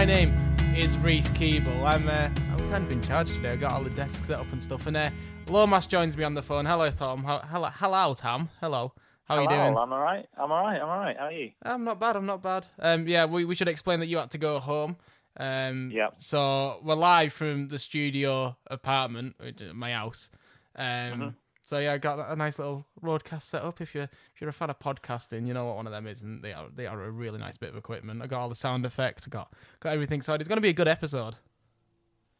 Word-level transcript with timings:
My 0.00 0.06
name 0.06 0.34
is 0.74 0.96
Reese 0.96 1.28
Keeble. 1.28 1.84
I'm 1.84 2.08
uh, 2.08 2.30
I'm 2.52 2.70
kind 2.70 2.84
of 2.86 2.90
in 2.90 3.02
charge 3.02 3.28
today. 3.32 3.50
I've 3.50 3.60
got 3.60 3.72
all 3.72 3.84
the 3.84 3.90
desks 3.90 4.26
set 4.26 4.38
up 4.38 4.50
and 4.50 4.62
stuff. 4.62 4.86
And 4.86 4.96
uh, 4.96 5.10
Lomas 5.50 5.86
joins 5.86 6.16
me 6.16 6.24
on 6.24 6.32
the 6.32 6.40
phone. 6.40 6.64
Hello, 6.64 6.90
Tom. 6.90 7.22
How, 7.22 7.40
hello, 7.40 7.68
hello, 7.70 8.14
Tom. 8.14 8.48
Hello. 8.62 8.94
How 9.24 9.36
are 9.36 9.42
you 9.42 9.48
doing? 9.50 9.76
I'm 9.76 9.92
alright. 9.92 10.26
I'm 10.38 10.50
alright. 10.50 10.80
I'm 10.80 10.88
alright. 10.88 11.16
How 11.18 11.26
are 11.26 11.32
you? 11.32 11.50
I'm 11.62 11.84
not 11.84 12.00
bad. 12.00 12.16
I'm 12.16 12.24
not 12.24 12.42
bad. 12.42 12.66
Um, 12.78 13.06
yeah, 13.06 13.26
we, 13.26 13.44
we 13.44 13.54
should 13.54 13.68
explain 13.68 14.00
that 14.00 14.06
you 14.06 14.16
had 14.16 14.30
to 14.30 14.38
go 14.38 14.58
home. 14.58 14.96
Um, 15.36 15.90
Yep. 15.92 16.14
So 16.16 16.80
we're 16.82 16.94
live 16.94 17.34
from 17.34 17.68
the 17.68 17.78
studio 17.78 18.56
apartment, 18.68 19.36
my 19.74 19.92
house. 19.92 20.30
Um, 20.76 20.86
Mm-hmm. 20.86 21.28
So 21.70 21.78
yeah, 21.78 21.92
I 21.92 21.98
got 21.98 22.28
a 22.28 22.34
nice 22.34 22.58
little 22.58 22.84
broadcast 23.00 23.48
set 23.48 23.62
up. 23.62 23.80
If 23.80 23.94
you're 23.94 24.02
if 24.34 24.40
you're 24.40 24.50
a 24.50 24.52
fan 24.52 24.70
of 24.70 24.80
podcasting, 24.80 25.46
you 25.46 25.54
know 25.54 25.66
what 25.66 25.76
one 25.76 25.86
of 25.86 25.92
them 25.92 26.08
is, 26.08 26.20
and 26.20 26.42
they 26.42 26.52
are 26.52 26.66
they 26.74 26.88
are 26.88 27.00
a 27.00 27.10
really 27.12 27.38
nice 27.38 27.56
bit 27.56 27.68
of 27.68 27.76
equipment. 27.76 28.20
I 28.20 28.26
got 28.26 28.40
all 28.40 28.48
the 28.48 28.56
sound 28.56 28.84
effects. 28.84 29.22
I 29.24 29.30
got 29.30 29.52
got 29.78 29.92
everything. 29.92 30.20
So 30.20 30.34
it's 30.34 30.48
going 30.48 30.56
to 30.56 30.62
be 30.62 30.70
a 30.70 30.72
good 30.72 30.88
episode. 30.88 31.36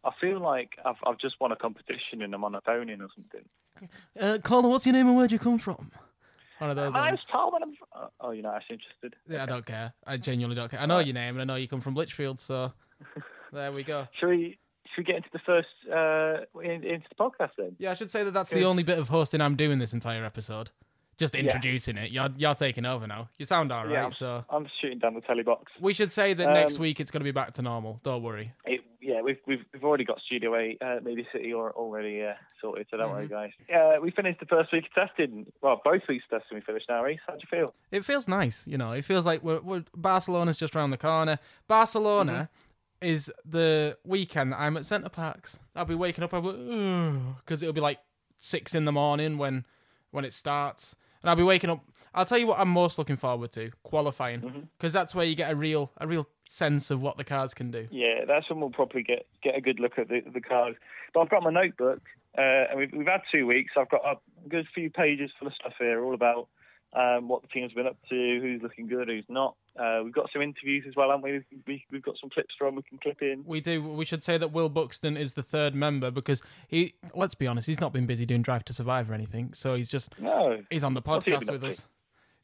I 0.02 0.10
feel 0.20 0.40
like 0.40 0.70
I've 0.84 0.96
I've 1.06 1.18
just 1.18 1.36
won 1.40 1.52
a 1.52 1.56
competition 1.56 2.22
and 2.22 2.34
I'm 2.34 2.42
on 2.42 2.56
a 2.56 2.60
phoning 2.62 3.00
or 3.00 3.06
something. 3.14 3.88
Uh, 4.18 4.38
Caller, 4.42 4.68
what's 4.68 4.84
your 4.84 4.94
name 4.94 5.06
and 5.06 5.16
where'd 5.16 5.30
you 5.30 5.38
come 5.38 5.58
from? 5.58 5.92
One 6.58 6.70
of 6.70 6.74
those. 6.74 6.92
My 6.92 7.06
name's 7.10 7.24
Tom 7.24 7.54
and 7.54 7.62
I'm. 7.62 7.74
uh, 7.94 8.06
Oh, 8.20 8.32
you're 8.32 8.42
not 8.42 8.56
actually 8.56 8.80
interested. 8.82 9.14
Yeah, 9.28 9.44
I 9.44 9.46
don't 9.46 9.64
care. 9.64 9.92
I 10.04 10.16
genuinely 10.16 10.56
don't 10.56 10.72
care. 10.72 10.80
I 10.80 10.86
know 10.86 10.98
your 10.98 11.14
name 11.14 11.38
and 11.38 11.42
I 11.42 11.44
know 11.44 11.56
you 11.56 11.68
come 11.68 11.80
from 11.80 11.94
Lichfield, 11.94 12.40
so 12.40 12.72
there 13.52 13.70
we 13.70 13.84
go. 13.84 14.08
Should 14.18 14.28
we 14.30 14.58
should 14.94 14.98
we 14.98 15.04
get 15.04 15.16
into 15.16 15.28
the 15.32 15.38
first 15.40 15.68
uh 15.92 16.60
in, 16.62 16.84
into 16.84 17.06
the 17.08 17.14
podcast 17.18 17.50
then? 17.58 17.76
Yeah, 17.78 17.90
I 17.92 17.94
should 17.94 18.10
say 18.10 18.24
that 18.24 18.32
that's 18.32 18.50
the 18.50 18.64
only 18.64 18.82
bit 18.82 18.98
of 18.98 19.08
hosting 19.08 19.40
I'm 19.40 19.56
doing 19.56 19.78
this 19.78 19.92
entire 19.92 20.24
episode. 20.24 20.70
Just 21.18 21.34
introducing 21.34 21.98
it. 21.98 22.10
You're 22.12 22.30
you're 22.38 22.54
taking 22.54 22.86
over 22.86 23.06
now. 23.06 23.28
You 23.36 23.44
sound 23.44 23.70
all 23.72 23.84
right, 23.84 23.92
Yeah, 23.92 24.04
I'm, 24.06 24.10
so 24.10 24.42
I'm 24.48 24.66
shooting 24.80 24.98
down 25.00 25.12
the 25.14 25.20
telly 25.20 25.42
box. 25.42 25.70
we 25.78 25.92
should 25.92 26.10
say 26.10 26.32
that 26.32 26.46
next 26.46 26.76
Um, 26.76 26.80
week 26.82 26.98
it's 26.98 27.10
going 27.10 27.20
to 27.20 27.24
be 27.24 27.30
back 27.30 27.52
to 27.54 27.62
normal. 27.62 28.00
Don't 28.02 28.22
worry. 28.22 28.54
It, 28.64 28.80
yeah, 29.02 29.20
we've 29.20 29.36
we've 29.46 29.62
we've 29.74 29.84
already 29.84 30.04
got 30.04 30.18
Studio 30.24 30.54
A, 30.54 30.78
uh, 30.80 31.00
Media 31.02 31.24
City, 31.30 31.52
or 31.52 31.72
already 31.72 32.22
uh, 32.22 32.32
sorted. 32.58 32.86
So 32.90 32.96
don't 32.96 33.10
worry, 33.10 33.28
Mm-hmm. 33.28 33.34
guys. 33.34 33.96
Uh, 33.98 34.00
we 34.00 34.10
finished 34.12 34.40
the 34.40 34.46
first 34.46 34.72
week 34.72 34.84
of 34.86 34.94
testing. 35.08 35.46
Well, 35.60 35.82
both 35.84 36.02
weeks 36.08 36.24
of 36.32 36.40
testing 36.40 36.56
we 36.56 36.62
finished 36.62 36.86
now. 36.88 37.02
Reese, 37.04 37.20
how 37.26 37.34
do 37.34 37.40
you 37.42 37.48
feel? 37.58 37.74
It 37.90 38.04
feels 38.06 38.26
nice, 38.26 38.66
you 38.66 38.78
know. 38.78 38.92
It 38.92 39.04
feels 39.04 39.26
like 39.26 39.42
we're, 39.42 39.60
we're 39.60 39.84
Barcelona's 39.94 40.56
just 40.56 40.74
around 40.74 40.88
the 40.90 40.96
corner. 40.98 41.38
Barcelona 41.68 42.32
Mm-hmm. 42.32 42.69
Is 43.02 43.32
the 43.46 43.96
weekend 44.04 44.52
that 44.52 44.60
I'm 44.60 44.76
at 44.76 44.84
Center 44.84 45.08
Parcs. 45.08 45.58
I'll 45.74 45.86
be 45.86 45.94
waking 45.94 46.22
up, 46.22 46.34
I'll 46.34 46.42
be 46.42 47.18
because 47.38 47.62
it'll 47.62 47.72
be 47.72 47.80
like 47.80 47.98
six 48.36 48.74
in 48.74 48.84
the 48.84 48.92
morning 48.92 49.38
when 49.38 49.64
when 50.10 50.24
it 50.26 50.34
starts, 50.34 50.94
and 51.22 51.30
I'll 51.30 51.36
be 51.36 51.42
waking 51.42 51.70
up. 51.70 51.80
I'll 52.14 52.26
tell 52.26 52.36
you 52.38 52.46
what 52.46 52.58
I'm 52.58 52.68
most 52.68 52.98
looking 52.98 53.16
forward 53.16 53.52
to: 53.52 53.70
qualifying, 53.84 54.40
Mm-hmm. 54.42 54.60
because 54.76 54.92
that's 54.92 55.14
where 55.14 55.24
you 55.24 55.34
get 55.34 55.50
a 55.50 55.56
real 55.56 55.90
a 55.98 56.06
real 56.06 56.26
sense 56.46 56.90
of 56.90 57.00
what 57.00 57.16
the 57.16 57.24
cars 57.24 57.54
can 57.54 57.70
do. 57.70 57.88
Yeah, 57.90 58.24
that's 58.26 58.50
when 58.50 58.60
we'll 58.60 58.70
probably 58.70 59.02
get 59.02 59.26
get 59.42 59.56
a 59.56 59.60
good 59.62 59.80
look 59.80 59.98
at 59.98 60.08
the 60.08 60.20
the 60.20 60.40
cars. 60.42 60.76
But 61.14 61.20
I've 61.20 61.30
got 61.30 61.42
my 61.42 61.50
notebook, 61.50 62.02
uh, 62.36 62.40
and 62.70 62.78
we've 62.78 62.92
we've 62.92 63.06
had 63.06 63.22
two 63.32 63.46
weeks. 63.46 63.72
I've 63.78 63.88
got 63.90 64.02
a 64.04 64.16
good 64.48 64.66
few 64.74 64.90
pages 64.90 65.30
full 65.38 65.48
of 65.48 65.54
stuff 65.54 65.72
here, 65.78 66.04
all 66.04 66.12
about 66.14 66.48
um, 66.92 67.28
what 67.28 67.42
the 67.42 67.48
team's 67.48 67.72
been 67.72 67.86
up 67.86 67.96
to, 68.08 68.40
who's 68.40 68.62
looking 68.62 68.86
good, 68.88 69.08
who's 69.08 69.24
not. 69.28 69.54
Uh, 69.78 70.00
we've 70.04 70.12
got 70.12 70.28
some 70.32 70.42
interviews 70.42 70.84
as 70.88 70.96
well, 70.96 71.10
haven't 71.10 71.22
we? 71.22 71.40
we? 71.66 71.84
We've 71.92 72.02
got 72.02 72.16
some 72.20 72.28
clips 72.30 72.54
from 72.58 72.74
we 72.74 72.82
can 72.82 72.98
clip 72.98 73.22
in. 73.22 73.44
We 73.46 73.60
do. 73.60 73.82
We 73.82 74.04
should 74.04 74.24
say 74.24 74.36
that 74.38 74.52
Will 74.52 74.68
Buxton 74.68 75.16
is 75.16 75.34
the 75.34 75.42
third 75.42 75.74
member 75.74 76.10
because 76.10 76.42
he. 76.68 76.94
Let's 77.14 77.34
be 77.36 77.46
honest, 77.46 77.66
he's 77.68 77.80
not 77.80 77.92
been 77.92 78.06
busy 78.06 78.26
doing 78.26 78.42
Drive 78.42 78.64
to 78.64 78.72
Survive 78.72 79.10
or 79.10 79.14
anything, 79.14 79.52
so 79.54 79.74
he's 79.76 79.90
just 79.90 80.18
No. 80.20 80.62
he's 80.70 80.82
on 80.84 80.94
the 80.94 81.02
podcast 81.02 81.24
been 81.24 81.34
up 81.34 81.50
with 81.52 81.60
to? 81.62 81.68
us. 81.68 81.84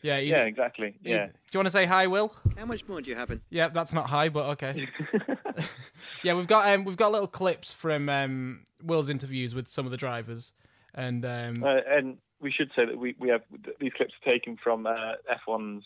Yeah, 0.02 0.20
he's, 0.20 0.28
Yeah, 0.30 0.42
exactly. 0.44 0.94
he- 1.02 1.10
Yeah. 1.10 1.26
Do 1.26 1.32
you 1.52 1.58
want 1.58 1.66
to 1.66 1.70
say 1.70 1.86
hi, 1.86 2.06
Will? 2.06 2.32
How 2.56 2.66
much 2.66 2.86
more 2.86 3.00
do 3.00 3.10
you 3.10 3.16
have 3.16 3.30
in? 3.30 3.40
Yeah, 3.50 3.68
that's 3.70 3.92
not 3.94 4.06
high, 4.06 4.28
but 4.28 4.44
okay. 4.50 4.86
yeah, 6.22 6.34
we've 6.34 6.46
got 6.46 6.68
um, 6.68 6.84
we've 6.84 6.96
got 6.96 7.12
little 7.12 7.26
clips 7.28 7.72
from 7.72 8.08
um, 8.08 8.66
Will's 8.82 9.08
interviews 9.10 9.54
with 9.54 9.68
some 9.68 9.84
of 9.86 9.90
the 9.90 9.96
drivers, 9.96 10.52
and 10.94 11.24
um, 11.24 11.64
Uh, 11.64 11.80
and 11.88 12.18
we 12.40 12.50
should 12.52 12.70
say 12.76 12.84
that 12.84 12.98
we, 12.98 13.14
we 13.18 13.28
have 13.30 13.42
these 13.80 13.92
clips 13.96 14.12
are 14.20 14.30
taken 14.32 14.56
from 14.62 14.86
uh, 14.86 15.14
F1's 15.46 15.84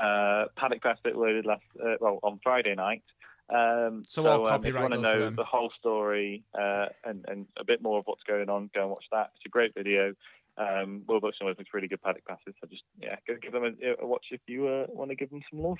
uh, 0.00 0.46
paddock 0.56 0.82
pass 0.82 0.98
that 1.04 1.16
loaded 1.16 1.46
last 1.46 1.62
uh, 1.82 1.94
well 2.00 2.18
on 2.22 2.40
Friday 2.42 2.74
night. 2.74 3.02
Um, 3.48 4.02
So 4.08 4.26
all 4.26 4.46
um, 4.46 4.64
if 4.64 4.74
you 4.74 4.80
want 4.80 4.94
to 4.94 5.00
know 5.00 5.30
the 5.30 5.44
whole 5.44 5.72
story 5.78 6.42
uh, 6.58 6.86
and 7.04 7.24
and 7.28 7.46
a 7.58 7.64
bit 7.64 7.82
more 7.82 7.98
of 7.98 8.06
what's 8.06 8.24
going 8.24 8.48
on, 8.48 8.70
go 8.74 8.82
and 8.82 8.90
watch 8.90 9.04
that. 9.12 9.30
It's 9.36 9.46
a 9.46 9.48
great 9.48 9.74
video. 9.74 10.12
Um, 10.58 11.02
Will 11.06 11.20
Buxton 11.20 11.46
was 11.46 11.56
really 11.72 11.86
good 11.86 12.02
paddock 12.02 12.24
passes. 12.26 12.54
So 12.60 12.66
just 12.68 12.82
yeah, 13.00 13.16
go 13.26 13.34
give 13.40 13.52
them 13.52 13.64
a, 13.64 14.02
a 14.02 14.06
watch 14.06 14.26
if 14.30 14.40
you 14.46 14.66
uh, 14.66 14.86
want 14.88 15.10
to 15.10 15.14
give 15.14 15.30
them 15.30 15.42
some 15.50 15.62
love. 15.62 15.78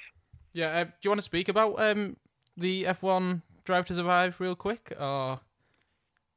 yeah, 0.52 0.68
uh, 0.68 0.84
do 0.84 0.90
you 1.02 1.10
want 1.10 1.18
to 1.18 1.24
speak 1.24 1.48
about 1.48 1.80
um, 1.80 2.16
the 2.56 2.84
F1 2.84 3.42
Drive 3.64 3.86
to 3.86 3.94
Survive 3.94 4.38
real 4.38 4.54
quick? 4.54 4.92
Or 5.00 5.40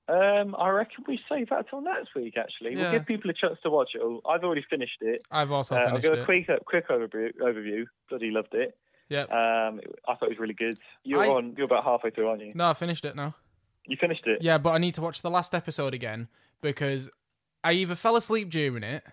Um, 0.10 0.56
I 0.58 0.70
reckon 0.70 1.04
we 1.08 1.20
save 1.30 1.50
that 1.50 1.70
till 1.70 1.82
next 1.82 2.16
week. 2.16 2.36
Actually, 2.38 2.72
Yeah. 2.76 2.82
we'll 2.84 2.92
give 2.94 3.06
people 3.06 3.30
a 3.30 3.34
chance 3.34 3.60
to 3.64 3.70
watch 3.70 3.92
it. 3.94 4.02
all. 4.02 4.22
I've 4.28 4.44
already 4.44 4.64
finished 4.70 4.98
it. 5.02 5.22
I've 5.32 5.52
also 5.52 5.76
Uh, 5.76 5.80
I'll 5.80 6.00
give 6.00 6.14
a 6.14 6.26
quick 6.26 6.48
quick 6.66 6.88
overview. 6.90 7.32
Overview. 7.40 7.86
Bloody 8.10 8.32
loved 8.32 8.54
it. 8.56 8.76
Yeah, 9.10 9.24
Um, 9.24 9.82
I 10.08 10.14
thought 10.16 10.24
it 10.26 10.30
was 10.30 10.40
really 10.40 10.54
good. 10.54 10.78
You're 11.04 11.24
I- 11.24 11.30
on. 11.30 11.56
You're 11.58 11.66
about 11.66 11.84
halfway 11.84 12.10
through, 12.12 12.28
aren't 12.30 12.42
you? 12.44 12.52
no, 12.56 12.70
I 12.70 12.74
finished 12.74 13.06
it 13.06 13.16
now. 13.16 13.36
You 13.86 13.98
finished 13.98 14.26
it. 14.28 14.42
Yeah, 14.42 14.58
but 14.60 14.72
I 14.72 14.78
need 14.78 14.94
to 14.96 15.02
watch 15.02 15.22
the 15.24 15.32
last 15.32 15.56
episode 15.56 15.94
again 15.96 16.28
because 16.62 17.10
I 17.64 17.74
either 17.74 17.96
fell 17.96 18.16
asleep 18.16 18.50
during 18.50 18.84
it, 18.84 19.04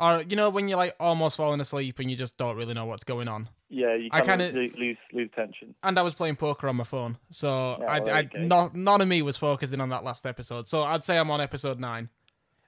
or 0.00 0.22
you 0.22 0.34
know 0.34 0.50
when 0.50 0.68
you're 0.68 0.78
like 0.78 0.96
almost 0.98 1.36
falling 1.36 1.60
asleep 1.60 1.98
and 2.00 2.10
you 2.10 2.16
just 2.16 2.36
don't 2.38 2.56
really 2.56 2.74
know 2.74 2.86
what's 2.86 3.04
going 3.04 3.28
on. 3.28 3.48
Yeah, 3.68 3.94
you 3.94 4.08
I 4.10 4.22
kind 4.22 4.42
of 4.42 4.52
lose 4.54 4.96
lose 5.12 5.30
tension. 5.36 5.74
and 5.84 5.98
I 5.98 6.02
was 6.02 6.14
playing 6.14 6.36
poker 6.36 6.66
on 6.68 6.76
my 6.76 6.84
phone, 6.84 7.18
so 7.30 7.76
Yeah, 7.80 7.86
I, 7.86 8.00
well, 8.00 8.14
I 8.16 8.20
okay. 8.22 8.44
not 8.44 8.74
none 8.74 9.00
of 9.00 9.06
me 9.08 9.22
was 9.22 9.36
focusing 9.36 9.80
on 9.80 9.90
that 9.90 10.02
last 10.02 10.26
episode. 10.26 10.66
So 10.66 10.82
I'd 10.82 11.04
say 11.04 11.18
I'm 11.18 11.30
on 11.30 11.40
episode 11.40 11.78
nine. 11.78 12.08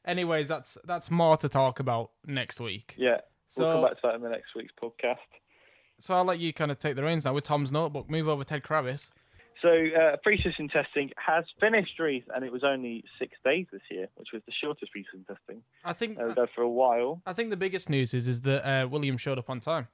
Anyways, 0.04 0.46
that's 0.48 0.78
that's 0.84 1.10
more 1.10 1.36
to 1.38 1.48
talk 1.48 1.80
about 1.80 2.10
next 2.26 2.60
week. 2.60 2.94
Yeah, 2.98 3.18
we'll 3.56 3.72
come 3.72 3.82
back 3.82 3.92
to 3.92 4.00
that 4.04 4.14
in 4.16 4.22
the 4.22 4.28
next 4.28 4.54
week's 4.54 4.72
podcast. 4.80 5.16
so 5.98 6.14
I'll 6.14 6.24
let 6.24 6.38
you 6.38 6.52
kind 6.52 6.70
of 6.70 6.78
take 6.78 6.96
the 6.96 7.02
reins 7.04 7.24
now 7.24 7.32
with 7.34 7.44
Tom's 7.44 7.72
notebook. 7.72 8.10
Move 8.10 8.28
over, 8.28 8.44
Ted 8.44 8.62
Kravitz. 8.62 9.10
So 9.62 9.68
uh, 9.68 10.16
pre-season 10.24 10.68
testing 10.68 11.10
has 11.16 11.44
finished, 11.60 11.96
Reese, 11.98 12.24
and 12.34 12.44
it 12.44 12.52
was 12.52 12.64
only 12.64 13.04
six 13.18 13.32
days 13.44 13.66
this 13.72 13.82
year, 13.90 14.08
which 14.16 14.28
was 14.32 14.42
the 14.44 14.52
shortest 14.60 14.90
pre-season 14.92 15.24
testing. 15.26 15.62
I 15.84 15.92
think 15.92 16.18
Uh, 16.18 16.46
for 16.54 16.62
a 16.62 16.68
while. 16.68 17.22
I 17.26 17.32
think 17.32 17.50
the 17.50 17.56
biggest 17.56 17.88
news 17.88 18.12
is 18.12 18.26
is 18.26 18.40
that 18.42 18.60
uh, 18.68 18.88
William 18.88 19.16
showed 19.16 19.38
up 19.38 19.48
on 19.48 19.60
time. 19.60 19.86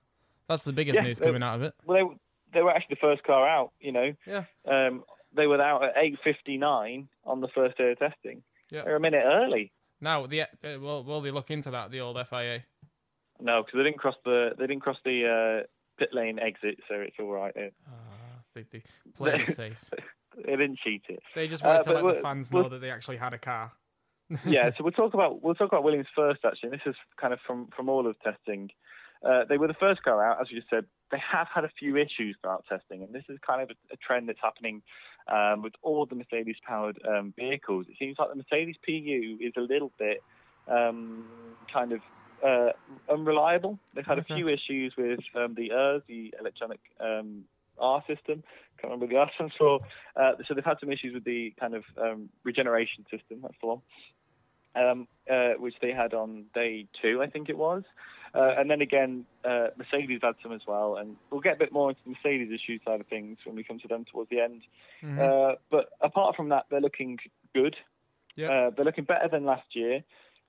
That's 0.48 0.64
the 0.64 0.72
biggest 0.72 0.96
Yeah, 0.96 1.02
news 1.02 1.20
coming 1.20 1.42
out 1.42 1.56
of 1.56 1.62
it. 1.62 1.74
Well, 1.84 1.96
they, 2.08 2.58
they 2.58 2.62
were 2.62 2.70
actually 2.70 2.94
the 2.94 3.00
first 3.08 3.22
car 3.24 3.46
out. 3.46 3.72
You 3.80 3.92
know, 3.92 4.12
Yeah, 4.26 4.44
um, 4.66 5.04
they 5.34 5.46
were 5.46 5.60
out 5.60 5.84
at 5.84 5.92
eight 5.98 6.18
fifty-nine 6.24 7.08
on 7.24 7.40
the 7.42 7.48
first 7.48 7.76
day 7.76 7.92
of 7.92 7.98
testing. 7.98 8.42
Yeah. 8.70 8.84
They're 8.84 8.96
a 8.96 9.00
minute 9.00 9.24
early. 9.24 9.70
now 10.00 10.26
the 10.26 10.42
uh, 10.42 10.46
will 10.80 11.04
will 11.04 11.20
they 11.20 11.30
look 11.30 11.50
into 11.50 11.70
that 11.72 11.90
the 11.90 12.00
old 12.00 12.16
FIA? 12.30 12.64
No, 13.40 13.62
because 13.62 13.76
they 13.78 13.84
didn't 13.84 13.98
cross 13.98 14.16
the 14.24 14.52
they 14.58 14.66
didn't 14.66 14.82
cross 14.82 14.96
the 15.04 15.18
uh, 15.62 15.66
pit 15.98 16.08
lane 16.14 16.38
exit, 16.38 16.78
so 16.88 16.94
it's 16.96 17.16
all 17.20 17.30
right. 17.32 17.54
They, 17.54 17.70
Uh, 17.86 18.07
they, 18.62 18.78
they 18.78 18.82
played 19.14 19.40
it 19.42 19.54
safe. 19.54 19.90
they 20.36 20.52
didn't 20.56 20.78
cheat 20.78 21.02
it. 21.08 21.20
They 21.34 21.48
just 21.48 21.64
Uh, 21.64 21.68
wanted 21.68 21.84
to 21.84 21.92
let 21.94 22.14
the 22.16 22.20
fans 22.22 22.52
know 22.52 22.68
that 22.68 22.78
they 22.80 22.90
actually 22.90 23.16
had 23.16 23.34
a 23.34 23.38
car. 23.38 23.72
yeah, 24.44 24.70
so 24.76 24.84
we'll 24.84 24.92
talk 24.92 25.14
about 25.14 25.42
we'll 25.42 25.54
talk 25.54 25.68
about 25.68 25.84
Williams 25.84 26.06
first. 26.14 26.40
Actually, 26.44 26.70
and 26.70 26.74
this 26.80 26.86
is 26.86 26.96
kind 27.20 27.32
of 27.32 27.40
from 27.46 27.68
from 27.76 27.88
all 27.88 28.06
of 28.06 28.18
testing. 28.20 28.70
Uh, 29.24 29.44
they 29.48 29.58
were 29.58 29.66
the 29.66 29.74
first 29.74 30.02
car 30.02 30.24
out, 30.24 30.40
as 30.40 30.48
we 30.50 30.56
just 30.58 30.70
said. 30.70 30.84
They 31.10 31.18
have 31.18 31.48
had 31.52 31.64
a 31.64 31.70
few 31.78 31.96
issues 31.96 32.36
throughout 32.40 32.64
testing, 32.68 33.02
and 33.02 33.12
this 33.12 33.24
is 33.28 33.38
kind 33.44 33.62
of 33.62 33.70
a, 33.70 33.94
a 33.94 33.96
trend 33.96 34.28
that's 34.28 34.38
happening 34.40 34.82
um, 35.26 35.62
with 35.62 35.72
all 35.82 36.04
the 36.06 36.14
Mercedes-powered 36.14 37.00
um, 37.08 37.32
vehicles. 37.36 37.86
It 37.88 37.96
seems 37.98 38.16
like 38.18 38.28
the 38.28 38.36
Mercedes 38.36 38.76
PU 38.86 39.38
is 39.40 39.54
a 39.56 39.60
little 39.60 39.90
bit 39.98 40.22
um, 40.68 41.24
kind 41.72 41.92
of 41.92 42.00
uh, 42.46 42.72
unreliable. 43.10 43.78
They've 43.94 44.04
had 44.06 44.18
Okay. 44.18 44.34
a 44.34 44.36
few 44.36 44.48
issues 44.48 44.94
with 44.96 45.20
um, 45.34 45.54
the 45.54 45.72
ERS, 45.72 46.02
the 46.06 46.34
electronic 46.38 46.80
um, 47.80 47.86
R 47.86 48.04
system. 48.06 48.42
Can't 48.80 48.92
remember 48.92 49.06
the 49.06 49.18
R 49.18 49.30
stands 49.34 49.54
for. 49.58 49.80
Uh, 50.16 50.32
so 50.46 50.54
they've 50.54 50.64
had 50.64 50.78
some 50.80 50.92
issues 50.92 51.14
with 51.14 51.24
the 51.24 51.52
kind 51.58 51.74
of 51.74 51.84
um, 52.00 52.28
regeneration 52.44 53.04
system. 53.10 53.40
That's 53.42 53.54
the 53.60 53.66
one. 53.66 53.82
Um, 54.74 55.08
uh, 55.28 55.54
which 55.58 55.74
they 55.80 55.90
had 55.92 56.14
on 56.14 56.44
day 56.54 56.86
two, 57.02 57.20
I 57.22 57.26
think 57.26 57.48
it 57.48 57.58
was. 57.58 57.82
Uh, 58.34 58.54
and 58.58 58.70
then 58.70 58.80
again, 58.80 59.24
uh, 59.44 59.68
Mercedes 59.76 60.20
had 60.22 60.34
some 60.42 60.52
as 60.52 60.60
well. 60.68 60.96
And 60.96 61.16
we'll 61.30 61.40
get 61.40 61.56
a 61.56 61.58
bit 61.58 61.72
more 61.72 61.88
into 61.90 62.00
the 62.04 62.10
Mercedes 62.10 62.52
issue 62.52 62.78
side 62.84 63.00
of 63.00 63.06
things 63.06 63.38
when 63.44 63.56
we 63.56 63.64
come 63.64 63.80
to 63.80 63.88
them 63.88 64.04
towards 64.04 64.30
the 64.30 64.40
end. 64.40 64.62
Mhm. 65.02 65.18
Uh, 65.18 65.56
but 65.70 65.88
apart 66.00 66.36
from 66.36 66.50
that, 66.50 66.66
they're 66.70 66.80
looking 66.80 67.18
good. 67.54 67.76
Yeah. 68.36 68.50
Uh, 68.50 68.70
they're 68.70 68.84
looking 68.84 69.04
better 69.04 69.26
than 69.28 69.44
last 69.44 69.74
year. 69.74 70.04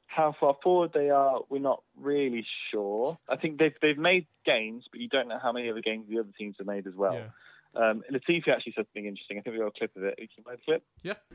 How 0.10 0.36
far 0.40 0.58
forward 0.64 0.92
they 0.94 1.12
are, 1.12 1.42
we're 1.50 1.60
not 1.60 1.84
really 1.96 2.46
sure. 2.72 3.18
I 3.30 3.38
think 3.38 3.60
they've 3.60 3.76
they've 3.82 3.98
made 3.98 4.26
gains, 4.46 4.86
but 4.92 5.00
you 5.00 5.08
don't 5.08 5.28
know 5.28 5.38
how 5.42 5.52
many 5.52 5.70
other 5.70 5.82
gains 5.82 6.10
the 6.10 6.20
other 6.20 6.34
teams 6.38 6.56
have 6.58 6.68
made 6.68 6.88
as 6.88 6.96
well. 6.96 7.14
yeah. 7.14 7.28
Um, 7.76 8.02
Latifi 8.12 8.48
actually 8.48 8.74
said 8.76 8.88
something 8.88 9.06
interesting. 9.06 9.38
I 9.38 9.42
think 9.42 9.54
we 9.54 9.60
got 9.60 9.68
a 9.68 9.72
clip 9.72 9.96
of 9.96 10.04
it. 10.04 10.18
Can 10.18 10.28
You 10.38 10.44
play 10.44 10.56
the 10.56 10.62
clip. 10.66 10.84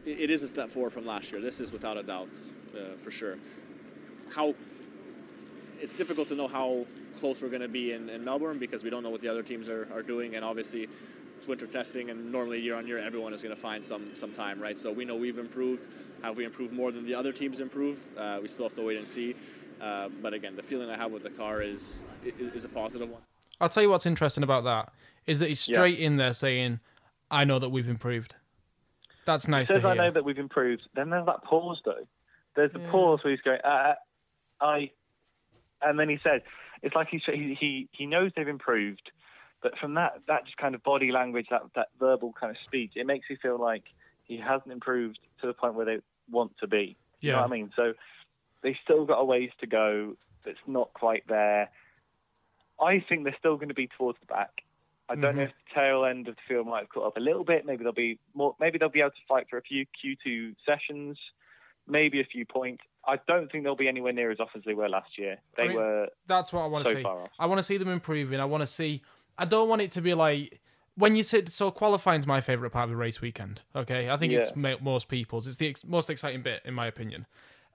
It 0.05 0.23
it 0.23 0.31
is 0.31 0.43
a 0.43 0.49
step 0.49 0.71
forward 0.71 0.93
from 0.93 1.07
last 1.07 1.31
year. 1.31 1.41
This 1.41 1.61
is 1.61 1.73
without 1.73 1.97
a 1.97 2.03
doubt, 2.03 2.29
uh, 2.77 2.97
for 3.03 3.13
sure. 3.13 3.39
How 4.35 4.55
it's 5.81 5.93
difficult 5.93 6.29
to 6.29 6.35
know 6.35 6.49
how 6.49 6.87
close 7.21 7.41
we're 7.41 7.51
going 7.51 7.63
to 7.63 7.69
be 7.69 7.93
in, 7.93 8.09
in 8.09 8.25
Melbourne 8.25 8.59
because 8.59 8.83
we 8.83 8.91
don't 8.91 9.03
know 9.03 9.11
what 9.11 9.21
the 9.21 9.29
other 9.29 9.43
teams 9.43 9.69
are, 9.69 9.89
are 9.93 10.03
doing, 10.03 10.35
and 10.35 10.45
obviously 10.45 10.83
it's 10.85 11.14
winter 11.47 11.67
testing, 11.67 12.11
and 12.11 12.31
normally 12.33 12.61
year 12.61 12.75
on 12.77 12.87
year, 12.87 12.99
everyone 12.99 13.33
is 13.35 13.43
going 13.43 13.55
to 13.55 13.61
find 13.61 13.85
some 13.85 14.15
some 14.15 14.33
time, 14.33 14.61
right? 14.61 14.79
So 14.79 14.91
we 14.93 15.05
know 15.05 15.17
we've 15.17 15.39
improved. 15.39 15.89
Have 16.23 16.37
we 16.37 16.45
improved 16.45 16.73
more 16.73 16.91
than 16.93 17.05
the 17.05 17.15
other 17.15 17.33
teams 17.33 17.61
improved? 17.61 18.03
Uh, 18.17 18.39
we 18.41 18.49
still 18.49 18.67
have 18.67 18.77
to 18.77 18.83
wait 18.83 18.99
and 18.99 19.07
see. 19.09 19.35
Uh, 19.81 20.09
but 20.23 20.33
again, 20.33 20.57
the 20.57 20.63
feeling 20.63 20.89
I 20.89 20.97
have 20.97 21.11
with 21.11 21.23
the 21.23 21.31
car 21.31 21.63
is, 21.63 22.03
is 22.25 22.53
is 22.55 22.65
a 22.65 22.69
positive 22.69 23.09
one. 23.09 23.23
I'll 23.61 23.69
tell 23.69 23.83
you 23.83 23.91
what's 23.91 24.07
interesting 24.07 24.43
about 24.43 24.65
that 24.65 24.93
is 25.27 25.39
that 25.41 25.49
he's 25.49 25.67
Yeah. 25.69 25.75
straight 25.75 25.99
in 25.99 26.17
there 26.17 26.33
saying, 26.33 26.81
"I 27.31 27.45
know 27.45 27.59
that 27.59 27.71
we've 27.71 27.89
improved." 27.89 28.37
That's 29.25 29.49
nice 29.49 29.69
He 29.69 29.75
says 29.75 29.83
to 29.83 29.89
I 29.89 29.95
know 29.95 30.11
that 30.11 30.25
we've 30.25 30.39
improved. 30.39 30.83
Then 30.95 31.11
there's 31.11 31.27
that 31.27 31.43
pause 31.45 31.81
though. 31.85 32.07
There's 32.57 32.73
the 32.73 32.79
Yeah. 32.81 32.91
pause 32.91 33.21
where 33.25 33.33
he's 33.33 33.41
going, 33.41 33.61
uh, 33.65 33.95
I, 34.61 34.91
and 35.83 35.99
then 35.99 36.09
he 36.09 36.19
says, 36.23 36.41
it's 36.83 36.95
like 36.95 37.09
he 37.09 37.19
he 37.59 37.89
he 37.93 38.07
knows 38.07 38.31
they've 38.37 38.47
improved, 38.47 39.11
but 39.65 39.77
from 39.79 39.95
that 39.95 40.21
that 40.29 40.45
just 40.45 40.57
kind 40.59 40.77
of 40.77 40.83
body 40.85 41.11
language, 41.11 41.47
that 41.51 41.63
that 41.75 41.89
verbal 41.99 42.33
kind 42.39 42.51
of 42.53 42.57
speech, 42.65 42.93
it 42.95 43.07
makes 43.07 43.27
you 43.29 43.37
feel 43.43 43.59
like 43.61 43.83
he 44.23 44.37
hasn't 44.39 44.71
improved 44.71 45.19
to 45.41 45.47
the 45.49 45.53
point 45.55 45.75
where 45.75 45.85
they 45.87 45.99
want 46.31 46.53
to 46.61 46.69
be. 46.69 46.97
You 47.21 47.33
know 47.33 47.39
Yeah. 47.39 47.41
what 47.43 47.51
I 47.51 47.57
mean? 47.57 47.73
So 47.75 47.95
they 48.63 48.79
still 48.85 49.05
got 49.07 49.19
a 49.19 49.25
ways 49.25 49.51
to 49.61 49.67
go. 49.67 50.17
That's 50.45 50.59
not 50.69 50.93
quite 50.93 51.27
there. 51.27 51.71
I 52.81 53.01
think 53.09 53.25
they're 53.25 53.37
still 53.39 53.57
going 53.57 53.69
to 53.69 53.75
be 53.75 53.89
towards 53.99 54.19
the 54.21 54.27
back. 54.27 54.63
I 55.09 55.15
don't 55.17 55.37
know 55.37 55.43
Mhm. 55.43 55.49
if 55.51 55.55
the 55.69 55.75
tail 55.75 56.05
end 56.05 56.29
of 56.29 56.37
the 56.37 56.43
field 56.49 56.67
might 56.67 56.81
have 56.81 56.89
caught 56.89 57.07
up 57.07 57.17
a 57.17 57.21
little 57.21 57.45
bit. 57.45 57.65
Maybe 57.67 57.85
they'll 57.85 57.93
be 57.93 58.19
more. 58.35 58.55
Maybe 58.61 58.79
they'll 58.79 58.89
be 58.89 59.01
able 59.01 59.11
to 59.11 59.27
fight 59.29 59.49
for 59.51 59.59
a 59.59 59.63
few 59.63 59.87
Q2 60.03 60.57
sessions, 60.65 61.19
maybe 61.87 62.21
a 62.21 62.25
few 62.25 62.45
points. 62.47 62.83
I 63.07 63.17
don't 63.29 63.53
think 63.53 63.65
they'll 63.65 63.77
be 63.77 63.89
anywhere 63.89 64.15
near 64.15 64.31
as 64.31 64.41
off 64.41 64.57
as 64.57 64.63
they 64.65 64.73
were 64.73 64.89
last 64.89 65.19
year. 65.19 65.39
They 65.57 65.65
I 65.65 65.69
mean, 65.69 65.77
were 65.77 66.09
That's 66.27 66.55
what 66.55 66.63
I 66.63 66.67
want 66.67 66.87
to 66.87 66.93
so 66.93 66.97
see. 66.99 67.31
I 67.39 67.45
want 67.47 67.59
to 67.59 67.63
see 67.63 67.77
them 67.77 67.89
improving. 67.89 68.41
I 68.41 68.47
want 68.47 68.63
to 68.63 68.67
see. 68.67 69.03
I 69.39 69.45
don't 69.45 69.69
want 69.69 69.83
it 69.83 69.93
to 69.93 70.01
be 70.01 70.15
like 70.15 70.61
when 70.97 71.17
you 71.17 71.23
sit. 71.23 71.49
So 71.49 71.71
qualifying's 71.71 72.27
my 72.27 72.41
favorite 72.41 72.71
part 72.71 72.85
of 72.85 72.91
the 72.91 72.97
race 72.97 73.21
weekend. 73.21 73.61
Okay, 73.75 74.11
I 74.11 74.17
think 74.17 74.33
it's 74.33 74.51
Yeah. 74.51 74.57
mo- 74.57 74.79
most 74.81 75.09
people's. 75.09 75.47
It's 75.47 75.57
the 75.57 75.69
ex- 75.69 75.85
most 75.85 76.11
exciting 76.11 76.43
bit, 76.43 76.63
in 76.65 76.75
my 76.75 76.87
opinion. 76.87 77.27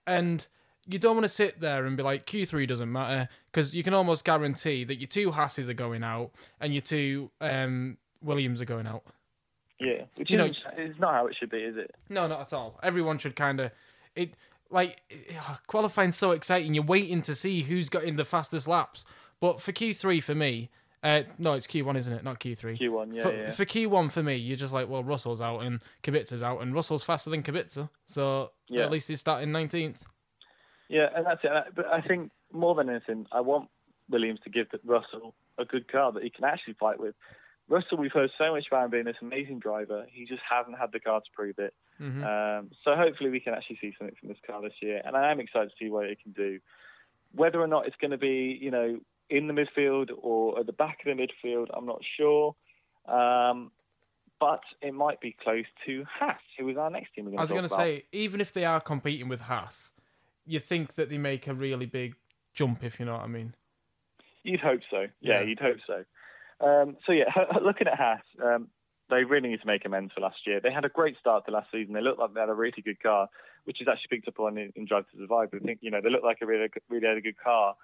And 0.07 0.45
you 0.87 0.97
don't 0.97 1.15
want 1.15 1.25
to 1.25 1.29
sit 1.29 1.59
there 1.59 1.85
and 1.85 1.95
be 1.97 2.01
like 2.03 2.25
Q3 2.25 2.65
doesn't 2.67 2.91
matter 2.91 3.29
because 3.51 3.75
you 3.75 3.83
can 3.83 3.93
almost 3.93 4.23
guarantee 4.25 4.83
that 4.85 4.95
your 4.95 5.07
two 5.07 5.31
Hasses 5.31 5.69
are 5.69 5.73
going 5.73 6.03
out 6.03 6.31
and 6.59 6.73
your 6.73 6.81
two 6.81 7.29
um, 7.41 7.97
Williams 8.21 8.61
are 8.61 8.65
going 8.65 8.87
out. 8.87 9.03
Yeah, 9.79 10.03
which 10.15 10.29
You 10.29 10.37
know- 10.37 10.51
it's 10.77 10.99
not 10.99 11.13
how 11.13 11.27
it 11.27 11.35
should 11.39 11.49
be, 11.51 11.59
is 11.59 11.77
it? 11.77 11.93
No, 12.09 12.27
not 12.27 12.41
at 12.41 12.53
all. 12.53 12.79
Everyone 12.83 13.17
should 13.17 13.35
kind 13.35 13.59
of 13.59 13.71
it 14.15 14.33
like 14.71 15.01
qualifying's 15.67 16.15
so 16.17 16.31
exciting. 16.31 16.73
You're 16.73 16.83
waiting 16.83 17.21
to 17.23 17.35
see 17.35 17.61
who's 17.63 17.89
got 17.89 18.03
in 18.03 18.15
the 18.15 18.25
fastest 18.25 18.67
laps. 18.67 19.05
But 19.39 19.61
for 19.61 19.71
Q3 19.71 20.21
for 20.21 20.35
me, 20.35 20.69
uh, 21.03 21.23
no, 21.37 21.53
it's 21.53 21.67
Q1, 21.67 21.97
isn't 21.97 22.13
it? 22.13 22.23
Not 22.23 22.39
Q3. 22.39 22.79
Q1, 22.79 23.15
yeah, 23.15 23.23
for, 23.23 23.33
yeah. 23.33 23.51
for 23.51 23.65
Q1 23.65 24.11
for 24.11 24.23
me, 24.23 24.35
you're 24.35 24.57
just 24.57 24.73
like, 24.73 24.89
well, 24.89 25.03
Russell's 25.03 25.41
out 25.41 25.59
and 25.61 25.81
Kubica's 26.03 26.41
out, 26.43 26.61
and 26.61 26.73
Russell's 26.73 27.03
faster 27.03 27.29
than 27.29 27.43
Kubica, 27.43 27.89
so 28.05 28.51
Yeah. 28.67 28.83
at 28.85 28.91
least 28.91 29.07
he's 29.07 29.19
starting 29.19 29.49
19th. 29.49 29.97
Yeah, 30.89 31.09
and 31.15 31.25
that's 31.25 31.41
it. 31.43 31.51
But 31.75 31.87
I 31.87 32.01
think 32.01 32.31
more 32.51 32.75
than 32.75 32.89
anything, 32.89 33.27
I 33.31 33.41
want 33.41 33.69
Williams 34.09 34.39
to 34.43 34.49
give 34.49 34.67
Russell 34.83 35.35
a 35.57 35.65
good 35.65 35.91
car 35.91 36.11
that 36.11 36.23
he 36.23 36.29
can 36.29 36.43
actually 36.45 36.73
fight 36.73 36.99
with. 36.99 37.15
Russell, 37.67 37.99
we've 37.99 38.11
heard 38.11 38.31
so 38.39 38.51
much 38.51 38.65
about 38.67 38.85
him 38.85 38.91
being 38.91 39.03
this 39.05 39.17
amazing 39.21 39.59
driver. 39.59 40.07
He 40.11 40.25
just 40.25 40.41
hasn't 40.49 40.79
had 40.79 40.91
the 40.91 40.99
car 40.99 41.19
to 41.21 41.25
prove 41.31 41.59
it. 41.59 41.75
Mhm. 42.01 42.23
Um, 42.25 42.71
so 42.83 42.95
hopefully 42.95 43.29
we 43.29 43.39
can 43.39 43.53
actually 43.53 43.77
see 43.79 43.93
something 43.97 44.15
from 44.19 44.29
this 44.29 44.39
car 44.47 44.59
this 44.63 44.73
year, 44.81 45.01
and 45.05 45.15
I 45.15 45.29
am 45.31 45.39
excited 45.39 45.69
to 45.69 45.75
see 45.77 45.91
what 45.91 46.07
it 46.07 46.19
can 46.23 46.31
do. 46.31 46.59
Whether 47.33 47.61
or 47.61 47.67
not 47.67 47.85
it's 47.85 47.95
going 47.97 48.09
to 48.09 48.17
be, 48.17 48.57
you 48.59 48.71
know, 48.71 48.99
in 49.29 49.47
the 49.47 49.53
midfield 49.53 50.09
or 50.21 50.59
at 50.59 50.65
the 50.65 50.73
back 50.73 50.99
of 51.05 51.17
the 51.17 51.27
midfield, 51.27 51.67
I'm 51.75 51.85
not 51.85 52.01
sure. 52.17 52.55
Um, 53.07 53.71
but 54.39 54.61
it 54.81 54.93
might 54.93 55.19
be 55.19 55.35
close 55.43 55.65
to 55.85 56.05
Haas, 56.19 56.39
who 56.57 56.69
is 56.69 56.77
our 56.77 56.89
next 56.89 57.13
team. 57.13 57.25
We're 57.25 57.37
I 57.37 57.41
was 57.41 57.49
going 57.49 57.63
to 57.63 57.69
say, 57.69 58.05
even 58.11 58.39
if 58.39 58.53
they 58.53 58.65
are 58.65 58.79
competing 58.79 59.27
with 59.27 59.41
Haas, 59.41 59.91
you 60.45 60.59
think 60.59 60.95
that 60.95 61.09
they 61.09 61.17
make 61.17 61.47
a 61.47 61.53
really 61.53 61.85
big 61.85 62.15
jump, 62.53 62.83
if 62.83 62.99
you 62.99 63.05
know 63.05 63.13
what 63.13 63.23
I 63.23 63.27
mean. 63.27 63.53
You'd 64.43 64.61
hope 64.61 64.81
so. 64.89 65.07
Yeah, 65.19 65.41
Yeah. 65.41 65.41
you'd 65.41 65.59
hope 65.59 65.77
so. 65.85 66.05
Um, 66.65 66.97
so 67.05 67.11
yeah, 67.11 67.25
looking 67.61 67.87
at 67.87 67.97
Haas, 67.97 68.21
um, 68.43 68.69
they 69.09 69.23
really 69.23 69.49
need 69.49 69.61
to 69.61 69.67
make 69.67 69.85
amends 69.85 70.13
for 70.13 70.21
last 70.21 70.45
year. 70.45 70.59
They 70.61 70.71
had 70.71 70.85
a 70.85 70.89
great 70.89 71.17
start 71.19 71.45
to 71.45 71.51
last 71.51 71.71
season. 71.71 71.93
They 71.93 72.01
looked 72.01 72.19
like 72.19 72.33
they 72.33 72.39
had 72.39 72.49
a 72.49 72.53
really 72.53 72.81
good 72.83 73.01
car, 73.01 73.27
which 73.65 73.81
is 73.81 73.87
actually 73.87 74.17
picked 74.17 74.27
up 74.27 74.39
on 74.39 74.57
in, 74.57 74.71
in 74.75 74.85
Drive 74.85 75.09
to 75.11 75.17
Survive. 75.17 75.49
I 75.53 75.59
think 75.59 75.79
you 75.81 75.91
know 75.91 75.99
they 76.01 76.09
looked 76.09 76.23
like 76.23 76.39
a 76.41 76.45
really 76.45 76.67
really 76.89 77.07
had 77.07 77.17
a 77.17 77.21
good 77.21 77.37
car. 77.37 77.75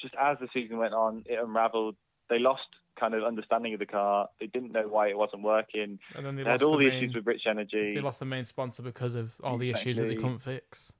Just 0.00 0.14
as 0.20 0.38
the 0.40 0.48
season 0.52 0.78
went 0.78 0.94
on, 0.94 1.24
it 1.26 1.38
unravelled. 1.42 1.96
They 2.30 2.38
lost 2.38 2.62
kind 2.98 3.14
of 3.14 3.22
understanding 3.24 3.72
of 3.74 3.78
the 3.80 3.86
car. 3.86 4.28
They 4.40 4.46
didn't 4.46 4.72
know 4.72 4.88
why 4.88 5.08
it 5.08 5.16
wasn't 5.16 5.42
working. 5.42 5.98
And 6.14 6.26
then 6.26 6.36
they, 6.36 6.42
They, 6.42 6.50
lost 6.50 6.60
had 6.62 6.66
all 6.66 6.76
the, 6.78 6.86
main, 6.86 6.98
issues 7.04 7.14
with 7.14 7.26
Rich 7.26 7.42
Energy. 7.46 7.94
They 7.94 8.00
lost 8.00 8.18
the 8.18 8.24
main 8.24 8.44
sponsor 8.44 8.82
because 8.82 9.14
of 9.14 9.34
all 9.42 9.56
the 9.56 9.70
issues 9.70 9.96
that 9.98 10.04
they 10.08 10.16
couldn't 10.16 10.38
fix. 10.38 10.92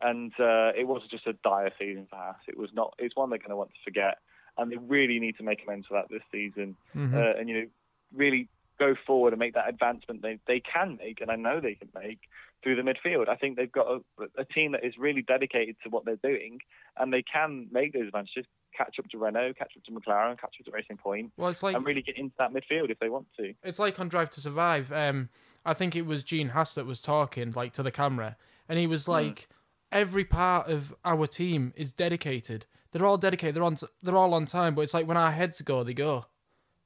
and 0.00 0.32
uh, 0.38 0.72
it 0.76 0.86
was 0.86 1.02
just 1.10 1.26
a 1.26 1.32
dire 1.44 1.72
season 1.78 2.06
for 2.08 2.16
Haas. 2.16 2.36
It 2.48 2.56
was 2.58 2.70
not. 2.74 2.94
It's 2.98 3.16
one 3.16 3.30
they're 3.30 3.38
going 3.38 3.50
to 3.50 3.56
want 3.56 3.70
to 3.70 3.80
forget, 3.84 4.18
and 4.58 4.70
they 4.70 4.76
really 4.76 5.18
need 5.18 5.36
to 5.38 5.42
make 5.42 5.62
amends 5.66 5.86
for 5.86 5.94
that 5.94 6.08
this 6.10 6.22
season. 6.30 6.76
Mhm. 6.94 7.14
Uh, 7.14 7.38
and 7.38 7.48
you 7.48 7.60
know, 7.60 7.66
really 8.14 8.48
go 8.78 8.94
forward 9.06 9.32
and 9.32 9.40
make 9.40 9.54
that 9.54 9.68
advancement 9.68 10.22
they 10.22 10.38
they 10.46 10.60
can 10.60 10.96
make, 10.98 11.20
and 11.20 11.30
I 11.30 11.36
know 11.36 11.60
they 11.60 11.74
can 11.74 11.88
make 11.94 12.20
through 12.62 12.76
the 12.76 12.82
midfield. 12.82 13.28
I 13.28 13.36
think 13.36 13.56
they've 13.56 13.70
got 13.70 13.86
a, 13.86 14.00
a 14.38 14.44
team 14.44 14.72
that 14.72 14.84
is 14.84 14.94
really 14.98 15.22
dedicated 15.22 15.76
to 15.84 15.88
what 15.90 16.04
they're 16.04 16.16
doing, 16.16 16.58
and 16.96 17.12
they 17.12 17.22
can 17.22 17.68
make 17.70 17.92
those 17.92 18.06
advances. 18.06 18.44
Catch 18.76 18.96
up 18.98 19.08
to 19.10 19.18
Renault, 19.18 19.54
catch 19.54 19.72
up 19.76 19.84
to 19.84 19.90
McLaren, 19.90 20.38
catch 20.38 20.54
up 20.60 20.66
to 20.66 20.70
Racing 20.70 20.98
Point, 20.98 21.32
Well, 21.38 21.48
it's 21.48 21.62
like 21.62 21.74
and 21.76 21.86
really 21.86 22.02
get 22.02 22.18
into 22.18 22.34
that 22.38 22.52
midfield 22.52 22.90
if 22.90 22.98
they 22.98 23.08
want 23.08 23.26
to. 23.38 23.54
it's 23.62 23.78
like 23.78 23.98
on 23.98 24.08
Drive 24.08 24.28
to 24.30 24.40
Survive. 24.40 24.92
Um, 24.92 25.30
I 25.64 25.72
think 25.72 25.96
it 25.96 26.02
was 26.04 26.22
Gene 26.22 26.48
Haas 26.50 26.74
that 26.74 26.84
was 26.84 27.00
talking 27.00 27.52
like 27.52 27.72
to 27.74 27.82
the 27.82 27.90
camera, 27.90 28.36
and 28.68 28.78
he 28.78 28.86
was 28.86 29.08
like, 29.08 29.48
"Every 29.92 30.24
part 30.24 30.68
of 30.68 30.94
our 31.04 31.26
team 31.26 31.72
is 31.76 31.90
dedicated. 31.92 32.66
They're 32.92 33.06
all 33.06 33.16
dedicated. 33.18 33.54
They're 33.56 33.62
on. 33.64 33.76
They're 34.02 34.16
all 34.16 34.34
on 34.34 34.44
time. 34.46 34.74
But 34.74 34.82
it's 34.82 34.94
like 34.94 35.06
when 35.06 35.16
our 35.16 35.30
heads 35.32 35.62
go, 35.62 35.82
they 35.84 35.94
go." 35.94 36.26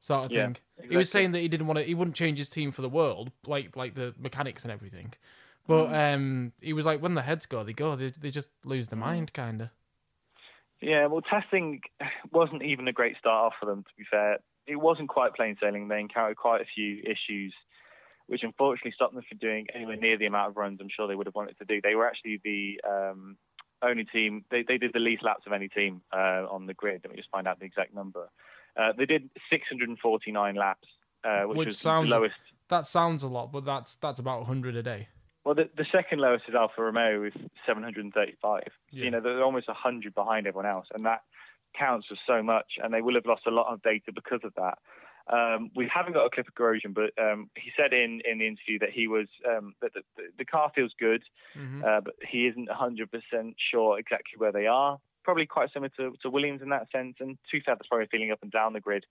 Sort 0.03 0.27
of 0.27 0.33
Yeah, 0.33 0.45
thing. 0.47 0.57
He 0.89 0.97
was 0.97 1.11
saying 1.11 1.33
that 1.33 1.41
he 1.41 1.49
didn't 1.49 1.67
want 1.67 1.79
to. 1.79 1.85
He 1.85 1.95
wouldn't 1.95 2.17
change 2.17 2.39
his 2.39 2.49
team 2.49 2.71
for 2.71 2.81
the 2.83 2.89
world, 2.89 3.33
like 3.47 3.77
like 3.77 3.95
the 3.97 4.15
mechanics 4.19 4.63
and 4.63 4.73
everything. 4.73 5.13
But 5.71 5.87
Mm. 5.89 6.15
um, 6.15 6.53
he 6.61 6.73
was 6.73 6.85
like, 6.85 7.01
when 7.01 7.15
the 7.15 7.23
heads 7.23 7.47
go, 7.47 7.63
they 7.65 7.73
go. 7.73 7.95
They 7.97 8.11
they 8.11 8.31
just 8.31 8.49
lose 8.65 8.89
their 8.89 8.99
mind, 8.99 9.33
kind 9.33 9.63
of. 9.63 9.69
Yeah, 10.81 11.07
well, 11.07 11.21
testing 11.23 11.81
wasn't 12.33 12.63
even 12.63 12.89
a 12.89 12.93
great 12.93 13.17
start 13.19 13.47
off 13.47 13.55
for 13.61 13.67
them. 13.67 13.85
To 13.85 13.91
be 13.97 14.05
fair, 14.11 14.39
it 14.67 14.77
wasn't 14.77 15.09
quite 15.09 15.35
plain 15.35 15.57
sailing. 15.61 15.89
They 15.89 16.01
encountered 16.01 16.37
quite 16.39 16.61
a 16.63 16.65
few 16.75 17.03
issues, 17.05 17.55
which 18.27 18.43
unfortunately 18.43 18.93
stopped 18.93 19.15
them 19.15 19.23
from 19.29 19.39
doing 19.39 19.67
anywhere 19.75 19.97
near 19.97 20.17
the 20.19 20.27
amount 20.27 20.51
of 20.51 20.57
runs 20.57 20.81
I'm 20.81 20.89
sure 20.89 21.07
they 21.07 21.15
would 21.15 21.27
have 21.27 21.35
wanted 21.35 21.57
to 21.59 21.65
do. 21.65 21.81
They 21.83 21.95
were 21.95 22.07
actually 22.07 22.41
the 22.43 22.81
um, 22.89 23.37
only 23.83 24.05
team. 24.05 24.45
They 24.51 24.63
they 24.67 24.79
did 24.79 24.93
the 24.93 24.99
least 25.01 25.23
laps 25.23 25.45
of 25.47 25.53
any 25.53 25.69
team 25.69 26.03
uh, 26.13 26.47
on 26.51 26.67
the 26.67 26.75
grid. 26.75 27.03
Let 27.05 27.11
me 27.13 27.17
just 27.17 27.31
find 27.31 27.47
out 27.47 27.59
the 27.61 27.67
exact 27.67 27.95
number. 27.95 28.29
Uh, 28.77 28.93
they 28.97 29.05
did 29.07 29.31
649 29.51 30.55
laps, 30.55 30.89
uh, 31.25 31.43
which, 31.43 31.59
Which 31.59 31.67
was 31.67 31.79
sounds- 31.79 32.09
the 32.09 32.17
lowest. 32.17 32.35
That 32.69 32.87
sounds 32.87 33.23
a 33.23 33.29
lot, 33.29 33.53
but 33.53 33.65
that's 33.65 33.97
that's 33.97 34.19
about 34.21 34.47
hundred 34.47 34.77
a 34.77 34.83
day. 34.83 35.09
Well, 35.51 35.57
the, 35.57 35.69
the 35.77 35.87
second 35.91 36.21
lowest 36.21 36.45
is 36.47 36.55
Alfa 36.55 36.81
Romeo 36.81 37.23
with 37.23 37.35
735. 37.67 38.63
Yeah. 38.93 39.05
You 39.05 39.11
know, 39.11 39.21
they're 39.21 39.43
almost 39.43 39.67
100 39.67 40.15
behind 40.15 40.47
everyone 40.47 40.71
else, 40.71 40.87
and 40.95 41.05
that 41.07 41.23
counts 41.77 42.07
for 42.07 42.15
so 42.25 42.41
much. 42.41 42.75
And 42.81 42.95
they 42.95 43.01
will 43.01 43.17
have 43.17 43.27
lost 43.27 43.49
a 43.49 43.51
lot 43.51 43.67
of 43.67 43.83
data 43.83 44.13
because 44.15 44.39
of 44.45 44.53
that. 44.55 44.79
Um, 45.27 45.73
we 45.75 45.91
haven't 45.93 46.13
got 46.13 46.25
a 46.25 46.31
clip 46.31 46.47
of 46.47 46.55
Grosjean, 46.55 46.95
but 46.95 47.11
um, 47.21 47.51
he 47.57 47.73
said 47.77 47.93
in, 47.93 48.21
in 48.31 48.39
the 48.39 48.47
interview 48.47 48.79
that 48.79 48.91
he 48.91 49.09
was 49.09 49.27
um, 49.45 49.75
that 49.83 49.93
the, 49.93 50.03
the 50.39 50.45
car 50.45 50.71
feels 50.73 50.93
good, 51.01 51.25
hmm 51.57 51.83
uh, 51.85 52.01
but 52.01 52.15
he 52.31 52.47
isn't 52.47 52.69
100% 52.69 53.55
sure 53.73 53.99
exactly 53.99 54.39
where 54.39 54.53
they 54.53 54.69
are. 54.69 54.99
Probably 55.25 55.47
quite 55.47 55.73
similar 55.73 55.91
to, 55.97 56.15
to 56.23 56.31
Williams 56.31 56.63
in 56.63 56.69
that 56.69 56.93
sense. 56.93 57.17
And 57.19 57.39
two 57.51 57.59
that's 57.67 57.89
probably 57.89 58.07
feeling 58.09 58.31
up 58.31 58.39
and 58.43 58.53
down 58.53 58.73
the 58.73 58.81
grid. 58.81 59.05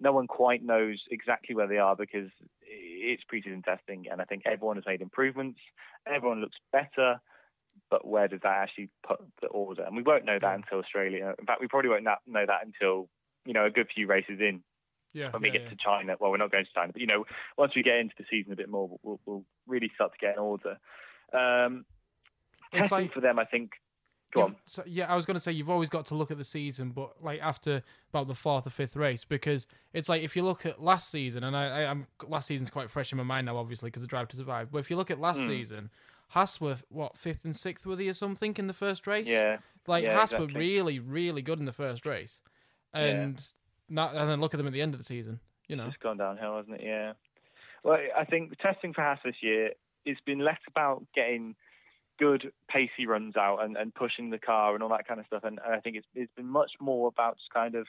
No 0.00 0.12
one 0.12 0.26
quite 0.26 0.64
knows 0.64 1.00
exactly 1.10 1.54
where 1.54 1.68
they 1.68 1.78
are 1.78 1.94
because 1.96 2.30
it's 2.62 3.22
preseason 3.32 3.62
testing, 3.64 4.06
and 4.10 4.20
I 4.20 4.24
think 4.24 4.42
everyone 4.46 4.76
has 4.76 4.86
made 4.86 5.00
improvements. 5.00 5.60
Everyone 6.06 6.40
looks 6.40 6.56
better, 6.72 7.20
but 7.90 8.06
where 8.06 8.28
does 8.28 8.40
that 8.42 8.56
actually 8.62 8.88
put 9.06 9.20
the 9.40 9.48
order? 9.48 9.84
And 9.84 9.96
we 9.96 10.02
won't 10.02 10.24
know 10.24 10.38
that 10.40 10.54
until 10.54 10.78
Australia. 10.78 11.34
In 11.38 11.46
fact, 11.46 11.60
we 11.60 11.68
probably 11.68 11.90
won't 11.90 12.04
know 12.04 12.46
that 12.46 12.64
until 12.64 13.08
you 13.44 13.52
know 13.52 13.66
a 13.66 13.70
good 13.70 13.88
few 13.94 14.06
races 14.06 14.40
in 14.40 14.62
Yeah. 15.12 15.30
when 15.30 15.42
we 15.42 15.48
yeah, 15.48 15.54
get 15.54 15.62
yeah. 15.62 15.68
to 15.70 15.76
China. 15.76 16.16
Well, 16.18 16.30
we're 16.30 16.36
not 16.38 16.50
going 16.50 16.64
to 16.64 16.70
China, 16.74 16.92
but 16.92 17.00
you 17.00 17.06
know, 17.06 17.24
once 17.56 17.72
we 17.76 17.82
get 17.82 17.96
into 17.98 18.14
the 18.18 18.24
season 18.30 18.52
a 18.52 18.56
bit 18.56 18.68
more, 18.68 18.98
we'll, 19.02 19.20
we'll 19.26 19.44
really 19.66 19.90
start 19.94 20.12
to 20.12 20.18
get 20.18 20.34
an 20.34 20.40
order. 20.40 20.78
Um, 21.32 21.84
testing 22.72 22.98
like- 22.98 23.12
for 23.12 23.20
them, 23.20 23.38
I 23.38 23.44
think. 23.44 23.72
Go 24.32 24.42
on. 24.42 24.56
So, 24.66 24.82
yeah, 24.86 25.12
I 25.12 25.14
was 25.16 25.26
going 25.26 25.34
to 25.34 25.40
say 25.40 25.52
you've 25.52 25.68
always 25.68 25.90
got 25.90 26.06
to 26.06 26.14
look 26.14 26.30
at 26.30 26.38
the 26.38 26.44
season, 26.44 26.90
but 26.90 27.22
like 27.22 27.40
after 27.42 27.82
about 28.10 28.28
the 28.28 28.34
fourth 28.34 28.66
or 28.66 28.70
fifth 28.70 28.96
race, 28.96 29.24
because 29.24 29.66
it's 29.92 30.08
like 30.08 30.22
if 30.22 30.34
you 30.36 30.42
look 30.42 30.64
at 30.64 30.82
last 30.82 31.10
season, 31.10 31.44
and 31.44 31.54
I, 31.56 31.64
I 31.66 31.82
am 31.82 32.06
last 32.26 32.48
season's 32.48 32.70
quite 32.70 32.90
fresh 32.90 33.12
in 33.12 33.18
my 33.18 33.24
mind 33.24 33.46
now, 33.46 33.56
obviously 33.58 33.88
because 33.90 34.02
the 34.02 34.08
Drive 34.08 34.28
to 34.28 34.36
Survive. 34.36 34.72
But 34.72 34.78
if 34.78 34.90
you 34.90 34.96
look 34.96 35.10
at 35.10 35.20
last 35.20 35.40
Hmm. 35.40 35.48
season, 35.48 35.90
Haas 36.28 36.60
were 36.60 36.78
what 36.88 37.16
fifth 37.16 37.44
and 37.44 37.54
sixth 37.54 37.84
were 37.86 37.94
they 37.94 38.08
or 38.08 38.14
something 38.14 38.54
in 38.58 38.66
the 38.68 38.72
first 38.72 39.06
race? 39.06 39.28
Yeah, 39.28 39.58
like 39.86 40.04
yeah, 40.04 40.14
Haas 40.14 40.32
were 40.32 40.46
really 40.46 40.98
really 40.98 41.42
good 41.42 41.58
in 41.58 41.66
the 41.66 41.72
first 41.72 42.06
race, 42.06 42.40
and 42.94 43.42
not, 43.90 44.14
and 44.14 44.30
then 44.30 44.40
look 44.40 44.54
at 44.54 44.58
them 44.58 44.66
at 44.66 44.72
the 44.72 44.80
end 44.80 44.94
of 44.94 44.98
the 44.98 45.04
season. 45.04 45.40
You 45.68 45.76
know, 45.76 45.88
It's 45.88 45.96
gone 45.98 46.16
downhill, 46.16 46.56
hasn't 46.56 46.80
it? 46.80 46.84
Yeah. 46.84 47.12
Well, 47.84 47.98
I 48.16 48.24
think 48.24 48.56
testing 48.58 48.94
for 48.94 49.02
Haas 49.02 49.18
this 49.24 49.36
year, 49.42 49.72
it's 50.06 50.20
been 50.20 50.38
less 50.38 50.58
about 50.68 51.04
getting 51.14 51.54
good 52.18 52.52
pacey 52.68 53.06
runs 53.06 53.36
out 53.36 53.58
and, 53.62 53.76
and 53.76 53.94
pushing 53.94 54.30
the 54.30 54.38
car 54.38 54.74
and 54.74 54.82
all 54.82 54.88
that 54.90 55.06
kind 55.06 55.20
of 55.20 55.26
stuff. 55.26 55.44
And, 55.44 55.58
and 55.64 55.74
I 55.74 55.80
think 55.80 55.96
it's 55.96 56.06
it's 56.14 56.32
been 56.36 56.48
much 56.48 56.72
more 56.80 57.08
about 57.08 57.36
just 57.36 57.50
kind 57.52 57.74
of 57.74 57.86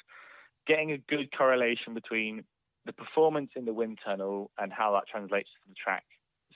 getting 0.67 0.91
a 0.91 0.97
good 0.97 1.35
correlation 1.35 1.93
between 1.93 2.43
the 2.85 2.93
performance 2.93 3.51
in 3.55 3.65
the 3.65 3.73
wind 3.73 3.99
tunnel 4.03 4.51
and 4.57 4.71
how 4.71 4.93
that 4.93 5.07
translates 5.07 5.49
to 5.49 5.69
the 5.69 5.75
track. 5.75 6.03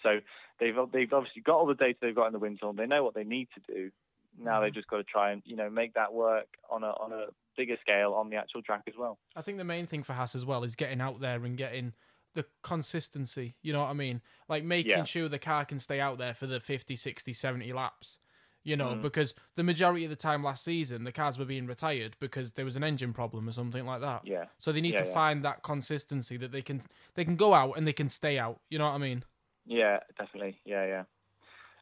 So 0.03 0.19
they've 0.59 0.75
they've 0.91 1.11
obviously 1.11 1.41
got 1.41 1.55
all 1.55 1.67
the 1.67 1.75
data 1.75 1.97
they've 2.01 2.15
got 2.15 2.27
in 2.27 2.33
the 2.33 2.39
wind 2.39 2.59
tunnel. 2.59 2.73
They 2.73 2.85
know 2.85 3.03
what 3.03 3.15
they 3.15 3.23
need 3.23 3.47
to 3.55 3.73
do. 3.73 3.91
Now 4.39 4.61
they've 4.61 4.69
mm-hmm. 4.69 4.77
just 4.77 4.87
got 4.87 4.97
to 4.97 5.03
try 5.03 5.31
and 5.31 5.41
you 5.45 5.55
know 5.55 5.69
make 5.69 5.93
that 5.95 6.13
work 6.13 6.47
on 6.69 6.83
a 6.83 6.87
on 6.87 7.11
a 7.11 7.25
bigger 7.55 7.77
scale 7.81 8.13
on 8.13 8.29
the 8.29 8.35
actual 8.35 8.61
track 8.61 8.83
as 8.87 8.93
well. 8.97 9.17
I 9.35 9.41
think 9.41 9.57
the 9.57 9.63
main 9.63 9.87
thing 9.87 10.03
for 10.03 10.13
Haas 10.13 10.35
as 10.35 10.45
well 10.45 10.63
is 10.63 10.75
getting 10.75 11.01
out 11.01 11.19
there 11.19 11.43
and 11.43 11.57
getting 11.57 11.93
the 12.37 12.45
consistency. 12.61 13.55
You 13.63 13.73
know 13.73 13.81
what 13.81 13.89
I 13.89 13.93
mean? 13.93 14.21
Like 14.47 14.63
making 14.63 14.89
Yeah. 14.89 15.03
sure 15.05 15.27
the 15.27 15.39
car 15.39 15.65
can 15.65 15.79
stay 15.79 15.99
out 15.99 16.19
there 16.19 16.35
for 16.35 16.45
the 16.45 16.59
50, 16.59 16.95
60, 16.95 17.33
70 17.33 17.73
laps. 17.73 18.19
You 18.63 18.75
know, 18.75 18.95
Mm. 18.95 19.01
because 19.01 19.33
the 19.55 19.63
majority 19.63 20.03
of 20.03 20.09
the 20.09 20.15
time 20.17 20.43
last 20.43 20.63
season, 20.63 21.03
the 21.05 21.11
cars 21.11 21.39
were 21.39 21.45
being 21.45 21.65
retired 21.67 22.15
because 22.19 22.51
there 22.51 22.65
was 22.65 22.75
an 22.75 22.83
engine 22.83 23.13
problem 23.13 23.47
or 23.47 23.53
something 23.53 23.85
like 23.85 24.01
that. 24.01 24.27
Yeah. 24.27 24.45
So 24.59 24.71
they 24.71 24.81
need 24.81 24.91
Yeah, 24.91 24.99
to 24.99 25.05
yeah. 25.07 25.13
find 25.13 25.43
that 25.45 25.63
consistency 25.63 26.37
that 26.37 26.51
they 26.51 26.61
can 26.61 26.81
they 27.15 27.25
can 27.25 27.37
go 27.37 27.53
out 27.53 27.77
and 27.77 27.87
they 27.87 27.93
can 27.93 28.09
stay 28.09 28.37
out. 28.37 28.59
You 28.69 28.77
know 28.77 28.85
what 28.85 28.93
I 28.93 28.97
mean? 28.99 29.23
Yeah, 29.65 29.99
definitely. 30.17 30.59
Yeah, 30.65 30.85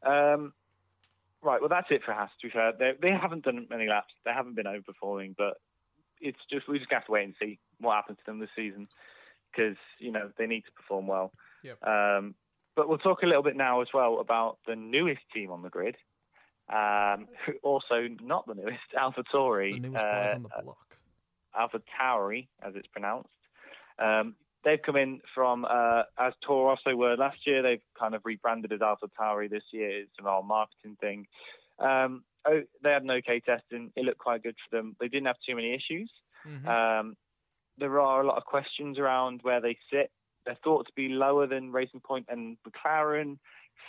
yeah. 0.04 0.34
Um, 0.34 0.54
right. 1.42 1.60
Well, 1.60 1.70
that's 1.70 1.88
it 1.90 2.04
for 2.06 2.14
Haas. 2.14 2.30
To 2.42 2.48
be 2.48 2.52
fair, 2.52 2.72
they 2.78 2.94
they 3.02 3.12
haven't 3.12 3.44
done 3.44 3.68
many 3.70 3.88
laps. 3.88 4.14
They 4.24 4.32
haven't 4.32 4.56
been 4.56 4.68
overperforming, 4.68 5.36
but 5.38 5.58
it's 6.22 6.40
just 6.52 6.68
we 6.70 6.78
just 6.80 6.92
have 6.92 7.06
to 7.08 7.12
wait 7.12 7.26
and 7.26 7.36
see 7.42 7.60
what 7.80 7.96
happens 7.96 8.20
to 8.20 8.26
them 8.26 8.40
this 8.40 8.50
season 8.56 8.88
because 9.56 9.78
you 10.00 10.12
know 10.12 10.32
they 10.38 10.48
need 10.48 10.62
to 10.62 10.72
perform 10.72 11.08
well. 11.08 11.32
Yep. 11.64 11.84
Um, 11.88 12.36
but 12.76 12.90
we'll 12.90 12.98
talk 12.98 13.24
a 13.24 13.26
little 13.26 13.44
bit 13.44 13.56
now 13.56 13.82
as 13.82 13.88
well 13.94 14.20
about 14.20 14.58
the 14.68 14.76
newest 14.76 15.22
team 15.34 15.52
on 15.52 15.62
the 15.62 15.70
grid. 15.70 15.96
Um, 16.68 17.28
who 17.46 17.54
also 17.62 18.08
not 18.22 18.48
the 18.48 18.56
newest, 18.56 18.80
AlphaTauri. 18.98 19.82
The 19.82 19.90
newest 19.90 20.04
uh, 20.04 20.32
on 20.36 20.44
the 20.44 20.50
block. 20.64 20.78
Alpha 21.58 21.82
Tauri, 22.00 22.48
as 22.62 22.74
it's 22.76 22.88
pronounced. 22.88 23.30
Um, 24.00 24.36
they've 24.64 24.82
come 24.82 24.98
in 24.98 25.22
from, 25.34 25.66
uh, 25.66 26.04
as 26.18 26.34
Toro 26.46 26.70
Rosso 26.70 26.96
were 26.96 27.16
last 27.16 27.38
year, 27.46 27.62
they've 27.62 27.82
kind 27.98 28.16
of 28.16 28.22
rebranded 28.26 28.74
as 28.74 28.82
Alpha 28.82 29.08
Tauri 29.20 29.50
this 29.50 29.64
year. 29.72 30.02
It's 30.02 30.12
an 30.20 30.26
all 30.26 30.44
marketing 30.44 30.98
thing. 31.00 31.28
Um, 31.80 32.24
oh, 32.46 32.62
they 32.84 32.92
had 32.92 33.04
an 33.04 33.12
okay 33.12 33.40
testing. 33.40 33.92
It 33.96 34.06
looked 34.06 34.20
quite 34.20 34.44
good 34.44 34.56
for 34.70 34.76
them. 34.76 34.96
They 35.00 35.08
didn't 35.08 35.28
have 35.28 35.38
too 35.48 35.56
many 35.56 35.74
issues. 35.74 36.12
Mhm. 36.46 36.68
Um, 36.68 37.16
there 37.78 38.00
are 38.00 38.22
a 38.22 38.28
lot 38.28 38.38
of 38.38 38.46
questions 38.46 38.98
around 38.98 39.40
where 39.44 39.62
they 39.62 39.78
sit. 39.92 40.12
They're 40.46 40.58
thought 40.64 40.86
to 40.86 40.94
be 40.96 41.10
lower 41.10 41.48
than 41.48 41.72
Racing 41.72 42.02
Point 42.02 42.28
and 42.30 42.58
McLaren, 42.68 43.38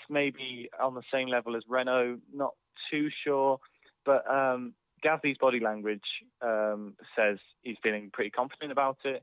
maybe 0.08 0.70
on 0.80 0.94
the 0.94 1.02
same 1.12 1.28
level 1.28 1.56
as 1.56 1.62
Renault. 1.68 2.18
Not 2.32 2.54
too 2.90 3.08
sure, 3.24 3.58
but 4.04 4.28
um, 4.30 4.74
Gasly's 5.04 5.38
body 5.38 5.60
language 5.60 6.00
um, 6.40 6.94
says 7.16 7.38
he's 7.62 7.76
feeling 7.82 8.10
pretty 8.12 8.30
confident 8.30 8.72
about 8.72 8.98
it. 9.04 9.22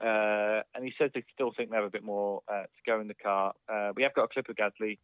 Uh, 0.00 0.62
and 0.74 0.84
he 0.84 0.92
says 0.98 1.10
they 1.14 1.22
still 1.32 1.52
think 1.56 1.70
they 1.70 1.76
have 1.76 1.84
a 1.84 1.90
bit 1.90 2.02
more 2.02 2.42
uh, 2.52 2.62
to 2.62 2.68
go 2.84 3.00
in 3.00 3.06
the 3.06 3.14
car. 3.14 3.52
Uh, 3.72 3.92
we 3.94 4.02
have 4.02 4.14
got 4.14 4.24
a 4.24 4.28
clip 4.28 4.48
of 4.48 4.56
Gasly 4.56 4.98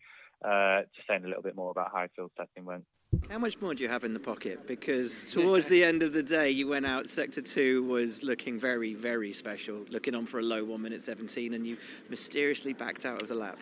uh, 0.44 0.82
just 0.94 1.06
saying 1.08 1.24
a 1.24 1.28
little 1.28 1.42
bit 1.42 1.54
more 1.54 1.70
about 1.70 1.90
how 1.92 2.02
he 2.02 2.08
feels 2.16 2.32
testing 2.36 2.64
went. 2.64 2.84
How 3.30 3.38
much 3.38 3.60
more 3.60 3.74
do 3.74 3.82
you 3.84 3.88
have 3.88 4.02
in 4.02 4.12
the 4.12 4.18
pocket? 4.20 4.66
Because 4.66 5.24
towards 5.32 5.66
the 5.68 5.84
end 5.84 6.02
of 6.02 6.12
the 6.12 6.22
day, 6.22 6.50
you 6.50 6.66
went 6.66 6.84
out. 6.84 7.08
Sector 7.08 7.42
two 7.42 7.84
was 7.84 8.24
looking 8.24 8.58
very, 8.58 8.94
very 8.94 9.32
special, 9.32 9.84
looking 9.88 10.16
on 10.16 10.26
for 10.26 10.40
a 10.40 10.42
low 10.42 10.64
one 10.64 10.82
minute 10.82 11.00
17, 11.00 11.54
and 11.54 11.64
you 11.64 11.76
mysteriously 12.08 12.72
backed 12.72 13.06
out 13.06 13.22
of 13.22 13.28
the 13.28 13.34
lap. 13.36 13.58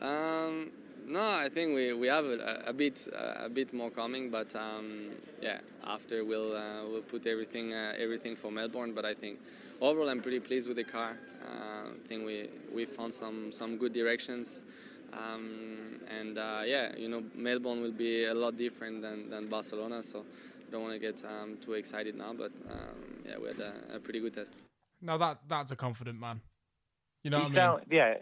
Um, 0.00 0.70
no, 1.06 1.20
I 1.20 1.50
think 1.52 1.74
we, 1.74 1.92
we 1.92 2.06
have 2.06 2.24
a, 2.24 2.62
a 2.66 2.72
bit 2.72 3.06
a 3.12 3.50
bit 3.50 3.74
more 3.74 3.90
coming, 3.90 4.30
but 4.30 4.54
um, 4.56 5.10
yeah, 5.42 5.60
after 5.84 6.24
we'll 6.24 6.56
uh, 6.56 6.86
we'll 6.90 7.02
put 7.02 7.26
everything 7.26 7.74
uh, 7.74 7.92
everything 7.98 8.36
for 8.36 8.50
Melbourne. 8.50 8.94
But 8.94 9.04
I 9.04 9.12
think 9.12 9.38
overall 9.82 10.08
I'm 10.08 10.22
pretty 10.22 10.40
pleased 10.40 10.66
with 10.66 10.78
the 10.78 10.84
car. 10.84 11.18
Uh, 11.42 11.88
I 11.88 12.08
think 12.08 12.24
we 12.24 12.48
we 12.72 12.86
found 12.86 13.12
some 13.12 13.52
some 13.52 13.76
good 13.76 13.92
directions, 13.92 14.62
um, 15.12 16.00
and 16.08 16.38
uh, 16.38 16.62
yeah, 16.64 16.94
you 16.96 17.08
know 17.08 17.22
Melbourne 17.34 17.80
will 17.82 17.92
be 17.92 18.24
a 18.24 18.34
lot 18.34 18.56
different 18.56 19.02
than, 19.02 19.30
than 19.30 19.48
Barcelona, 19.48 20.02
so 20.02 20.20
I 20.20 20.70
don't 20.70 20.82
want 20.82 20.94
to 20.94 20.98
get 21.00 21.22
um, 21.24 21.58
too 21.64 21.74
excited 21.74 22.14
now. 22.16 22.32
But 22.36 22.52
um, 22.70 23.22
yeah, 23.26 23.36
we 23.40 23.48
had 23.48 23.60
a, 23.60 23.96
a 23.96 24.00
pretty 24.00 24.20
good 24.20 24.34
test. 24.34 24.54
Now 25.00 25.16
that 25.18 25.38
that's 25.48 25.70
a 25.72 25.76
confident 25.76 26.18
man. 26.20 26.40
You 27.22 27.30
know 27.30 27.38
He 27.38 27.42
what 27.44 27.46
I 27.46 27.48
mean? 27.50 27.56
sound- 27.56 27.82
yeah, 27.90 28.14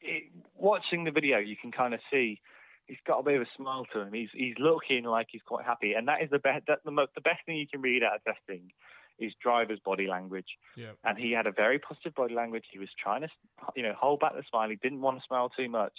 it, 0.00 0.24
watching 0.56 1.04
the 1.04 1.10
video, 1.10 1.38
you 1.38 1.56
can 1.60 1.72
kind 1.72 1.94
of 1.94 2.00
see 2.10 2.40
he's 2.86 2.98
got 3.06 3.18
a 3.18 3.22
bit 3.22 3.36
of 3.36 3.42
a 3.42 3.46
smile 3.56 3.86
to 3.92 4.00
him. 4.00 4.12
He's 4.12 4.28
he's 4.32 4.54
looking 4.58 5.04
like 5.04 5.28
he's 5.30 5.42
quite 5.46 5.64
happy, 5.64 5.94
and 5.94 6.06
that 6.08 6.22
is 6.22 6.30
the 6.30 6.38
best. 6.38 6.66
That 6.68 6.80
the 6.84 6.90
most 6.90 7.14
the 7.14 7.20
best 7.20 7.40
thing 7.46 7.56
you 7.56 7.66
can 7.66 7.80
read 7.80 8.02
out 8.02 8.16
of 8.16 8.24
testing 8.24 8.70
is 9.20 9.32
driver's 9.40 9.78
body 9.84 10.08
language. 10.08 10.48
Yeah. 10.76 10.90
And 11.04 11.16
he 11.16 11.30
had 11.30 11.46
a 11.46 11.52
very 11.52 11.78
positive 11.78 12.16
body 12.16 12.34
language. 12.34 12.64
He 12.72 12.80
was 12.80 12.88
trying 13.00 13.20
to, 13.20 13.28
you 13.76 13.84
know, 13.84 13.94
hold 13.96 14.18
back 14.18 14.34
the 14.34 14.42
smile. 14.50 14.68
He 14.68 14.74
didn't 14.74 15.02
want 15.02 15.18
to 15.18 15.24
smile 15.24 15.50
too 15.56 15.68
much. 15.68 15.92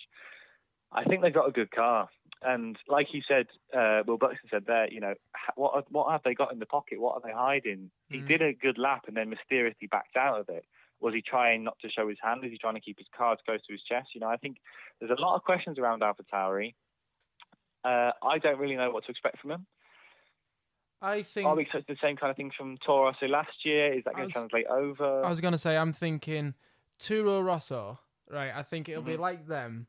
I 0.95 1.03
think 1.03 1.21
they've 1.21 1.33
got 1.33 1.47
a 1.47 1.51
good 1.51 1.71
car. 1.71 2.09
And 2.41 2.77
like 2.87 3.07
you 3.13 3.21
said, 3.27 3.47
uh, 3.75 4.03
Will 4.07 4.17
Buxton 4.17 4.49
said 4.49 4.65
there, 4.65 4.91
you 4.91 4.99
know, 5.01 5.13
what 5.55 5.91
what 5.91 6.11
have 6.11 6.21
they 6.23 6.33
got 6.33 6.51
in 6.53 6.59
the 6.59 6.65
pocket? 6.65 6.99
What 7.01 7.13
are 7.15 7.21
they 7.25 7.33
hiding? 7.33 7.91
He 8.09 8.19
Mm. 8.19 8.27
did 8.27 8.41
a 8.41 8.53
good 8.53 8.77
lap 8.77 9.03
and 9.07 9.15
then 9.17 9.29
mysteriously 9.29 9.87
backed 9.87 10.15
out 10.15 10.39
of 10.39 10.49
it. 10.49 10.65
Was 11.01 11.13
he 11.13 11.21
trying 11.21 11.63
not 11.63 11.77
to 11.79 11.89
show 11.89 12.07
his 12.07 12.17
hand? 12.21 12.43
Is 12.45 12.51
he 12.51 12.57
trying 12.57 12.75
to 12.75 12.79
keep 12.81 12.97
his 12.97 13.07
cards 13.17 13.41
close 13.45 13.61
to 13.65 13.73
his 13.73 13.81
chest? 13.83 14.09
You 14.15 14.21
know, 14.21 14.27
I 14.29 14.37
think 14.37 14.57
there's 14.99 15.11
a 15.11 15.21
lot 15.21 15.35
of 15.35 15.43
questions 15.43 15.77
around 15.79 16.01
Alpha 16.03 16.23
Tauri. 16.31 16.75
Uh, 17.83 18.11
I 18.23 18.37
don't 18.39 18.57
really 18.59 18.75
know 18.75 18.91
what 18.91 19.03
to 19.05 19.11
expect 19.11 19.39
from 19.39 19.51
him. 19.51 19.65
I 21.01 21.21
think 21.23 21.45
Are 21.47 21.55
we 21.55 21.63
expecting 21.63 21.95
the 21.95 22.07
same 22.07 22.15
kind 22.17 22.31
of 22.31 22.37
thing 22.37 22.51
from 22.57 22.77
Toro 22.85 23.05
Rosso 23.07 23.27
last 23.27 23.65
year? 23.65 23.93
Is 23.93 24.03
that 24.05 24.13
going 24.15 24.25
was- 24.25 24.33
to 24.33 24.39
translate 24.39 24.67
over? 24.67 25.23
I 25.25 25.29
was 25.29 25.41
gonna 25.41 25.57
say 25.57 25.77
I'm 25.77 25.93
thinking 25.93 26.53
Toro 26.99 27.41
Rosso, 27.41 27.99
right? 28.29 28.51
I 28.55 28.63
think 28.63 28.87
it'll 28.89 29.01
Mm-hmm. 29.03 29.11
be 29.11 29.17
like 29.17 29.45
them, 29.47 29.87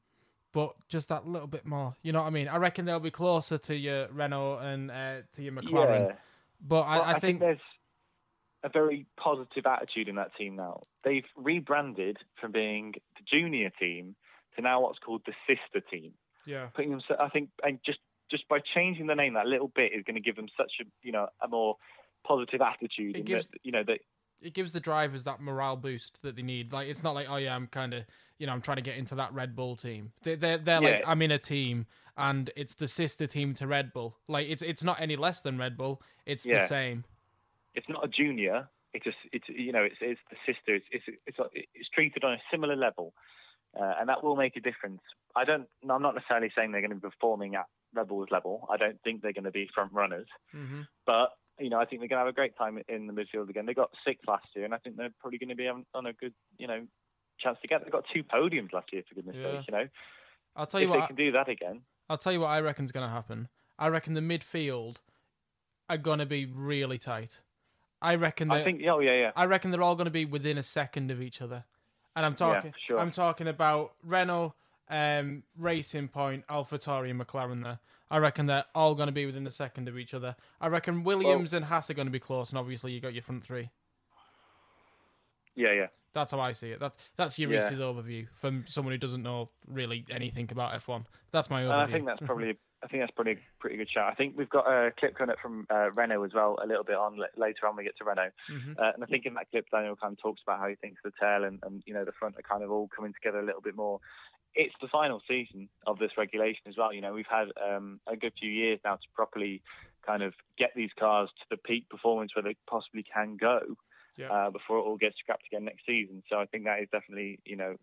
but 0.57 0.75
just 0.89 1.11
that 1.11 1.27
little 1.27 1.47
bit 1.47 1.67
more. 1.67 1.95
You 2.03 2.13
know 2.13 2.21
what 2.21 2.29
I 2.29 2.31
mean? 2.31 2.49
I 2.49 2.57
reckon 2.57 2.87
they'll 2.87 2.99
be 2.99 3.11
closer 3.11 3.59
to 3.59 3.77
your 3.77 4.09
Renault 4.09 4.61
and 4.61 4.91
uh, 4.91 5.17
to 5.35 5.43
your 5.43 5.53
McLaren. 5.53 6.09
Yeah. 6.09 6.17
But 6.67 6.81
I, 6.81 6.97
Well, 6.97 7.05
I, 7.05 7.19
think, 7.19 7.41
there's 7.41 7.59
a 8.65 8.71
very 8.71 9.05
positive 9.21 9.67
attitude 9.67 10.09
in 10.09 10.15
that 10.15 10.35
team 10.39 10.57
now. 10.57 10.81
They've 11.05 11.27
rebranded 11.37 12.17
from 12.41 12.53
being 12.53 12.95
the 12.95 13.25
junior 13.31 13.71
team 13.79 14.17
to 14.55 14.63
now 14.63 14.81
what's 14.81 14.99
called 14.99 15.21
the 15.27 15.35
sister 15.47 15.87
team. 15.91 16.13
yeah, 16.47 16.69
Putting 16.75 16.93
them, 16.93 17.03
I 17.21 17.29
think, 17.29 17.51
and 17.63 17.79
just 17.85 17.99
just 18.31 18.49
by 18.49 18.61
changing 18.75 19.09
the 19.09 19.15
name 19.15 19.35
that 19.35 19.45
little 19.47 19.69
bit 19.69 19.93
is 19.93 20.05
going 20.05 20.17
to 20.17 20.23
give 20.23 20.37
them 20.37 20.49
such 20.57 20.73
a 20.81 20.85
you 21.03 21.13
know 21.13 21.29
a 21.45 21.49
more 21.49 21.77
positive 22.27 22.63
attitude. 22.63 23.15
It 23.15 23.19
in 23.21 23.25
gives- 23.27 23.49
that, 23.49 23.61
you 23.63 23.73
know 23.73 23.85
that 23.87 23.99
it 24.41 24.55
gives 24.55 24.73
the 24.73 24.81
drivers 24.81 25.25
that 25.25 25.41
morale 25.41 25.77
boost 25.77 26.21
that 26.23 26.37
they 26.37 26.43
need. 26.43 26.73
Like 26.73 26.89
it's 26.89 27.03
not 27.03 27.15
like 27.15 27.27
oh 27.29 27.37
yeah, 27.37 27.55
I'm 27.55 27.67
kind 27.67 27.95
of 27.95 28.05
you 28.39 28.47
know 28.47 28.53
I'm 28.53 28.61
trying 28.61 28.77
to 28.77 28.83
get 28.83 28.97
into 28.97 29.15
that 29.17 29.33
Red 29.33 29.57
Bull 29.57 29.77
team. 29.77 30.13
They 30.23 30.35
they're, 30.35 30.59
they're 30.59 30.81
like 30.81 31.05
I'm 31.07 31.23
in 31.23 31.31
a 31.31 31.39
team 31.39 31.87
and 32.17 32.51
it's 32.57 32.75
the 32.75 32.89
sister 32.89 33.27
team 33.27 33.55
to 33.55 33.67
Red 33.67 33.93
Bull. 33.93 34.17
Like 34.29 34.49
it's 34.49 34.63
it's 34.63 34.85
not 34.85 35.01
any 35.01 35.17
less 35.17 35.43
than 35.43 35.59
Red 35.59 35.77
Bull. 35.77 36.01
It's 36.25 36.45
the 36.61 36.67
same. 36.67 37.05
it's 37.75 37.89
not 37.89 38.05
a 38.05 38.09
junior. 38.09 38.69
It's 38.95 39.05
just 39.05 39.19
it's 39.33 39.45
you 39.49 39.73
know 39.73 39.83
it's 39.83 39.97
it's 40.01 40.21
the 40.31 40.37
sister. 40.47 40.75
It's 40.75 40.87
it's 40.91 41.05
it's, 41.27 41.39
it's 41.75 41.89
treated 41.91 42.25
on 42.25 42.33
a 42.33 42.39
similar 42.51 42.77
level, 42.77 43.13
uh, 43.79 43.95
and 44.01 44.09
that 44.09 44.25
will 44.25 44.37
make 44.37 44.57
a 44.57 44.61
difference. 44.61 45.03
I 45.35 45.45
don't. 45.45 45.67
I'm 45.89 46.01
not 46.03 46.15
necessarily 46.15 46.51
saying 46.57 46.73
they're 46.73 46.81
going 46.81 46.91
to 46.91 46.97
be 46.97 47.01
performing 47.01 47.55
at 47.57 47.67
Red 47.93 48.09
Bull's 48.09 48.29
level. 48.31 48.67
I 48.71 48.79
don't 48.79 48.99
think 49.03 49.21
they're 49.21 49.35
going 49.35 49.45
to 49.45 49.51
be 49.51 49.69
front 49.75 49.93
runners, 49.93 50.29
hmm 50.53 50.83
but 51.05 51.33
you 51.59 51.71
know 51.71 51.79
I 51.79 51.85
think 51.85 52.01
they're 52.01 52.09
going 52.09 52.19
to 52.21 52.27
have 52.27 52.29
a 52.29 52.33
great 52.33 52.57
time 52.57 52.79
in 52.89 53.07
the 53.07 53.13
midfield 53.13 53.49
again. 53.49 53.67
They 53.67 53.75
got 53.75 53.91
sixth 54.07 54.27
last 54.29 54.47
year, 54.55 54.65
and 54.65 54.75
I 54.75 54.79
think 54.79 54.97
they're 54.97 55.11
probably 55.21 55.39
going 55.39 55.49
to 55.51 55.55
be 55.55 55.69
on, 55.69 55.85
a 56.07 56.13
good 56.13 56.35
you 56.59 56.67
know 56.67 56.87
chance 57.39 57.59
to 57.63 57.69
get. 57.69 57.85
They 57.85 57.91
got 57.91 58.05
two 58.13 58.23
podiums 58.25 58.73
last 58.73 58.93
year 58.93 59.03
for 59.09 59.15
goodness 59.15 59.37
Yeah. 59.39 59.59
sake. 59.59 59.69
You 59.69 59.75
know 59.75 59.89
I'll 60.57 60.67
tell 60.67 60.81
if 60.81 60.87
you 60.87 60.93
they 60.93 60.99
what. 60.99 61.07
can 61.09 61.17
do 61.17 61.33
that 61.33 61.49
again. 61.49 61.83
I'll 62.09 62.19
tell 62.19 62.33
you 62.33 62.41
what 62.41 62.49
I 62.49 62.61
reckon's 62.61 62.93
going 62.93 63.07
to 63.07 63.13
happen. 63.13 63.49
I 63.79 63.89
reckon 63.89 64.15
the 64.15 64.21
midfield 64.21 64.97
are 65.91 65.99
going 65.99 66.19
to 66.19 66.27
be 66.27 66.47
really 66.47 66.99
tight. 66.99 67.41
I 68.01 68.15
reckon. 68.15 68.51
I 68.51 68.63
think. 68.65 68.83
Oh 68.89 69.01
yeah, 69.01 69.15
yeah. 69.15 69.31
I 69.37 69.45
reckon 69.47 69.71
they're 69.71 69.83
all 69.83 69.97
going 69.97 70.07
to 70.07 70.11
be 70.11 70.25
within 70.25 70.59
a 70.59 70.63
second 70.63 71.11
of 71.11 71.21
each 71.21 71.41
other. 71.43 71.65
And 72.15 72.25
I'm 72.25 72.35
talking. 72.35 72.73
for 72.73 72.79
sure. 72.87 72.99
I'm 72.99 73.11
talking 73.11 73.47
about 73.47 73.93
Renault, 74.03 74.55
um, 74.89 75.43
Racing 75.59 76.09
Point, 76.09 76.47
AlphaTauri, 76.49 77.11
and 77.11 77.21
McLaren. 77.21 77.63
There, 77.63 77.79
I 78.11 78.19
reckon 78.19 78.47
they're 78.47 78.65
all 78.75 78.95
going 78.95 79.09
to 79.09 79.13
be 79.13 79.27
within 79.27 79.47
a 79.47 79.51
second 79.51 79.89
of 79.89 79.99
each 79.99 80.15
other. 80.15 80.37
I 80.61 80.69
reckon 80.69 81.03
Williams 81.03 81.53
and 81.53 81.65
Haas 81.65 81.91
are 81.91 81.95
going 81.95 82.07
to 82.07 82.13
be 82.13 82.21
close, 82.21 82.51
and 82.51 82.59
obviously 82.59 82.93
you 82.93 83.01
got 83.01 83.15
your 83.15 83.23
front 83.23 83.45
three. 83.45 83.71
Yeah, 85.55 85.73
yeah. 85.73 85.87
That's 86.13 86.33
how 86.33 86.41
I 86.41 86.53
see 86.53 86.71
it. 86.71 86.81
That's 86.81 86.97
that's 87.17 87.39
your 87.39 87.53
Yeah. 87.53 87.61
Overview 87.71 88.27
from 88.41 88.65
someone 88.67 88.93
who 88.93 88.99
doesn't 88.99 89.23
know 89.23 89.51
really 89.67 90.05
anything 90.11 90.49
about 90.51 90.73
F1. 90.81 91.05
That's 91.31 91.51
my 91.51 91.63
overview. 91.63 91.73
And 91.73 91.81
I 91.83 91.87
think 91.93 92.07
that's 92.07 92.21
probably 92.25 92.57
I 92.83 92.89
think 92.89 93.03
that's 93.03 93.13
probably 93.13 93.33
a 93.33 93.39
pretty 93.59 93.77
good 93.77 93.91
shout. 93.91 94.13
I 94.13 94.15
think 94.15 94.35
we've 94.37 94.49
got 94.49 94.67
a 94.67 94.93
clip 94.99 95.17
coming 95.17 95.33
up 95.33 95.39
from 95.41 95.67
uh, 95.71 95.91
Renault 95.93 96.23
as 96.25 96.35
well 96.35 96.59
a 96.63 96.67
little 96.67 96.85
bit 96.85 96.95
on 96.95 97.19
later 97.37 97.67
on 97.67 97.77
we 97.77 97.85
get 97.85 97.97
to 97.99 98.05
Renault. 98.05 98.31
Mhm. 98.51 98.79
Uh, 98.79 98.93
and 98.95 99.03
I 99.03 99.07
think 99.07 99.27
in 99.27 99.35
that 99.35 99.51
clip 99.51 99.67
Daniel 99.71 99.97
kind 99.97 100.13
of 100.13 100.19
talks 100.19 100.41
about 100.43 100.59
how 100.61 100.69
he 100.69 100.75
thinks 100.77 101.03
the 101.03 101.13
tail 101.21 101.45
and, 101.45 101.59
and 101.65 101.83
you 101.85 101.93
know 101.93 102.05
the 102.05 102.13
front 102.13 102.37
are 102.39 102.43
kind 102.43 102.63
of 102.63 102.71
all 102.71 102.89
coming 102.95 103.13
together 103.13 103.41
a 103.41 103.45
little 103.45 103.61
bit 103.63 103.77
more. 103.77 104.01
It's 104.57 104.75
the 104.81 104.89
final 104.89 105.21
season 105.29 105.69
of 105.87 105.99
this 105.99 106.13
regulation 106.17 106.63
as 106.67 106.77
well. 106.77 106.93
You 106.93 107.01
know 107.03 107.13
we've 107.13 107.27
had 107.31 107.49
um, 107.65 108.01
a 108.07 108.17
good 108.17 108.33
few 108.41 108.51
years 108.51 108.81
now 108.85 108.95
to 108.97 109.07
properly 109.15 109.63
kind 110.07 110.23
of 110.23 110.33
get 110.59 110.71
these 110.75 110.91
cars 110.99 111.29
to 111.41 111.45
the 111.51 111.57
peak 111.57 111.89
performance 111.89 112.35
where 112.35 112.43
they 112.43 112.57
possibly 112.69 113.03
can 113.05 113.37
go 113.37 113.61
Yeah. 114.17 114.31
uh, 114.33 114.51
before 114.51 114.79
it 114.79 114.83
all 114.83 114.97
gets 114.97 115.17
scrapped 115.19 115.47
again 115.51 115.65
next 115.65 115.85
season. 115.87 116.23
So 116.31 116.39
I 116.41 116.47
think 116.47 116.65
that 116.65 116.81
is 116.81 116.89
definitely 116.91 117.39
you 117.45 117.57
know 117.57 117.77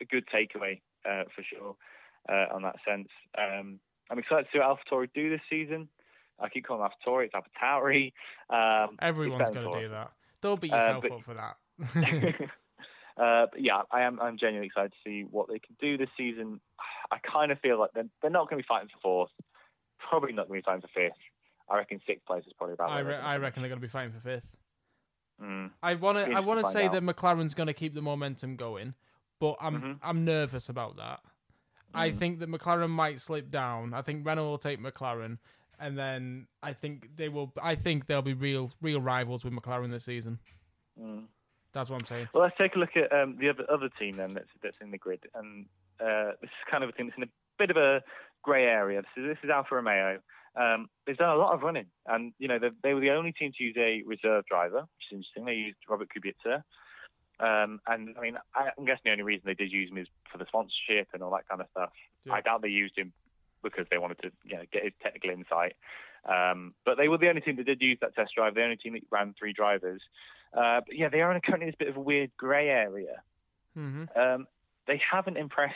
a 0.00 0.04
good 0.04 0.24
takeaway 0.28 0.80
uh, 1.08 1.24
for 1.34 1.42
sure 1.42 1.76
uh, 2.28 2.54
on 2.54 2.62
that 2.62 2.76
sense. 2.86 3.08
Um, 3.36 3.80
I'm 4.10 4.18
excited 4.18 4.44
to 4.44 4.48
see 4.52 4.58
what 4.60 4.78
AlphaTauri 4.78 5.08
do 5.14 5.30
this 5.30 5.40
season. 5.50 5.88
I 6.40 6.48
keep 6.48 6.66
calling 6.66 6.82
AlphaTauri, 6.88 7.26
it's 7.26 7.34
AlphaTauri. 7.34 8.12
Um, 8.50 8.96
Everyone's 9.00 9.50
going 9.50 9.72
to 9.72 9.80
do 9.82 9.88
that. 9.90 10.10
Don't 10.42 10.60
beat 10.60 10.72
Uh, 10.72 10.76
yourself 10.76 11.02
but- 11.02 11.12
up 11.12 11.22
for 11.24 11.34
that. 11.34 12.50
uh, 13.16 13.46
but 13.52 13.60
yeah, 13.62 13.82
I 13.90 14.02
am. 14.02 14.20
I'm 14.20 14.36
genuinely 14.38 14.66
excited 14.66 14.92
to 14.92 14.98
see 15.04 15.22
what 15.30 15.48
they 15.48 15.58
can 15.58 15.76
do 15.80 15.96
this 15.96 16.08
season. 16.16 16.60
I 17.10 17.18
kind 17.18 17.52
of 17.52 17.58
feel 17.60 17.78
like 17.78 17.90
they're, 17.94 18.08
they're 18.22 18.30
not 18.30 18.48
going 18.48 18.58
to 18.60 18.64
be 18.64 18.66
fighting 18.66 18.88
for 18.92 19.00
fourth. 19.02 19.30
Probably 20.10 20.32
not 20.32 20.48
going 20.48 20.60
to 20.60 20.62
be 20.62 20.70
fighting 20.70 20.82
for 20.82 20.88
fifth. 21.00 21.18
I 21.70 21.76
reckon 21.78 22.00
sixth 22.06 22.26
place 22.26 22.44
is 22.46 22.52
probably 22.58 22.74
about. 22.74 22.90
I, 22.90 23.00
re- 23.00 23.14
I 23.14 23.36
reckon 23.36 23.62
they're 23.62 23.68
going 23.70 23.80
to 23.80 23.86
be 23.86 23.90
fighting 23.90 24.12
for 24.12 24.20
fifth. 24.20 24.54
Mm. 25.42 25.70
I 25.82 25.94
want 25.94 26.18
to. 26.18 26.32
I 26.34 26.40
want 26.40 26.60
to 26.64 26.70
say 26.70 26.88
find 26.88 27.06
that 27.08 27.16
McLaren's 27.16 27.54
going 27.54 27.66
to 27.68 27.72
keep 27.74 27.94
the 27.94 28.02
momentum 28.02 28.56
going, 28.56 28.94
but 29.40 29.56
I'm 29.60 29.80
Mhm. 29.80 29.98
I'm 30.02 30.24
nervous 30.24 30.68
about 30.68 30.96
that. 30.96 31.20
I 31.94 32.10
Mm. 32.10 32.18
think 32.18 32.38
that 32.40 32.48
McLaren 32.50 32.90
might 32.90 33.20
slip 33.20 33.50
down. 33.50 33.94
I 33.94 34.02
think 34.02 34.26
Renault 34.26 34.44
will 34.48 34.58
take 34.58 34.80
McLaren, 34.80 35.38
and 35.80 35.96
then 35.98 36.46
I 36.62 36.72
think 36.72 37.16
they 37.16 37.28
will. 37.28 37.52
I 37.62 37.74
think 37.76 38.06
they'll 38.06 38.22
be 38.22 38.34
real 38.34 38.72
real 38.80 39.00
rivals 39.00 39.44
with 39.44 39.52
McLaren 39.52 39.90
this 39.90 40.04
season. 40.04 40.38
Mm. 41.00 41.24
That's 41.74 41.90
what 41.90 41.98
I'm 41.98 42.06
saying. 42.06 42.28
Well, 42.32 42.44
let's 42.44 42.56
take 42.56 42.76
a 42.76 42.78
look 42.78 42.96
at 42.96 43.12
um, 43.12 43.36
the 43.38 43.50
other 43.50 43.64
other 43.70 43.88
team 43.98 44.16
then 44.16 44.34
that's 44.34 44.48
that's 44.62 44.76
in 44.80 44.92
the 44.92 44.98
grid, 44.98 45.24
and 45.34 45.66
uh, 46.00 46.32
this 46.40 46.48
is 46.48 46.70
kind 46.70 46.84
of 46.84 46.90
a 46.90 46.92
team 46.92 47.06
that's 47.06 47.18
in 47.18 47.24
a 47.24 47.32
bit 47.58 47.70
of 47.70 47.76
a 47.76 48.02
grey 48.42 48.64
area. 48.64 49.02
This 49.02 49.24
is 49.24 49.28
this 49.28 49.38
is 49.42 49.50
Alfa 49.50 49.74
Romeo. 49.74 50.20
Um, 50.56 50.88
they've 51.04 51.16
done 51.16 51.34
a 51.34 51.38
lot 51.38 51.52
of 51.52 51.62
running, 51.62 51.86
and 52.06 52.32
you 52.38 52.46
know 52.46 52.60
they, 52.60 52.70
they 52.84 52.94
were 52.94 53.00
the 53.00 53.10
only 53.10 53.32
team 53.32 53.52
to 53.58 53.64
use 53.64 53.74
a 53.76 54.02
reserve 54.06 54.44
driver, 54.46 54.82
which 54.82 55.06
is 55.10 55.16
interesting. 55.16 55.44
They 55.44 55.54
used 55.54 55.78
Robert 55.88 56.08
Kubica, 56.14 56.62
um, 57.40 57.80
and 57.88 58.14
I 58.16 58.20
mean 58.20 58.36
I, 58.54 58.70
I'm 58.78 58.84
guessing 58.84 59.02
the 59.06 59.10
only 59.10 59.24
reason 59.24 59.42
they 59.44 59.54
did 59.54 59.72
use 59.72 59.90
him 59.90 59.98
is 59.98 60.06
for 60.30 60.38
the 60.38 60.46
sponsorship 60.46 61.08
and 61.12 61.24
all 61.24 61.32
that 61.32 61.48
kind 61.48 61.60
of 61.60 61.66
stuff. 61.72 61.90
Yeah. 62.24 62.34
I 62.34 62.40
doubt 62.40 62.62
they 62.62 62.68
used 62.68 62.96
him 62.96 63.12
because 63.64 63.86
they 63.90 63.98
wanted 63.98 64.18
to 64.22 64.30
you 64.44 64.56
know 64.56 64.62
get 64.72 64.84
his 64.84 64.92
technical 65.02 65.30
insight. 65.30 65.74
Um, 66.24 66.74
but 66.86 66.96
they 66.96 67.08
were 67.08 67.18
the 67.18 67.28
only 67.28 67.40
team 67.40 67.56
that 67.56 67.66
did 67.66 67.82
use 67.82 67.98
that 68.00 68.14
test 68.14 68.32
drive. 68.36 68.54
The 68.54 68.62
only 68.62 68.76
team 68.76 68.92
that 68.92 69.02
ran 69.10 69.34
three 69.36 69.52
drivers. 69.52 70.00
Uh, 70.56 70.80
but 70.86 70.96
yeah, 70.96 71.08
they 71.08 71.20
are 71.20 71.30
in 71.30 71.36
a, 71.36 71.40
currently 71.40 71.66
this 71.66 71.74
bit 71.78 71.88
of 71.88 71.96
a 71.96 72.00
weird 72.00 72.30
grey 72.36 72.68
area. 72.68 73.22
hmm 73.74 74.04
Um, 74.16 74.46
they 74.86 75.00
haven't 75.10 75.36
impressed, 75.36 75.74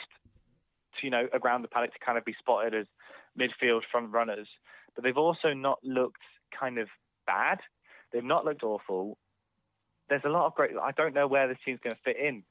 to, 0.99 1.05
you 1.05 1.09
know, 1.09 1.27
around 1.33 1.63
the 1.63 1.67
paddock 1.67 1.93
to 1.93 1.99
kind 1.99 2.17
of 2.17 2.25
be 2.25 2.35
spotted 2.39 2.73
as 2.73 2.85
midfield 3.37 3.81
front 3.91 4.11
runners, 4.11 4.47
but 4.95 5.03
they've 5.03 5.17
also 5.17 5.53
not 5.53 5.79
looked 5.83 6.21
kind 6.57 6.77
of 6.77 6.87
bad. 7.25 7.59
They've 8.11 8.23
not 8.23 8.45
looked 8.45 8.63
awful. 8.63 9.17
There's 10.09 10.23
a 10.25 10.29
lot 10.29 10.45
of 10.47 10.55
great. 10.55 10.71
I 10.81 10.91
don't 10.91 11.13
know 11.13 11.27
where 11.27 11.47
this 11.47 11.57
team's 11.63 11.79
going 11.83 11.95
to 11.95 12.01
fit 12.03 12.17
in. 12.17 12.43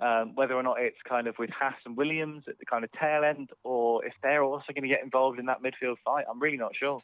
Um, 0.00 0.34
whether 0.34 0.54
or 0.54 0.62
not 0.64 0.80
it's 0.80 0.96
kind 1.08 1.28
of 1.28 1.36
with 1.38 1.50
Haas 1.50 1.74
and 1.86 1.96
Williams 1.96 2.44
at 2.48 2.58
the 2.58 2.66
kind 2.66 2.82
of 2.82 2.90
tail 2.92 3.22
end, 3.22 3.50
or 3.62 4.04
if 4.04 4.12
they're 4.24 4.42
also 4.42 4.72
going 4.74 4.82
to 4.82 4.88
get 4.88 5.04
involved 5.04 5.38
in 5.38 5.46
that 5.46 5.62
midfield 5.62 5.96
fight, 6.04 6.24
I'm 6.28 6.40
really 6.40 6.56
not 6.56 6.72
sure. 6.74 7.00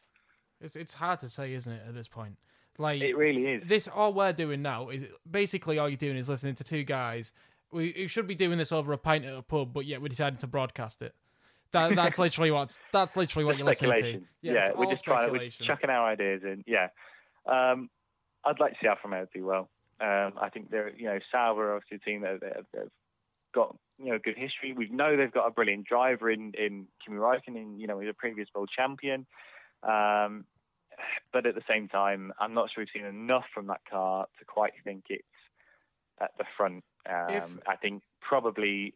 It's 0.61 0.75
it's 0.75 0.95
hard 0.95 1.21
to 1.21 1.29
say, 1.29 1.55
isn't 1.55 1.73
it? 1.73 1.83
At 1.87 1.95
this 1.95 2.09
point, 2.09 2.37
like 2.78 3.00
It 3.00 3.17
really 3.17 3.47
is. 3.47 3.69
this 3.69 3.89
all 3.89 4.13
we're 4.13 4.33
doing 4.33 4.63
now 4.63 4.89
is 4.89 5.09
basically 5.30 5.78
all 5.78 5.89
you're 5.89 5.97
doing 5.97 6.17
is 6.17 6.28
listening 6.28 6.54
to 6.56 6.65
two 6.65 6.85
guys. 6.85 7.33
We, 7.73 7.95
we 7.97 8.06
should 8.09 8.26
be 8.26 8.35
doing 8.35 8.59
this 8.59 8.73
over 8.73 8.93
a 8.93 8.99
pint 8.99 9.25
at 9.25 9.35
a 9.35 9.43
pub, 9.43 9.73
but 9.73 9.87
yet 9.87 10.00
we 10.00 10.09
decided 10.09 10.41
to 10.41 10.47
broadcast 10.47 11.02
it. 11.02 11.15
That, 11.73 11.95
that's 11.97 12.19
literally 12.19 12.50
what 12.50 12.76
that's 12.93 13.17
literally 13.17 13.45
what 13.45 13.59
you're 13.59 13.67
listening 13.67 13.97
to. 13.99 14.21
Yeah, 14.43 14.69
it's 14.69 14.78
we're 14.78 14.87
just 14.87 15.04
trying 15.04 15.26
to 15.26 15.33
we're 15.33 15.50
chucking 15.50 15.91
our 15.91 16.09
ideas 16.11 16.43
in. 16.45 16.65
Yeah, 16.67 16.89
um, 17.47 17.91
I'd 18.45 18.59
like 18.59 18.73
to 18.73 18.78
see 18.80 18.89
Alfa 18.89 19.02
Romeo 19.04 19.26
do 19.33 19.45
well. 19.45 19.69
Um, 20.00 20.33
I 20.41 20.49
think 20.49 20.71
they're, 20.71 20.91
you 20.97 21.04
know, 21.04 21.19
Sauber 21.30 21.75
obviously 21.75 21.99
a 21.99 22.00
team 22.00 22.23
that 22.23 22.41
that 22.41 22.56
have 22.75 22.89
got, 23.54 23.76
you 23.99 24.06
know, 24.06 24.19
good 24.23 24.37
history. 24.37 24.73
We 24.73 24.89
know 24.89 25.17
they've 25.17 25.30
got 25.30 25.47
a 25.47 25.50
brilliant 25.50 25.87
driver 25.87 26.30
in 26.30 26.52
in 26.59 26.87
Kimi 27.04 27.19
Räikkönen. 27.19 27.78
You 27.78 27.87
know, 27.87 27.99
he's 28.00 28.11
a 28.11 28.15
previous 28.15 28.49
world 28.54 28.71
champion. 28.75 29.26
Um, 29.83 30.45
but 31.32 31.47
at 31.47 31.54
the 31.54 31.63
same 31.69 31.89
time, 31.89 32.32
I'm 32.39 32.54
not 32.54 32.71
sure 32.71 32.82
we've 32.82 32.89
seen 32.93 33.04
enough 33.06 33.45
from 33.54 33.67
that 33.69 33.80
car 33.91 34.26
to 34.39 34.45
quite 34.45 34.73
think 34.84 35.04
it's 35.08 35.25
at 36.21 36.30
the 36.39 36.45
front. 36.56 36.84
Um, 37.08 37.30
If- 37.30 37.58
I 37.69 37.76
think 37.76 38.02
probably 38.21 38.95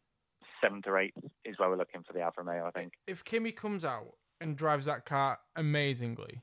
seventh 0.61 0.87
or 0.87 0.99
eighth 0.99 1.17
is 1.45 1.59
where 1.59 1.69
we're 1.71 1.77
looking 1.77 2.03
for 2.03 2.13
the 2.13 2.21
Alfa 2.21 2.43
Romeo. 2.43 2.67
I 2.67 2.71
think. 2.71 2.93
If 3.07 3.25
Kimi 3.25 3.53
comes 3.53 3.85
out 3.85 4.15
and 4.41 4.57
drives 4.57 4.87
that 4.87 5.05
car 5.05 5.39
amazingly, 5.57 6.43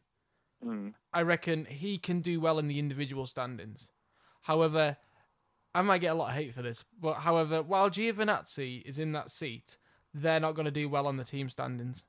Mm. 0.64 0.94
I 1.12 1.24
reckon 1.24 1.66
he 1.66 1.98
can 1.98 2.22
do 2.22 2.40
well 2.40 2.60
in 2.60 2.68
the 2.68 2.78
individual 2.78 3.26
standings. 3.26 3.90
However, 4.42 4.98
I 5.74 5.82
might 5.82 6.00
get 6.00 6.12
a 6.12 6.14
lot 6.14 6.30
of 6.30 6.36
hate 6.36 6.54
for 6.54 6.62
this, 6.62 6.84
but 7.00 7.16
however, 7.16 7.64
while 7.64 7.90
Giovinazzi 7.90 8.84
is 8.84 9.00
in 9.00 9.12
that 9.14 9.30
seat, 9.32 9.78
they're 10.14 10.40
not 10.40 10.54
going 10.54 10.66
to 10.66 10.72
do 10.72 10.88
well 10.90 11.08
on 11.08 11.18
the 11.18 11.24
team 11.24 11.50
standings. 11.50 12.06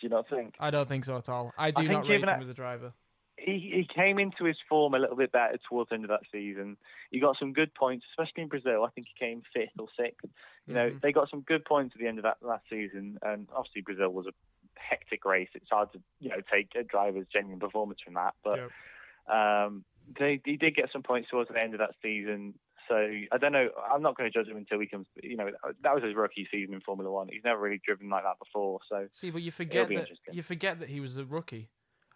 Do 0.00 0.06
you 0.06 0.08
not 0.10 0.28
think? 0.28 0.54
I 0.58 0.70
don't 0.70 0.88
think 0.88 1.04
so 1.04 1.16
at 1.16 1.28
all. 1.28 1.52
I 1.58 1.70
do 1.70 1.82
think 1.82 1.90
not 1.92 2.08
rate 2.08 2.20
him 2.26 2.40
as 2.42 2.48
a 2.48 2.54
driver. 2.54 2.92
he, 3.36 3.72
he 3.74 3.86
came 3.94 4.18
into 4.18 4.44
his 4.44 4.56
form 4.68 4.94
a 4.94 4.98
little 4.98 5.16
bit 5.16 5.30
better 5.32 5.58
towards 5.68 5.90
the 5.90 5.94
end 5.94 6.04
of 6.04 6.08
that 6.10 6.22
season. 6.32 6.76
He 7.10 7.20
got 7.20 7.36
some 7.38 7.52
good 7.52 7.74
points, 7.74 8.04
especially 8.10 8.42
in 8.44 8.48
Brazil. 8.48 8.84
I 8.84 8.90
think 8.90 9.08
he 9.08 9.24
came 9.26 9.42
fifth 9.52 9.78
or 9.78 9.88
sixth. 9.98 10.26
You 10.66 10.74
know, 10.74 10.90
Mhm. 10.90 11.00
they 11.02 11.12
got 11.12 11.28
some 11.28 11.40
good 11.42 11.64
points 11.64 11.94
at 11.94 12.00
the 12.00 12.06
end 12.06 12.18
of 12.18 12.22
that 12.24 12.42
last 12.42 12.64
season, 12.70 13.18
and 13.22 13.46
obviously 13.54 13.82
Brazil 13.82 14.10
was 14.10 14.26
a 14.26 14.32
hectic 14.76 15.24
race. 15.24 15.48
It's 15.54 15.68
hard 15.70 15.92
to 15.92 16.00
you 16.20 16.30
know 16.30 16.40
take 16.50 16.74
a 16.74 16.82
driver's 16.82 17.26
genuine 17.32 17.60
performance 17.60 18.00
from 18.00 18.14
that, 18.14 18.34
but 18.42 18.58
Yep. 18.58 19.36
um, 19.36 19.84
they 20.18 20.40
he 20.44 20.56
did 20.56 20.74
get 20.74 20.90
some 20.92 21.02
points 21.02 21.28
towards 21.28 21.50
the 21.50 21.60
end 21.60 21.74
of 21.74 21.78
that 21.78 21.94
season. 22.02 22.58
So 22.90 22.96
I 22.96 23.38
don't 23.38 23.52
know. 23.52 23.68
I'm 23.90 24.02
not 24.02 24.16
going 24.18 24.30
to 24.30 24.36
judge 24.38 24.48
him 24.50 24.56
until 24.58 24.78
he 24.80 24.86
comes. 24.86 25.06
You 25.22 25.36
know, 25.36 25.48
that 25.82 25.94
was 25.94 26.04
his 26.04 26.14
rookie 26.14 26.46
season 26.50 26.74
in 26.74 26.80
Formula 26.82 27.10
One. 27.10 27.28
He's 27.30 27.44
never 27.44 27.60
really 27.60 27.80
driven 27.86 28.10
like 28.10 28.24
that 28.24 28.38
before. 28.38 28.80
So 28.88 29.06
See, 29.12 29.30
but 29.30 29.40
you 29.42 29.50
forget 29.52 29.88
that 29.88 30.08
you 30.32 30.42
forget 30.42 30.80
that 30.80 30.88
he 30.90 31.00
was 31.00 31.16
a 31.16 31.24
rookie. 31.24 31.70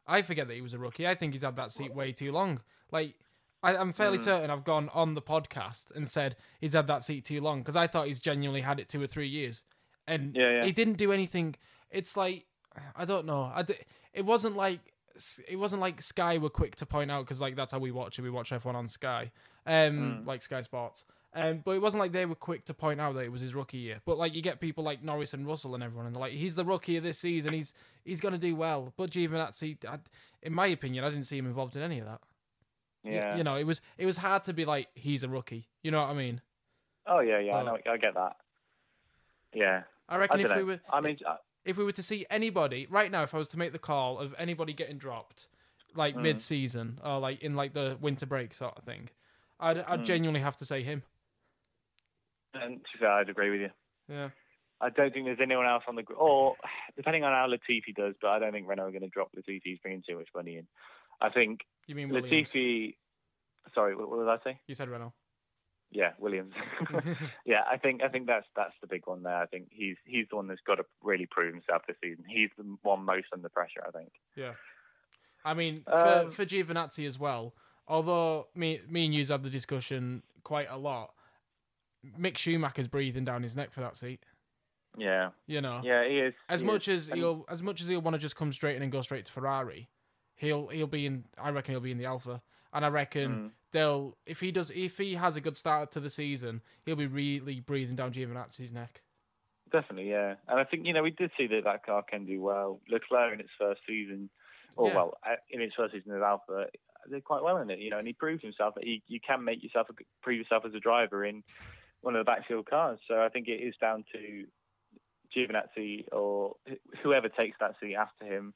I 0.06 0.20
forget 0.20 0.48
that 0.48 0.54
he 0.54 0.60
was 0.60 0.74
a 0.74 0.78
rookie. 0.78 1.06
I 1.06 1.14
think 1.14 1.32
he's 1.32 1.42
had 1.42 1.56
that 1.56 1.70
seat 1.72 1.94
way 1.94 2.12
too 2.12 2.30
long. 2.32 2.60
Like, 2.92 3.14
I, 3.62 3.74
I'm 3.76 3.92
fairly 3.92 4.18
Hmm. 4.18 4.24
certain 4.24 4.50
I've 4.50 4.64
gone 4.64 4.90
on 4.92 5.14
the 5.14 5.22
podcast 5.22 5.84
and 5.94 6.06
said 6.06 6.36
he's 6.60 6.74
had 6.74 6.86
that 6.88 7.02
seat 7.04 7.24
too 7.24 7.40
long 7.40 7.60
because 7.60 7.76
I 7.76 7.86
thought 7.86 8.08
he's 8.08 8.20
genuinely 8.20 8.60
had 8.60 8.78
it 8.80 8.88
two 8.90 9.00
or 9.00 9.06
three 9.06 9.28
years, 9.28 9.64
and 10.06 10.34
Yeah, 10.36 10.50
yeah. 10.58 10.64
he 10.66 10.72
didn't 10.72 10.98
do 10.98 11.10
anything. 11.12 11.54
It's 11.90 12.16
like 12.16 12.44
I 12.96 13.04
don't 13.04 13.24
know. 13.24 13.50
I 13.54 13.62
d- 13.62 13.76
it 14.12 14.26
wasn't 14.26 14.56
like 14.56 14.80
it 15.48 15.56
wasn't 15.56 15.80
like 15.80 16.02
Sky 16.02 16.38
were 16.38 16.50
quick 16.50 16.74
to 16.76 16.86
point 16.86 17.10
out 17.10 17.24
because 17.24 17.40
like 17.40 17.54
that's 17.54 17.70
how 17.72 17.78
we 17.78 17.92
watch 17.92 18.18
it. 18.18 18.22
We 18.22 18.30
watch 18.30 18.50
F1 18.50 18.74
on 18.74 18.88
Sky, 18.88 19.30
um, 19.66 20.20
Hmm. 20.22 20.28
like 20.28 20.42
Sky 20.42 20.60
Sports. 20.60 21.04
Um, 21.36 21.62
but 21.64 21.72
it 21.72 21.80
wasn't 21.82 22.00
like 22.00 22.12
they 22.12 22.26
were 22.26 22.36
quick 22.36 22.64
to 22.66 22.74
point 22.74 23.00
out 23.00 23.14
that 23.16 23.22
it 23.24 23.32
was 23.32 23.40
his 23.40 23.54
rookie 23.54 23.78
year. 23.78 24.00
But 24.04 24.18
like 24.18 24.34
you 24.34 24.40
get 24.42 24.60
people 24.60 24.84
like 24.84 25.02
Norris 25.02 25.34
and 25.34 25.44
Russell 25.46 25.74
and 25.74 25.82
everyone, 25.82 26.06
and 26.06 26.14
they're 26.14 26.20
like, 26.20 26.32
he's 26.34 26.54
the 26.54 26.64
rookie 26.64 26.96
of 26.96 27.02
this 27.02 27.18
season. 27.18 27.52
He's 27.52 27.74
he's 28.04 28.20
gonna 28.20 28.38
do 28.38 28.54
well. 28.54 28.92
But 28.96 29.10
Giovinazzi, 29.10 29.78
I, 29.84 29.98
in 30.42 30.52
my 30.54 30.66
opinion, 30.68 31.02
I 31.04 31.10
didn't 31.10 31.24
see 31.24 31.36
him 31.38 31.46
involved 31.46 31.74
in 31.74 31.82
any 31.82 31.98
of 31.98 32.06
that. 32.06 32.20
Yeah. 33.02 33.36
you 33.36 33.42
know, 33.44 33.56
it 33.56 33.64
was 33.64 33.80
it 33.98 34.06
was 34.06 34.18
hard 34.18 34.44
to 34.44 34.52
be 34.52 34.64
like 34.64 34.88
he's 34.94 35.24
a 35.24 35.28
rookie. 35.28 35.66
You 35.82 35.90
know 35.90 36.00
what 36.02 36.10
I 36.10 36.14
mean? 36.14 36.40
Oh 37.06 37.18
yeah, 37.18 37.40
yeah. 37.40 37.56
I 37.56 37.62
know. 37.64 37.78
I 37.90 37.96
get 37.96 38.14
that. 38.14 38.36
Yeah. 39.52 39.82
I 40.08 40.14
I 40.14 40.18
reckon 40.18 40.38
don't 40.38 40.46
if 40.46 40.50
know. 40.52 40.56
we 40.58 40.64
were 40.64 40.80
I 40.90 41.00
mean, 41.00 41.18
uh, 41.26 41.36
if 41.64 41.76
we 41.76 41.84
were 41.84 41.92
to 41.92 42.02
see 42.02 42.26
anybody 42.30 42.86
right 42.90 43.10
now, 43.10 43.22
if 43.22 43.34
I 43.34 43.38
was 43.38 43.48
to 43.48 43.58
make 43.58 43.72
the 43.72 43.78
call 43.78 44.18
of 44.18 44.34
anybody 44.38 44.72
getting 44.72 44.98
dropped, 44.98 45.48
like 45.94 46.14
Mm. 46.14 46.22
mid 46.22 46.40
season 46.42 46.98
or 47.04 47.18
like 47.18 47.42
in 47.42 47.54
like 47.56 47.72
the 47.74 47.96
winter 48.00 48.26
break 48.26 48.54
sort 48.54 48.76
of 48.78 48.84
thing, 48.84 49.08
I'd 49.60 49.78
I'd 49.78 50.00
Mm. 50.00 50.04
genuinely 50.04 50.40
have 50.40 50.56
to 50.58 50.64
say 50.64 50.82
him. 50.82 51.02
and 52.54 52.76
to 52.84 52.92
be 52.92 52.98
fair, 53.00 53.10
I'd 53.10 53.28
agree 53.28 53.50
with 53.50 53.60
you. 53.62 53.70
Yeah. 54.08 54.30
I 54.80 54.90
don't 54.90 55.12
think 55.12 55.24
there's 55.26 55.38
anyone 55.40 55.66
else 55.66 55.84
on 55.88 55.94
the 55.96 56.02
group, 56.02 56.20
or 56.20 56.56
depending 56.96 57.24
on 57.24 57.32
how 57.32 57.46
Latifi 57.48 57.94
does, 57.94 58.14
but 58.20 58.28
I 58.28 58.38
don't 58.38 58.52
think 58.52 58.68
Renault 58.68 58.86
are 58.88 58.90
going 58.90 59.02
to 59.02 59.08
drop 59.08 59.30
Latifi. 59.34 59.60
He's 59.64 59.78
bringing 59.78 60.02
too 60.06 60.16
much 60.18 60.28
money 60.34 60.56
in. 60.58 60.66
I 61.20 61.30
think 61.30 61.60
You 61.86 61.94
mean 61.94 62.10
Williams? 62.10 62.50
Latifi. 62.52 62.96
Sorry, 63.74 63.94
what, 63.96 64.10
what 64.10 64.18
did 64.18 64.28
I 64.28 64.38
say? 64.52 64.60
You 64.66 64.74
said 64.74 64.88
Renault. 64.88 65.14
Yeah, 65.90 66.12
Williams. 66.18 66.52
yeah, 67.46 67.62
I 67.70 67.76
think 67.78 68.02
I 68.02 68.08
think 68.08 68.26
that's 68.26 68.46
that's 68.56 68.74
the 68.80 68.88
big 68.88 69.06
one 69.06 69.22
there. 69.22 69.36
I 69.36 69.46
think 69.46 69.68
he's 69.70 69.96
he's 70.04 70.26
the 70.28 70.36
one 70.36 70.48
that's 70.48 70.60
got 70.66 70.74
to 70.76 70.84
really 71.02 71.26
prove 71.30 71.54
himself 71.54 71.82
this 71.86 71.96
season. 72.02 72.24
He's 72.28 72.50
the 72.58 72.76
one 72.82 73.04
most 73.04 73.26
under 73.32 73.48
pressure. 73.48 73.82
I 73.86 73.90
think. 73.90 74.10
Yeah. 74.36 74.54
I 75.44 75.54
mean, 75.54 75.82
for, 75.84 75.94
Um, 76.24 76.30
for 76.30 76.44
Giovinazzi 76.44 77.06
as 77.06 77.18
well, 77.18 77.54
although 77.88 78.48
me, 78.54 78.80
me 78.88 79.04
and 79.06 79.14
you 79.14 79.24
had 79.24 79.42
the 79.42 79.50
discussion 79.50 80.22
quite 80.42 80.68
a 80.70 80.76
lot, 80.76 81.12
Mick 82.18 82.36
Schumacher's 82.36 82.88
breathing 82.88 83.24
down 83.24 83.42
his 83.42 83.56
neck 83.56 83.72
for 83.72 83.80
that 83.80 83.96
seat. 83.96 84.20
Yeah, 84.96 85.30
You 85.46 85.60
know, 85.60 85.80
yeah, 85.82 86.06
he 86.06 86.18
is. 86.20 86.34
as 86.48 86.60
he 86.60 86.66
much 86.66 86.86
is. 86.86 87.04
as 87.04 87.08
And- 87.10 87.18
he'll 87.18 87.44
as 87.48 87.62
much 87.62 87.80
as 87.80 87.88
he'll 87.88 88.00
want 88.00 88.14
to 88.14 88.18
just 88.18 88.36
come 88.36 88.52
straight 88.52 88.76
in 88.76 88.82
and 88.82 88.92
go 88.92 89.00
straight 89.00 89.24
to 89.24 89.32
Ferrari, 89.32 89.88
he'll 90.36 90.68
he'll 90.68 90.86
be 90.86 91.06
in. 91.06 91.24
I 91.36 91.50
reckon 91.50 91.72
he'll 91.72 91.80
be 91.80 91.90
in 91.90 91.98
the 91.98 92.04
Alfa, 92.04 92.42
and 92.72 92.84
I 92.84 92.88
reckon 92.88 93.30
Mm. 93.32 93.50
they'll 93.72 94.16
if 94.24 94.38
he 94.40 94.52
does 94.52 94.70
if 94.70 94.98
he 94.98 95.14
has 95.14 95.34
a 95.34 95.40
good 95.40 95.56
start 95.56 95.90
to 95.92 96.00
the 96.00 96.10
season, 96.10 96.62
he'll 96.84 96.94
be 96.94 97.08
really 97.08 97.58
breathing 97.58 97.96
down 97.96 98.12
Giovinazzi's 98.12 98.72
neck. 98.72 99.02
Definitely, 99.72 100.10
yeah. 100.10 100.36
And 100.46 100.60
I 100.60 100.64
think 100.64 100.86
you 100.86 100.92
know 100.92 101.02
we 101.02 101.10
did 101.10 101.32
see 101.36 101.48
that 101.48 101.64
that 101.64 101.84
car 101.84 102.04
can 102.04 102.24
do 102.24 102.40
well. 102.40 102.80
Leclerc 102.88 103.32
in 103.34 103.40
its 103.40 103.50
first 103.58 103.80
season, 103.88 104.30
or 104.76 104.90
Yeah. 104.90 104.94
well, 104.94 105.18
uh, 105.28 105.34
in 105.50 105.60
its 105.60 105.74
first 105.74 105.92
season 105.94 106.12
as 106.12 106.22
Alfa, 106.22 106.68
did 107.10 107.24
quite 107.24 107.42
well 107.42 107.58
in 107.58 107.70
it. 107.70 107.78
You 107.78 107.90
know, 107.90 107.98
and 107.98 108.06
he 108.06 108.12
proved 108.12 108.42
himself 108.42 108.74
that 108.76 108.86
you, 108.86 109.00
you 109.06 109.20
can 109.26 109.44
make 109.44 109.62
yourself 109.62 109.88
a, 109.90 109.94
prove 110.22 110.38
yourself 110.38 110.64
as 110.66 110.74
a 110.74 110.80
driver 110.80 111.24
in 111.24 111.42
one 112.02 112.14
of 112.14 112.24
the 112.24 112.30
backfield 112.30 112.66
cars. 112.66 112.98
So 113.08 113.20
I 113.20 113.28
think 113.28 113.48
it 113.48 113.62
is 113.62 113.74
down 113.80 114.04
to 114.12 114.44
Giovinazzi 115.36 116.12
or 116.12 116.54
whoever 117.02 117.28
takes 117.28 117.56
that 117.60 117.74
seat 117.80 117.94
after 117.94 118.24
him 118.24 118.54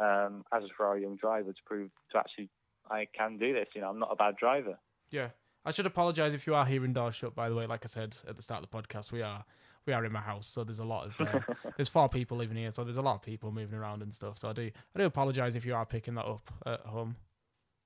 um, 0.00 0.44
as 0.52 0.64
a 0.64 0.68
Ferrari 0.76 1.02
young 1.02 1.16
driver 1.16 1.52
to 1.52 1.62
prove 1.66 1.90
to 2.12 2.18
actually 2.18 2.50
I 2.90 3.06
can 3.16 3.38
do 3.38 3.52
this. 3.52 3.68
You 3.74 3.80
know, 3.80 3.90
I'm 3.90 3.98
not 3.98 4.12
a 4.12 4.16
bad 4.16 4.36
driver. 4.36 4.78
Yeah. 5.10 5.28
I 5.64 5.70
should 5.70 5.86
apologise 5.86 6.32
if 6.34 6.46
you 6.46 6.54
are 6.54 6.64
hearing 6.64 6.92
doors 6.92 7.14
shut. 7.14 7.34
By 7.34 7.48
the 7.48 7.54
way, 7.54 7.66
like 7.66 7.84
I 7.84 7.88
said 7.88 8.16
at 8.26 8.36
the 8.36 8.42
start 8.42 8.64
of 8.64 8.70
the 8.70 8.76
podcast, 8.76 9.12
we 9.12 9.22
are 9.22 9.44
we 9.86 9.92
are 9.92 10.04
in 10.04 10.12
my 10.12 10.20
house, 10.20 10.46
so 10.46 10.64
there's 10.64 10.78
a 10.78 10.84
lot 10.84 11.06
of 11.06 11.20
uh, 11.20 11.40
there's 11.76 11.88
four 11.88 12.08
people 12.08 12.36
living 12.36 12.56
here, 12.56 12.70
so 12.70 12.84
there's 12.84 12.96
a 12.96 13.02
lot 13.02 13.16
of 13.16 13.22
people 13.22 13.52
moving 13.52 13.78
around 13.78 14.02
and 14.02 14.12
stuff. 14.12 14.38
So 14.38 14.48
I 14.48 14.52
do 14.52 14.70
I 14.94 14.98
do 14.98 15.04
apologise 15.04 15.54
if 15.54 15.64
you 15.64 15.74
are 15.74 15.86
picking 15.86 16.14
that 16.14 16.24
up 16.24 16.50
at 16.66 16.80
home. 16.80 17.16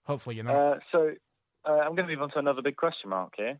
Hopefully 0.07 0.37
you're 0.37 0.45
not. 0.45 0.55
Uh, 0.55 0.79
so 0.93 1.11
uh, 1.69 1.73
I'm 1.73 1.95
going 1.95 2.09
to 2.09 2.15
move 2.15 2.23
on 2.23 2.31
to 2.31 2.39
another 2.39 2.63
big 2.63 2.77
question 2.77 3.11
mark 3.11 3.35
here. 3.37 3.59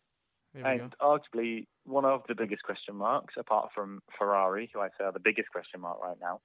Here 0.55 0.65
we 0.73 0.79
go. 0.79 0.85
and 0.85 0.95
arguably 1.01 1.67
one 1.85 2.05
of 2.05 2.23
the 2.29 2.35
biggest 2.35 2.63
question 2.63 2.97
marks, 2.97 3.35
apart 3.37 3.71
from 3.75 4.01
Ferrari, 4.19 4.71
who 4.73 4.81
I 4.81 4.89
say 4.99 5.05
are 5.05 5.13
the 5.13 5.21
biggest 5.21 5.51
question 5.51 5.81
mark 5.81 6.03
right 6.03 6.17
now. 6.21 6.41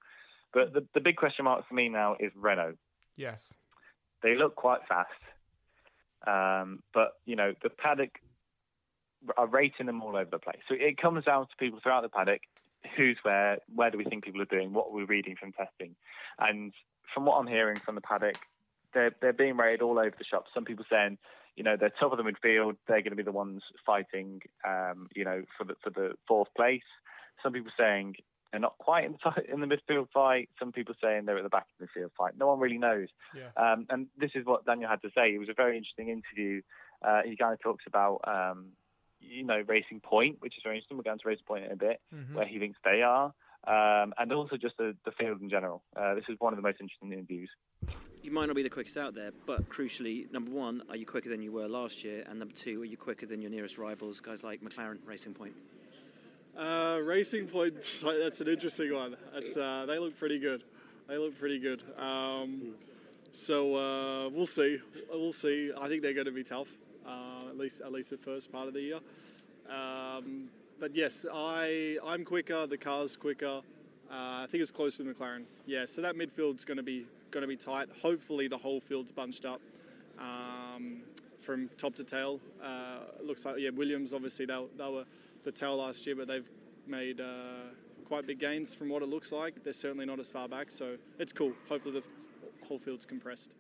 But 0.53 0.73
the, 0.73 0.85
the 0.93 0.99
big 0.99 1.15
question 1.15 1.45
mark 1.45 1.67
for 1.67 1.75
me 1.75 1.87
now 1.87 2.15
is 2.19 2.31
Renault. 2.35 2.75
Yes. 3.15 3.53
They 4.23 4.35
look 4.35 4.55
quite 4.55 4.81
fast, 4.87 5.09
um, 6.27 6.83
but 6.93 7.13
you 7.25 7.35
know 7.35 7.53
the 7.63 7.69
paddock 7.69 8.19
are 9.37 9.47
rating 9.47 9.85
them 9.85 10.01
all 10.01 10.15
over 10.15 10.29
the 10.29 10.39
place. 10.39 10.59
So 10.67 10.75
it 10.77 10.97
comes 10.97 11.25
down 11.25 11.47
to 11.47 11.55
people 11.57 11.79
throughout 11.81 12.01
the 12.01 12.09
paddock: 12.09 12.41
who's 12.95 13.17
where, 13.23 13.57
where 13.73 13.89
do 13.89 13.97
we 13.97 14.03
think 14.03 14.25
people 14.25 14.41
are 14.41 14.45
doing, 14.45 14.73
what 14.73 14.87
are 14.87 14.93
we 14.93 15.03
reading 15.03 15.35
from 15.39 15.53
testing, 15.53 15.95
and 16.37 16.73
from 17.13 17.25
what 17.25 17.37
I'm 17.37 17.47
hearing 17.47 17.77
from 17.77 17.95
the 17.95 18.01
paddock, 18.01 18.37
they're 18.93 19.15
they're 19.21 19.33
being 19.33 19.57
rated 19.57 19.81
all 19.81 19.97
over 19.99 20.13
the 20.17 20.23
shop. 20.23 20.45
Some 20.53 20.65
people 20.65 20.85
saying, 20.89 21.17
you 21.55 21.63
know, 21.63 21.75
they're 21.77 21.89
top 21.99 22.11
of 22.11 22.17
the 22.17 22.23
midfield. 22.23 22.77
They're 22.87 23.01
going 23.01 23.11
to 23.11 23.15
be 23.15 23.23
the 23.23 23.31
ones 23.31 23.63
fighting, 23.85 24.41
um, 24.67 25.09
you 25.15 25.23
know, 25.25 25.43
for 25.57 25.63
the 25.63 25.75
for 25.83 25.89
the 25.89 26.13
fourth 26.27 26.49
place. 26.55 26.83
Some 27.43 27.53
people 27.53 27.71
saying 27.77 28.15
they're 28.51 28.59
not 28.59 28.77
quite 28.77 29.05
in 29.05 29.15
the, 29.23 29.53
in 29.53 29.59
the 29.61 29.65
midfield 29.67 30.09
fight. 30.13 30.49
Some 30.59 30.71
people 30.71 30.93
saying 31.01 31.25
they're 31.25 31.37
at 31.37 31.43
the 31.43 31.49
back 31.49 31.67
of 31.79 31.87
the 31.87 31.99
midfield 31.99 32.11
fight. 32.17 32.33
No 32.37 32.47
one 32.47 32.59
really 32.59 32.77
knows. 32.77 33.07
Yeah. 33.35 33.49
Um, 33.55 33.85
and 33.89 34.07
this 34.17 34.31
is 34.35 34.45
what 34.45 34.65
Daniel 34.65 34.89
had 34.89 35.01
to 35.03 35.09
say. 35.15 35.33
It 35.33 35.39
was 35.39 35.49
a 35.49 35.53
very 35.53 35.77
interesting 35.77 36.09
interview. 36.09 36.61
Uh, 37.01 37.21
he 37.25 37.35
kind 37.37 37.53
of 37.53 37.59
talks 37.61 37.85
about, 37.87 38.19
um, 38.27 38.67
you 39.21 39.43
know, 39.43 39.63
Racing 39.67 40.01
Point, 40.01 40.37
which 40.41 40.57
is 40.57 40.63
very 40.63 40.75
interesting. 40.75 40.97
We're 40.97 41.03
going 41.03 41.17
to 41.19 41.27
Racing 41.27 41.45
Point 41.47 41.65
in 41.65 41.71
a 41.71 41.75
bit, 41.77 41.99
Mhm. 42.13 42.33
where 42.35 42.45
he 42.45 42.59
thinks 42.59 42.77
they 42.83 43.01
are, 43.01 43.33
um, 43.65 44.13
and 44.17 44.31
also 44.33 44.57
just 44.57 44.77
the, 44.77 44.95
the 45.05 45.11
field 45.13 45.41
in 45.41 45.49
general. 45.49 45.81
Uh, 45.95 46.13
this 46.15 46.25
is 46.27 46.35
one 46.39 46.51
of 46.53 46.57
the 46.57 46.63
most 46.63 46.79
interesting 46.81 47.13
interviews. 47.13 47.49
You 48.23 48.31
might 48.31 48.45
not 48.45 48.55
be 48.55 48.61
the 48.61 48.69
quickest 48.69 48.97
out 48.97 49.15
there, 49.15 49.31
but 49.47 49.67
crucially, 49.67 50.31
number 50.31 50.51
one, 50.51 50.83
are 50.89 50.95
you 50.95 51.07
quicker 51.07 51.29
than 51.29 51.41
you 51.41 51.51
were 51.51 51.67
last 51.67 52.03
year? 52.03 52.23
And 52.29 52.37
number 52.37 52.53
two, 52.53 52.83
are 52.83 52.85
you 52.85 52.95
quicker 52.95 53.25
than 53.25 53.41
your 53.41 53.49
nearest 53.49 53.79
rivals, 53.79 54.19
guys 54.19 54.43
like 54.43 54.61
McLaren, 54.61 54.99
Racing 55.05 55.33
Point? 55.33 55.53
Uh, 56.55 56.99
Racing 57.03 57.47
Point, 57.47 57.75
that's 58.03 58.39
an 58.41 58.47
interesting 58.47 58.93
one. 58.93 59.15
Uh, 59.35 59.85
they 59.87 59.97
look 59.97 60.19
pretty 60.19 60.37
good. 60.37 60.63
They 61.07 61.17
look 61.17 61.37
pretty 61.39 61.57
good. 61.57 61.81
Um, 61.97 62.75
so 63.33 63.75
uh, 63.75 64.29
we'll 64.29 64.45
see. 64.45 64.77
We'll 65.09 65.33
see. 65.33 65.71
I 65.79 65.87
think 65.87 66.03
they're 66.03 66.13
going 66.13 66.25
to 66.25 66.31
be 66.31 66.43
tough, 66.43 66.67
uh, 67.07 67.49
at 67.49 67.57
least 67.57 67.81
at 67.81 67.91
least 67.91 68.11
the 68.11 68.17
first 68.17 68.51
part 68.51 68.67
of 68.67 68.73
the 68.75 68.81
year. 68.81 68.99
Um, 69.67 70.49
but 70.79 70.95
yes, 70.95 71.25
I 71.33 71.97
I'm 72.05 72.23
quicker. 72.23 72.67
The 72.67 72.77
car's 72.77 73.15
quicker. 73.15 73.61
Uh, 74.11 74.43
I 74.43 74.47
think 74.49 74.61
it's 74.61 74.71
close 74.71 74.97
to 74.97 75.03
McLaren. 75.03 75.45
Yeah. 75.65 75.85
So 75.85 76.01
that 76.01 76.15
midfield's 76.15 76.65
going 76.65 76.77
to 76.77 76.83
be 76.83 77.05
going 77.31 77.41
to 77.41 77.47
be 77.47 77.57
tight. 77.57 77.89
Hopefully 78.01 78.47
the 78.47 78.57
whole 78.57 78.79
field's 78.79 79.11
bunched 79.11 79.45
up. 79.45 79.61
Um, 80.19 81.01
from 81.41 81.69
top 81.77 81.95
to 81.95 82.03
tail, 82.03 82.39
uh, 82.63 82.99
looks 83.23 83.45
like 83.45 83.55
yeah. 83.57 83.71
Williams 83.71 84.13
obviously 84.13 84.45
they, 84.45 84.63
they 84.77 84.89
were 84.89 85.05
the 85.43 85.51
tail 85.51 85.77
last 85.77 86.05
year, 86.05 86.15
but 86.15 86.27
they've 86.27 86.47
made 86.85 87.19
uh, 87.19 87.71
quite 88.05 88.27
big 88.27 88.39
gains 88.39 88.75
from 88.75 88.89
what 88.89 89.01
it 89.01 89.09
looks 89.09 89.31
like. 89.31 89.63
They're 89.63 89.73
certainly 89.73 90.05
not 90.05 90.19
as 90.19 90.29
far 90.29 90.47
back, 90.47 90.69
so 90.69 90.97
it's 91.17 91.33
cool. 91.33 91.53
Hopefully 91.67 91.99
the 91.99 92.67
whole 92.67 92.77
field's 92.77 93.05
compressed. 93.05 93.55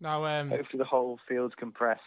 Now, 0.00 0.24
um, 0.24 0.50
Hopefully 0.50 0.78
the 0.78 0.84
whole 0.84 1.18
field's 1.28 1.54
compressed. 1.54 2.00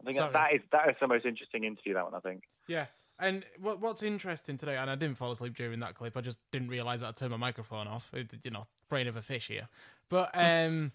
I 0.00 0.04
think 0.04 0.16
Sorry. 0.16 0.32
that 0.32 0.54
is 0.54 0.60
that 0.72 0.88
is 0.90 0.96
the 1.00 1.08
most 1.08 1.24
interesting 1.24 1.64
interview. 1.64 1.94
That 1.94 2.04
one, 2.04 2.14
I 2.14 2.20
think. 2.20 2.42
yeah. 2.68 2.86
And 3.18 3.44
what 3.60 3.80
what's 3.80 4.02
interesting 4.02 4.58
today, 4.58 4.76
and 4.76 4.90
I 4.90 4.94
didn't 4.94 5.16
fall 5.16 5.30
asleep 5.30 5.54
during 5.54 5.80
that 5.80 5.94
clip. 5.94 6.16
I 6.16 6.20
just 6.20 6.38
didn't 6.50 6.68
realise 6.68 7.00
that 7.00 7.08
I 7.08 7.12
turned 7.12 7.30
my 7.30 7.36
microphone 7.36 7.86
off. 7.86 8.10
It- 8.12 8.34
you 8.42 8.50
know, 8.50 8.66
brain 8.88 9.06
of 9.06 9.16
a 9.16 9.22
fish 9.22 9.48
here. 9.48 9.68
But 10.08 10.30
hmm. 10.34 10.40
um, 10.40 10.92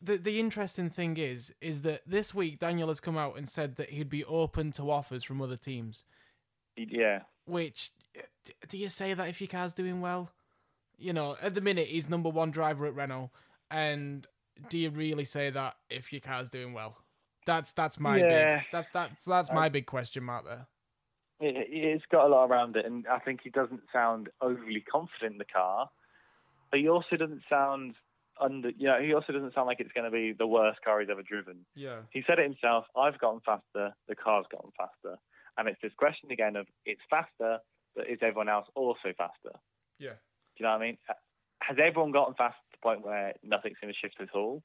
the 0.00 0.16
the 0.16 0.40
interesting 0.40 0.90
thing 0.90 1.16
is, 1.16 1.52
is 1.60 1.82
that 1.82 2.02
this 2.06 2.34
week 2.34 2.58
Daniel 2.58 2.88
has 2.88 3.00
come 3.00 3.18
out 3.18 3.36
and 3.36 3.48
said 3.48 3.76
that 3.76 3.90
he'd 3.90 4.08
be 4.08 4.24
open 4.24 4.72
to 4.72 4.90
offers 4.90 5.24
from 5.24 5.42
other 5.42 5.56
teams. 5.56 6.04
Yeah. 6.76 7.22
Which 7.44 7.90
uh, 8.16 8.22
do 8.68 8.78
you 8.78 8.88
say 8.88 9.14
that 9.14 9.28
if 9.28 9.40
your 9.40 9.48
car's 9.48 9.74
doing 9.74 10.00
well? 10.00 10.30
You 10.98 11.12
know, 11.12 11.36
at 11.40 11.54
the 11.54 11.60
minute 11.60 11.88
he's 11.88 12.08
number 12.08 12.28
one 12.28 12.50
driver 12.50 12.86
at 12.86 12.94
Renault, 12.94 13.30
and 13.70 14.26
do 14.68 14.78
you 14.78 14.90
really 14.90 15.24
say 15.24 15.50
that 15.50 15.76
if 15.88 16.12
your 16.12 16.20
car's 16.20 16.50
doing 16.50 16.72
well? 16.72 16.98
That's 17.46 17.72
that's 17.72 17.98
my 17.98 18.18
Yeah. 18.18 18.58
big 18.58 18.66
that's 18.72 18.88
that's 18.92 19.24
that's 19.24 19.52
my 19.52 19.66
uh, 19.66 19.70
big 19.70 19.86
question 19.86 20.24
mark 20.24 20.44
there. 20.44 20.66
It, 21.40 21.66
it's 21.70 22.04
got 22.10 22.26
a 22.26 22.28
lot 22.28 22.46
around 22.46 22.76
it, 22.76 22.84
and 22.84 23.06
I 23.06 23.18
think 23.18 23.40
he 23.42 23.50
doesn't 23.50 23.80
sound 23.92 24.28
overly 24.40 24.80
confident 24.80 25.32
in 25.32 25.38
the 25.38 25.44
car, 25.44 25.90
but 26.70 26.80
he 26.80 26.88
also 26.88 27.16
doesn't 27.16 27.42
sound 27.48 27.94
under. 28.40 28.70
You 28.70 28.88
know, 28.88 29.00
he 29.00 29.14
also 29.14 29.32
doesn't 29.32 29.54
sound 29.54 29.66
like 29.66 29.80
it's 29.80 29.92
going 29.92 30.04
to 30.04 30.10
be 30.10 30.32
the 30.32 30.46
worst 30.46 30.80
car 30.82 31.00
he's 31.00 31.10
ever 31.10 31.22
driven. 31.22 31.64
Yeah. 31.74 32.00
He 32.10 32.22
said 32.26 32.38
it 32.38 32.44
himself. 32.44 32.84
I've 32.96 33.18
gotten 33.18 33.40
faster. 33.44 33.94
The 34.08 34.14
car's 34.14 34.46
gotten 34.52 34.70
faster, 34.76 35.18
and 35.56 35.68
it's 35.68 35.80
this 35.82 35.92
question 35.96 36.30
again 36.30 36.56
of 36.56 36.66
it's 36.84 37.00
faster, 37.08 37.58
but 37.96 38.08
is 38.08 38.18
everyone 38.22 38.48
else 38.48 38.66
also 38.74 39.12
faster? 39.16 39.58
Yeah. 39.98 40.10
Do 40.56 40.58
you 40.58 40.66
know 40.66 40.72
what 40.72 40.82
I 40.82 40.86
mean? 40.86 40.98
Has 41.62 41.76
everyone 41.82 42.12
gotten 42.12 42.34
fast 42.34 42.56
to 42.56 42.78
the 42.78 42.82
point 42.82 43.04
where 43.04 43.34
nothing's 43.42 43.76
going 43.80 43.92
to 43.92 43.98
shift 43.98 44.20
at 44.20 44.34
all, 44.34 44.62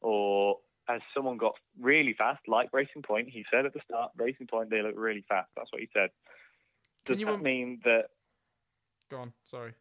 or 0.00 0.58
has 0.86 1.00
someone 1.14 1.36
got 1.36 1.54
really 1.80 2.14
fast, 2.16 2.40
like 2.46 2.68
Racing 2.72 3.02
Point? 3.02 3.28
He 3.30 3.44
said 3.50 3.66
at 3.66 3.72
the 3.72 3.80
start, 3.88 4.12
Racing 4.16 4.46
Point 4.46 4.70
they 4.70 4.82
look 4.82 4.94
really 4.96 5.24
fast. 5.28 5.48
That's 5.56 5.72
what 5.72 5.80
he 5.80 5.88
said. 5.92 6.10
Does 7.06 7.18
you, 7.18 7.26
that 7.26 7.42
mean 7.42 7.80
that? 7.84 8.04
Go 9.10 9.18
on. 9.18 9.32
Sorry. 9.50 9.72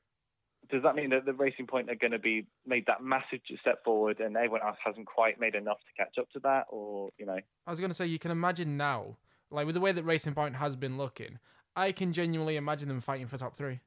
Does 0.69 0.83
that 0.83 0.95
mean 0.95 1.09
that 1.09 1.25
the 1.25 1.33
Racing 1.33 1.67
Point 1.67 1.89
are 1.89 1.95
going 1.95 2.11
to 2.11 2.19
be 2.19 2.47
made 2.65 2.85
that 2.87 3.03
massive 3.03 3.39
step 3.59 3.83
forward, 3.83 4.19
and 4.19 4.35
everyone 4.35 4.61
else 4.65 4.77
hasn't 4.83 5.07
quite 5.07 5.39
made 5.39 5.55
enough 5.55 5.77
to 5.79 6.03
catch 6.03 6.17
up 6.17 6.29
to 6.31 6.39
that, 6.39 6.65
or 6.69 7.09
you 7.17 7.25
know? 7.25 7.39
I 7.67 7.69
was 7.69 7.79
going 7.79 7.91
to 7.91 7.95
say 7.95 8.05
you 8.05 8.19
can 8.19 8.31
imagine 8.31 8.77
now, 8.77 9.17
like 9.51 9.65
with 9.65 9.75
the 9.75 9.81
way 9.81 9.91
that 9.91 10.03
Racing 10.03 10.33
Point 10.33 10.55
has 10.55 10.75
been 10.75 10.97
looking, 10.97 11.39
I 11.75 11.91
can 11.91 12.13
genuinely 12.13 12.55
imagine 12.55 12.87
them 12.87 13.01
fighting 13.01 13.27
for 13.27 13.37
top 13.37 13.55
three. 13.55 13.81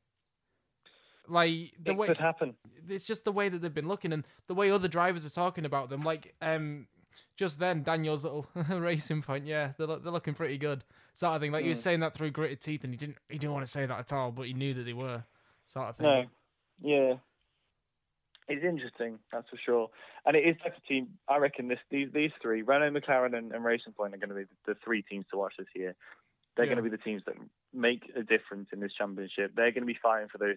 Like 1.29 1.73
the 1.83 1.93
it 1.93 1.97
way 1.97 2.07
could 2.07 2.19
happen. 2.19 2.55
it's 2.89 3.07
just 3.07 3.25
the 3.25 3.33
way 3.33 3.49
that 3.49 3.61
they've 3.61 3.75
been 3.75 3.89
looking 3.89 4.13
and 4.13 4.25
the 4.47 4.55
way 4.55 4.71
other 4.71 4.89
drivers 4.89 5.27
are 5.27 5.31
talking 5.31 5.65
about 5.65 5.91
them. 5.91 6.03
Like 6.03 6.35
um, 6.41 6.87
just 7.37 7.59
then 7.59 7.83
Daniel's 7.83 8.25
little 8.25 8.47
Racing 8.71 9.23
Point, 9.23 9.47
yeah, 9.47 9.73
they're 9.79 9.87
they're 9.87 10.13
looking 10.13 10.35
pretty 10.35 10.59
good, 10.59 10.85
sort 11.15 11.35
of 11.35 11.41
thing. 11.41 11.53
Like 11.53 11.63
he 11.63 11.69
Hmm. 11.69 11.71
was 11.71 11.81
saying 11.81 12.01
that 12.01 12.15
through 12.15 12.31
gritted 12.31 12.61
teeth, 12.61 12.85
and 12.85 12.93
he 12.93 12.97
didn't 12.97 13.17
he 13.29 13.39
didn't 13.39 13.53
want 13.53 13.65
to 13.65 13.71
say 13.71 13.87
that 13.87 13.99
at 13.99 14.13
all, 14.13 14.33
but 14.33 14.47
he 14.47 14.53
knew 14.53 14.75
that 14.75 14.85
they 14.85 14.93
were, 14.93 15.25
sort 15.67 15.89
of 15.89 15.97
thing. 15.97 16.07
No, 16.07 16.25
yeah, 16.83 17.15
it's 18.49 18.65
interesting. 18.65 19.19
That's 19.33 19.49
for 19.49 19.57
sure. 19.65 19.91
And 20.25 20.37
it 20.37 20.41
is 20.47 20.57
like 20.65 20.75
a 20.77 20.87
team. 20.89 21.09
I 21.29 21.39
reckon 21.39 21.69
this 21.69 21.79
these 21.91 22.09
these 22.13 22.31
three, 22.41 22.63
Renault, 22.63 22.93
McLaren, 22.93 23.37
and, 23.37 23.53
and 23.53 23.65
Racing 23.65 23.93
Point, 23.95 24.15
are 24.15 24.19
going 24.19 24.29
to 24.31 24.35
be 24.37 24.45
the, 24.45 24.75
the 24.75 24.79
three 24.85 25.03
teams 25.03 25.27
to 25.31 25.37
watch 25.39 25.55
this 25.59 25.67
year. 25.75 25.95
They're 26.57 26.67
Yeah. 26.67 26.75
going 26.75 26.85
to 26.85 26.91
be 26.91 26.97
the 26.97 27.03
teams 27.03 27.23
that 27.27 27.35
make 27.75 28.11
a 28.17 28.23
difference 28.23 28.69
in 28.73 28.81
this 28.81 28.93
championship. 28.93 29.53
They're 29.55 29.73
going 29.73 29.83
to 29.83 29.93
be 29.93 29.99
fighting 30.03 30.29
for 30.29 30.39
those 30.39 30.57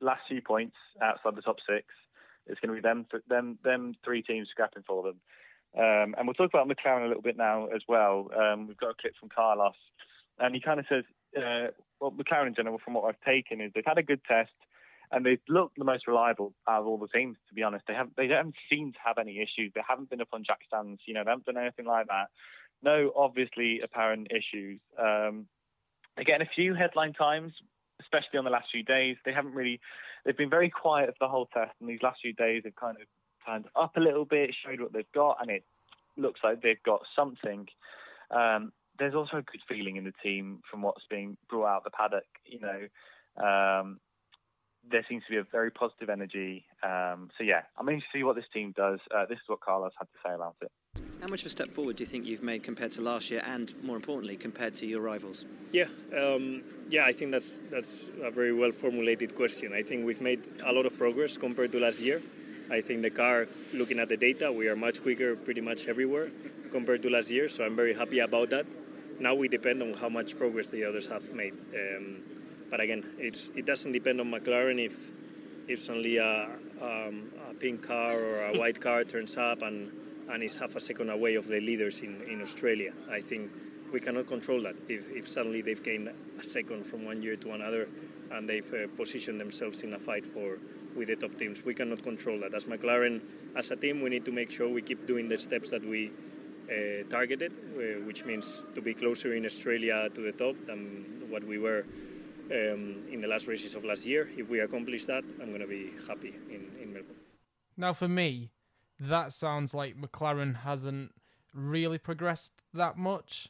last 0.00 0.22
few 0.28 0.40
points 0.42 0.76
outside 1.02 1.36
the 1.36 1.42
top 1.42 1.56
six. 1.68 1.86
It's 2.46 2.58
going 2.60 2.74
to 2.74 2.80
be 2.82 2.86
them 2.86 3.06
them 3.28 3.58
them 3.62 3.94
three 4.04 4.22
teams 4.22 4.48
scrapping 4.50 4.82
for 4.86 5.02
them. 5.02 5.20
Um, 5.76 6.14
and 6.18 6.26
we'll 6.26 6.34
talk 6.34 6.50
about 6.52 6.68
McLaren 6.68 7.04
a 7.04 7.08
little 7.08 7.22
bit 7.22 7.36
now 7.36 7.66
as 7.66 7.82
well. 7.88 8.28
Um, 8.36 8.66
we've 8.66 8.76
got 8.76 8.90
a 8.90 8.94
clip 9.00 9.14
from 9.18 9.28
Carlos, 9.28 9.74
and 10.38 10.54
he 10.54 10.60
kind 10.60 10.80
of 10.80 10.86
says, 10.88 11.04
uh, 11.36 11.68
well, 12.00 12.10
McLaren 12.10 12.48
in 12.48 12.54
general, 12.54 12.80
from 12.84 12.94
what 12.94 13.04
I've 13.04 13.20
taken, 13.20 13.60
is 13.60 13.70
they've 13.74 13.84
had 13.86 13.98
a 13.98 14.02
good 14.02 14.24
test, 14.24 14.50
and 15.12 15.24
they've 15.24 15.40
looked 15.48 15.78
the 15.78 15.84
most 15.84 16.06
reliable 16.06 16.54
out 16.68 16.80
of 16.80 16.86
all 16.86 16.98
the 16.98 17.08
teams. 17.08 17.36
To 17.48 17.54
be 17.54 17.62
honest, 17.62 17.84
they 17.86 17.94
have 17.94 18.08
they 18.16 18.28
haven't 18.28 18.56
seemed 18.70 18.94
to 18.94 19.00
have 19.04 19.18
any 19.18 19.38
issues. 19.38 19.72
They 19.74 19.82
haven't 19.86 20.10
been 20.10 20.20
up 20.20 20.28
on 20.32 20.44
jack 20.44 20.60
stands. 20.66 21.00
You 21.06 21.14
know, 21.14 21.24
they 21.24 21.30
haven't 21.30 21.46
done 21.46 21.58
anything 21.58 21.86
like 21.86 22.06
that. 22.08 22.28
No 22.82 23.12
obviously 23.14 23.80
apparent 23.80 24.28
issues. 24.30 24.80
Um, 24.98 25.46
they're 26.16 26.24
getting 26.24 26.46
a 26.46 26.50
few 26.54 26.74
headline 26.74 27.12
times, 27.12 27.52
especially 28.00 28.38
on 28.38 28.44
the 28.44 28.50
last 28.50 28.68
few 28.72 28.82
days. 28.82 29.16
They 29.24 29.32
haven't 29.32 29.54
really, 29.54 29.80
they've 30.24 30.36
been 30.36 30.50
very 30.50 30.70
quiet 30.70 31.10
for 31.10 31.26
the 31.26 31.28
whole 31.28 31.46
test, 31.46 31.72
and 31.80 31.88
these 31.88 32.02
last 32.02 32.20
few 32.22 32.32
days 32.32 32.62
they've 32.64 32.74
kind 32.74 32.96
of 33.00 33.06
turned 33.46 33.66
up 33.76 33.96
a 33.96 34.00
little 34.00 34.24
bit, 34.24 34.54
showed 34.64 34.80
what 34.80 34.92
they've 34.92 35.12
got, 35.14 35.38
and 35.40 35.50
it 35.50 35.64
looks 36.16 36.40
like 36.42 36.62
they've 36.62 36.82
got 36.82 37.02
something. 37.16 37.66
Um, 38.30 38.72
there's 38.98 39.14
also 39.14 39.38
a 39.38 39.42
good 39.42 39.62
feeling 39.68 39.96
in 39.96 40.04
the 40.04 40.12
team 40.22 40.60
from 40.70 40.82
what's 40.82 41.04
being 41.08 41.36
brought 41.48 41.66
out 41.66 41.76
of 41.78 41.84
the 41.84 41.90
paddock. 41.90 42.24
You 42.44 42.60
know, 42.60 43.44
um, 43.44 43.98
there 44.88 45.04
seems 45.08 45.24
to 45.24 45.30
be 45.30 45.36
a 45.38 45.44
very 45.50 45.70
positive 45.70 46.10
energy. 46.10 46.64
Um, 46.82 47.30
so 47.36 47.44
yeah, 47.44 47.62
I'm 47.78 47.88
interested 47.88 48.12
to 48.12 48.18
see 48.18 48.24
what 48.24 48.36
this 48.36 48.44
team 48.52 48.72
does. 48.76 49.00
Uh, 49.14 49.26
this 49.26 49.36
is 49.36 49.44
what 49.46 49.60
Carlos 49.60 49.92
had 49.98 50.04
to 50.04 50.18
say 50.24 50.34
about 50.34 50.56
it. 50.62 50.70
How 51.20 51.28
much 51.28 51.42
of 51.42 51.46
a 51.46 51.50
step 51.50 51.74
forward 51.74 51.96
do 51.96 52.02
you 52.02 52.08
think 52.08 52.24
you've 52.24 52.42
made 52.42 52.62
compared 52.62 52.92
to 52.92 53.02
last 53.02 53.30
year, 53.30 53.42
and 53.44 53.74
more 53.82 53.96
importantly, 53.96 54.36
compared 54.36 54.74
to 54.76 54.86
your 54.86 55.02
rivals? 55.02 55.44
Yeah, 55.70 55.84
um, 56.16 56.62
yeah, 56.88 57.04
I 57.04 57.12
think 57.12 57.30
that's 57.30 57.60
that's 57.70 58.06
a 58.22 58.30
very 58.30 58.54
well 58.54 58.72
formulated 58.72 59.34
question. 59.36 59.72
I 59.74 59.82
think 59.82 60.06
we've 60.06 60.22
made 60.22 60.40
a 60.64 60.72
lot 60.72 60.86
of 60.86 60.96
progress 60.96 61.36
compared 61.36 61.72
to 61.72 61.78
last 61.78 62.00
year. 62.00 62.22
I 62.70 62.80
think 62.80 63.02
the 63.02 63.10
car, 63.10 63.48
looking 63.72 63.98
at 63.98 64.08
the 64.08 64.16
data, 64.16 64.52
we 64.52 64.68
are 64.68 64.76
much 64.76 65.02
quicker 65.02 65.34
pretty 65.34 65.60
much 65.60 65.86
everywhere 65.86 66.30
compared 66.70 67.02
to 67.02 67.10
last 67.10 67.30
year. 67.30 67.48
So 67.48 67.64
I'm 67.64 67.74
very 67.74 67.94
happy 67.94 68.20
about 68.20 68.50
that. 68.50 68.66
Now 69.18 69.34
we 69.34 69.48
depend 69.48 69.82
on 69.82 69.94
how 69.94 70.08
much 70.08 70.38
progress 70.38 70.68
the 70.68 70.84
others 70.84 71.06
have 71.08 71.32
made. 71.34 71.54
Um, 71.74 72.22
but 72.70 72.80
again, 72.80 73.04
it's 73.18 73.50
it 73.56 73.66
doesn't 73.66 73.92
depend 73.92 74.20
on 74.20 74.30
McLaren 74.30 74.84
if 74.84 74.94
if 75.66 75.84
suddenly 75.84 76.16
a, 76.16 76.48
um, 76.80 77.30
a 77.50 77.54
pink 77.54 77.86
car 77.86 78.18
or 78.18 78.46
a 78.46 78.58
white 78.58 78.80
car 78.86 79.04
turns 79.04 79.36
up 79.36 79.62
and 79.62 79.90
and 80.30 80.42
is 80.42 80.56
half 80.56 80.76
a 80.76 80.80
second 80.80 81.10
away 81.10 81.34
of 81.34 81.48
the 81.48 81.60
leaders 81.60 82.00
in, 82.00 82.22
in 82.30 82.40
Australia. 82.40 82.92
I 83.10 83.20
think 83.20 83.50
we 83.92 83.98
cannot 83.98 84.28
control 84.28 84.62
that. 84.62 84.76
If, 84.88 85.10
if 85.10 85.28
suddenly 85.28 85.60
they've 85.60 85.82
gained 85.82 86.08
a 86.08 86.44
second 86.44 86.86
from 86.86 87.04
one 87.04 87.20
year 87.20 87.34
to 87.36 87.52
another 87.52 87.88
and 88.30 88.48
they've 88.48 88.72
uh, 88.72 88.86
positioned 88.96 89.40
themselves 89.40 89.82
in 89.82 89.92
a 89.94 89.98
fight 89.98 90.24
for 90.24 90.58
with 90.96 91.08
the 91.08 91.16
top 91.16 91.38
teams, 91.38 91.64
we 91.64 91.74
cannot 91.74 92.02
control 92.02 92.40
that. 92.40 92.54
As 92.54 92.64
McLaren, 92.64 93.20
as 93.56 93.70
a 93.70 93.76
team, 93.76 94.00
we 94.00 94.10
need 94.10 94.24
to 94.24 94.32
make 94.32 94.50
sure 94.50 94.68
we 94.68 94.82
keep 94.82 95.06
doing 95.06 95.28
the 95.28 95.38
steps 95.38 95.70
that 95.70 95.84
we 95.84 96.10
uh, 96.70 97.08
targeted, 97.08 97.52
uh, 97.52 98.04
which 98.06 98.24
means 98.24 98.62
to 98.74 98.80
be 98.80 98.94
closer 98.94 99.34
in 99.34 99.44
Australia 99.44 100.08
to 100.14 100.20
the 100.20 100.32
top 100.32 100.54
than 100.66 101.26
what 101.28 101.44
we 101.44 101.58
were 101.58 101.84
um, 102.50 103.04
in 103.10 103.20
the 103.20 103.28
last 103.28 103.46
races 103.46 103.74
of 103.74 103.84
last 103.84 104.04
year. 104.06 104.28
If 104.36 104.48
we 104.48 104.60
accomplish 104.60 105.06
that, 105.06 105.24
I'm 105.40 105.48
going 105.48 105.60
to 105.60 105.66
be 105.66 105.92
happy 106.06 106.34
in, 106.48 106.68
in 106.82 106.92
Melbourne. 106.92 107.16
Now, 107.76 107.92
for 107.92 108.08
me, 108.08 108.50
that 108.98 109.32
sounds 109.32 109.74
like 109.74 109.96
McLaren 109.96 110.58
hasn't 110.58 111.12
really 111.52 111.98
progressed 111.98 112.52
that 112.74 112.96
much 112.96 113.48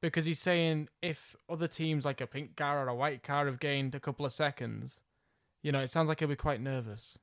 because 0.00 0.24
he's 0.24 0.40
saying 0.40 0.88
if 1.02 1.36
other 1.48 1.68
teams 1.68 2.04
like 2.04 2.20
a 2.20 2.26
pink 2.26 2.56
car 2.56 2.84
or 2.84 2.88
a 2.88 2.94
white 2.94 3.22
car 3.22 3.46
have 3.46 3.60
gained 3.60 3.94
a 3.94 4.00
couple 4.00 4.26
of 4.26 4.32
seconds, 4.32 5.00
you 5.66 5.72
know, 5.72 5.80
it 5.80 5.90
sounds 5.90 6.08
like 6.08 6.20
he'll 6.20 6.28
be 6.28 6.36
quite 6.36 6.60
nervous. 6.60 7.18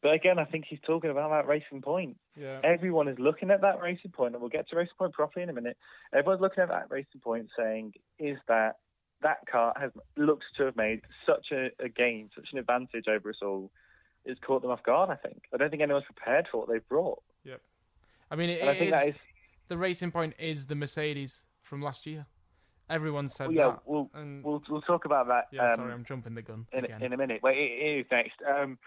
But 0.00 0.12
again, 0.12 0.38
I 0.38 0.44
think 0.44 0.66
he's 0.68 0.78
talking 0.86 1.10
about 1.10 1.30
that 1.30 1.48
racing 1.48 1.82
point. 1.82 2.18
Yeah. 2.38 2.60
Everyone 2.62 3.08
is 3.08 3.18
looking 3.18 3.50
at 3.50 3.62
that 3.62 3.80
racing 3.80 4.12
point, 4.12 4.34
and 4.34 4.40
we'll 4.40 4.48
get 4.50 4.68
to 4.68 4.76
racing 4.76 4.94
point 4.96 5.12
properly 5.12 5.42
in 5.42 5.48
a 5.48 5.52
minute. 5.52 5.76
Everyone's 6.14 6.40
looking 6.40 6.62
at 6.62 6.68
that 6.68 6.86
racing 6.88 7.20
point, 7.20 7.48
saying, 7.58 7.94
"Is 8.20 8.38
that 8.46 8.76
that 9.22 9.38
car 9.50 9.74
has 9.80 9.90
looks 10.16 10.46
to 10.58 10.66
have 10.66 10.76
made 10.76 11.00
such 11.26 11.46
a, 11.50 11.70
a 11.82 11.88
gain, 11.88 12.30
such 12.36 12.48
an 12.52 12.58
advantage 12.58 13.08
over 13.08 13.30
us 13.30 13.38
all? 13.42 13.72
It's 14.24 14.38
caught 14.40 14.62
them 14.62 14.70
off 14.70 14.84
guard. 14.84 15.10
I 15.10 15.16
think. 15.16 15.42
I 15.52 15.56
don't 15.56 15.70
think 15.70 15.82
anyone's 15.82 16.04
prepared 16.04 16.46
for 16.52 16.58
what 16.58 16.68
they've 16.68 16.88
brought. 16.88 17.22
Yep. 17.44 17.60
I 18.30 18.36
mean, 18.36 18.50
it, 18.50 18.60
And 18.60 18.70
I 18.70 18.72
it 18.74 18.78
think 18.78 18.90
that 18.92 19.08
is- 19.08 19.14
is- 19.16 19.20
the 19.68 19.78
racing 19.78 20.12
point 20.12 20.34
is 20.38 20.66
the 20.66 20.76
Mercedes 20.76 21.44
from 21.62 21.82
last 21.82 22.06
year. 22.06 22.26
Everyone 22.88 23.28
said 23.28 23.48
Well, 23.48 23.56
yeah, 23.56 23.68
that. 23.70 23.80
we'll, 23.84 24.10
and- 24.14 24.44
we'll 24.44 24.62
we'll 24.68 24.82
talk 24.82 25.04
about 25.04 25.26
that. 25.28 25.48
yeah, 25.50 25.70
um, 25.72 25.76
sorry, 25.76 25.92
I'm 25.92 26.04
jumping 26.04 26.34
the 26.34 26.42
gun 26.42 26.66
in, 26.72 26.84
again. 26.84 27.02
in 27.02 27.12
a 27.12 27.16
minute. 27.16 27.42
Wait, 27.42 27.56
it, 27.56 28.00
is 28.00 28.06
next. 28.10 28.34
Um, 28.48 28.78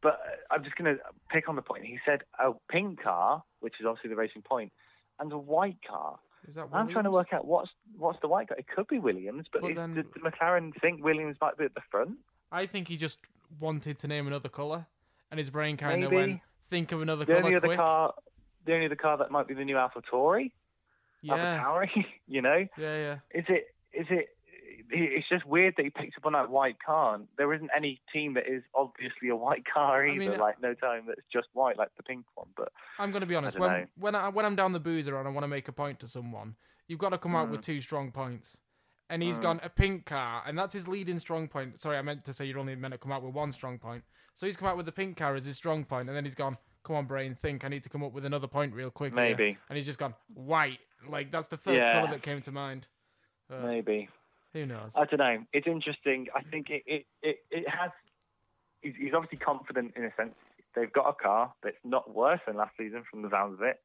but 0.00 0.20
I'm 0.50 0.62
just 0.62 0.76
going 0.76 0.94
to 0.96 1.02
pick 1.28 1.48
on 1.48 1.56
the 1.56 1.62
point. 1.62 1.84
He 1.84 1.98
said 2.06 2.20
a 2.38 2.52
pink 2.70 3.02
car, 3.02 3.42
which 3.60 3.74
is 3.80 3.86
obviously 3.86 4.10
the 4.10 4.16
racing 4.16 4.42
point, 4.42 4.72
and 5.18 5.32
a 5.32 5.38
white 5.38 5.78
car. 5.88 6.20
is 6.46 6.54
that 6.54 6.68
I'm 6.72 6.88
trying 6.88 7.04
to 7.04 7.10
work 7.10 7.32
out 7.32 7.46
what's 7.46 7.70
what's 7.96 8.20
the 8.20 8.28
white 8.28 8.48
car. 8.48 8.56
It 8.58 8.66
could 8.68 8.86
be 8.86 8.98
Williams, 9.00 9.46
but, 9.52 9.62
But 9.62 9.74
then- 9.74 9.94
did 9.94 10.06
McLaren 10.14 10.72
think 10.80 11.02
Williams 11.02 11.36
might 11.40 11.56
be 11.58 11.64
at 11.64 11.74
the 11.74 11.82
front? 11.90 12.18
I 12.52 12.66
think 12.66 12.86
he 12.88 12.96
just 12.96 13.18
wanted 13.58 13.98
to 13.98 14.06
name 14.06 14.26
another 14.28 14.48
color, 14.48 14.86
and 15.32 15.38
his 15.38 15.50
brain 15.50 15.76
kind 15.76 16.04
of 16.04 16.12
went, 16.12 16.40
"Think 16.68 16.92
of 16.92 17.02
another 17.02 17.24
The 17.24 17.32
color 17.34 17.44
only 17.46 17.56
other 17.56 17.66
quick." 17.66 17.78
car, 17.78 18.14
the 18.66 18.74
only 18.74 18.86
other 18.86 18.94
car 18.96 19.16
that 19.18 19.32
might 19.32 19.48
be 19.48 19.54
the 19.54 19.64
new 19.64 19.76
Alpha 19.76 20.00
Tauri, 20.02 20.52
yeah, 21.22 21.60
Tauri. 21.60 21.88
you 22.26 22.42
know, 22.42 22.66
yeah, 22.76 22.96
yeah. 22.96 23.14
is 23.34 23.44
it? 23.48 23.66
Is 23.92 24.06
it? 24.10 24.28
It's 24.90 25.28
just 25.28 25.44
weird 25.44 25.74
that 25.76 25.82
he 25.84 25.90
picked 25.90 26.16
up 26.16 26.24
on 26.24 26.32
that 26.32 26.48
white 26.50 26.76
car. 26.84 27.20
There 27.36 27.52
isn't 27.52 27.68
any 27.76 28.00
team 28.12 28.34
that 28.34 28.46
is 28.48 28.62
obviously 28.74 29.28
a 29.28 29.36
white 29.36 29.64
car 29.72 30.06
I 30.06 30.14
either. 30.14 30.30
mean, 30.30 30.38
like 30.38 30.62
no 30.62 30.72
time 30.74 31.04
that's 31.06 31.20
just 31.32 31.48
white, 31.52 31.76
like 31.76 31.90
the 31.96 32.02
pink 32.02 32.24
one. 32.34 32.48
But 32.56 32.70
I'm 32.98 33.10
going 33.10 33.20
to 33.20 33.26
be 33.26 33.34
honest. 33.34 33.58
know. 33.58 33.62
When 33.66 33.88
when 33.98 34.14
I 34.14 34.28
when 34.28 34.46
I'm 34.46 34.56
down 34.56 34.72
the 34.72 34.80
boozer 34.80 35.18
and 35.18 35.28
I 35.28 35.30
want 35.30 35.44
to 35.44 35.48
make 35.48 35.68
a 35.68 35.72
point 35.72 36.00
to 36.00 36.06
someone, 36.08 36.54
you've 36.86 36.98
got 36.98 37.10
to 37.10 37.18
come 37.18 37.34
out 37.34 37.50
with 37.50 37.60
Mm. 37.60 37.64
two 37.64 37.80
strong 37.80 38.12
points. 38.12 38.56
And 39.10 39.22
he's 39.22 39.38
Mm. 39.38 39.42
gone 39.42 39.60
a 39.62 39.70
pink 39.70 40.04
car, 40.04 40.42
and 40.46 40.58
that's 40.58 40.74
his 40.74 40.86
leading 40.86 41.18
strong 41.18 41.48
point. 41.48 41.80
Sorry, 41.80 41.96
I 41.96 42.02
meant 42.02 42.24
to 42.26 42.32
say 42.34 42.44
you're 42.44 42.58
only 42.58 42.74
meant 42.76 42.92
to 42.92 42.98
come 42.98 43.10
out 43.10 43.22
with 43.22 43.34
one 43.34 43.52
strong 43.52 43.78
point. 43.78 44.04
So 44.34 44.44
he's 44.46 44.56
come 44.56 44.68
out 44.68 44.76
with 44.76 44.84
the 44.86 44.92
pink 44.92 45.16
car 45.16 45.34
as 45.34 45.46
his 45.46 45.56
strong 45.56 45.84
point, 45.84 46.08
and 46.08 46.16
then 46.16 46.24
he's 46.24 46.34
gone, 46.34 46.58
"Come 46.88 46.96
on, 46.96 47.04
brain, 47.04 47.34
think. 47.34 47.64
I 47.64 47.68
need 47.68 47.82
to 47.84 47.90
come 47.90 48.02
up 48.02 48.12
with 48.12 48.24
another 48.24 48.46
point 48.48 48.74
real 48.74 48.90
quick." 48.90 49.12
here." 49.12 49.22
Maybe. 49.22 49.56
And 49.68 49.76
he's 49.76 49.84
just 49.86 49.98
gone 49.98 50.14
white. 50.34 50.80
Like 51.08 51.30
that's 51.30 51.46
the 51.48 51.58
first 51.58 51.84
Yeah. 51.84 51.92
color 52.00 52.10
that 52.12 52.22
came 52.22 52.40
to 52.42 52.50
mind. 52.50 52.88
Uh, 53.50 53.58
maybe. 53.58 54.08
Who 54.54 54.64
knows? 54.66 54.96
I 54.96 55.04
don't 55.04 55.18
know. 55.18 55.44
It's 55.52 55.66
interesting. 55.66 56.28
I 56.34 56.42
think 56.42 56.70
it 56.70 56.82
it, 56.86 57.06
it, 57.22 57.36
it 57.50 57.68
has. 57.68 57.90
He's, 58.80 58.94
he's 58.98 59.12
obviously 59.14 59.38
confident 59.38 59.92
in 59.96 60.04
a 60.04 60.14
sense. 60.16 60.34
They've 60.74 60.92
got 60.92 61.08
a 61.08 61.12
car 61.12 61.52
that's 61.62 61.76
not 61.84 62.14
worse 62.14 62.40
than 62.46 62.56
last 62.56 62.72
season 62.78 63.04
from 63.10 63.22
the 63.22 63.30
sounds 63.30 63.54
of 63.54 63.62
it, 63.62 63.80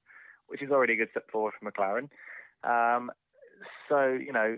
which 0.48 0.62
is 0.62 0.72
already 0.72 0.94
a 0.94 0.96
good 0.96 1.10
step 1.12 1.30
forward 1.30 1.54
for 1.60 1.70
McLaren. 1.72 2.10
Um, 2.64 3.12
so 3.90 4.08
you 4.14 4.32
know, 4.32 4.58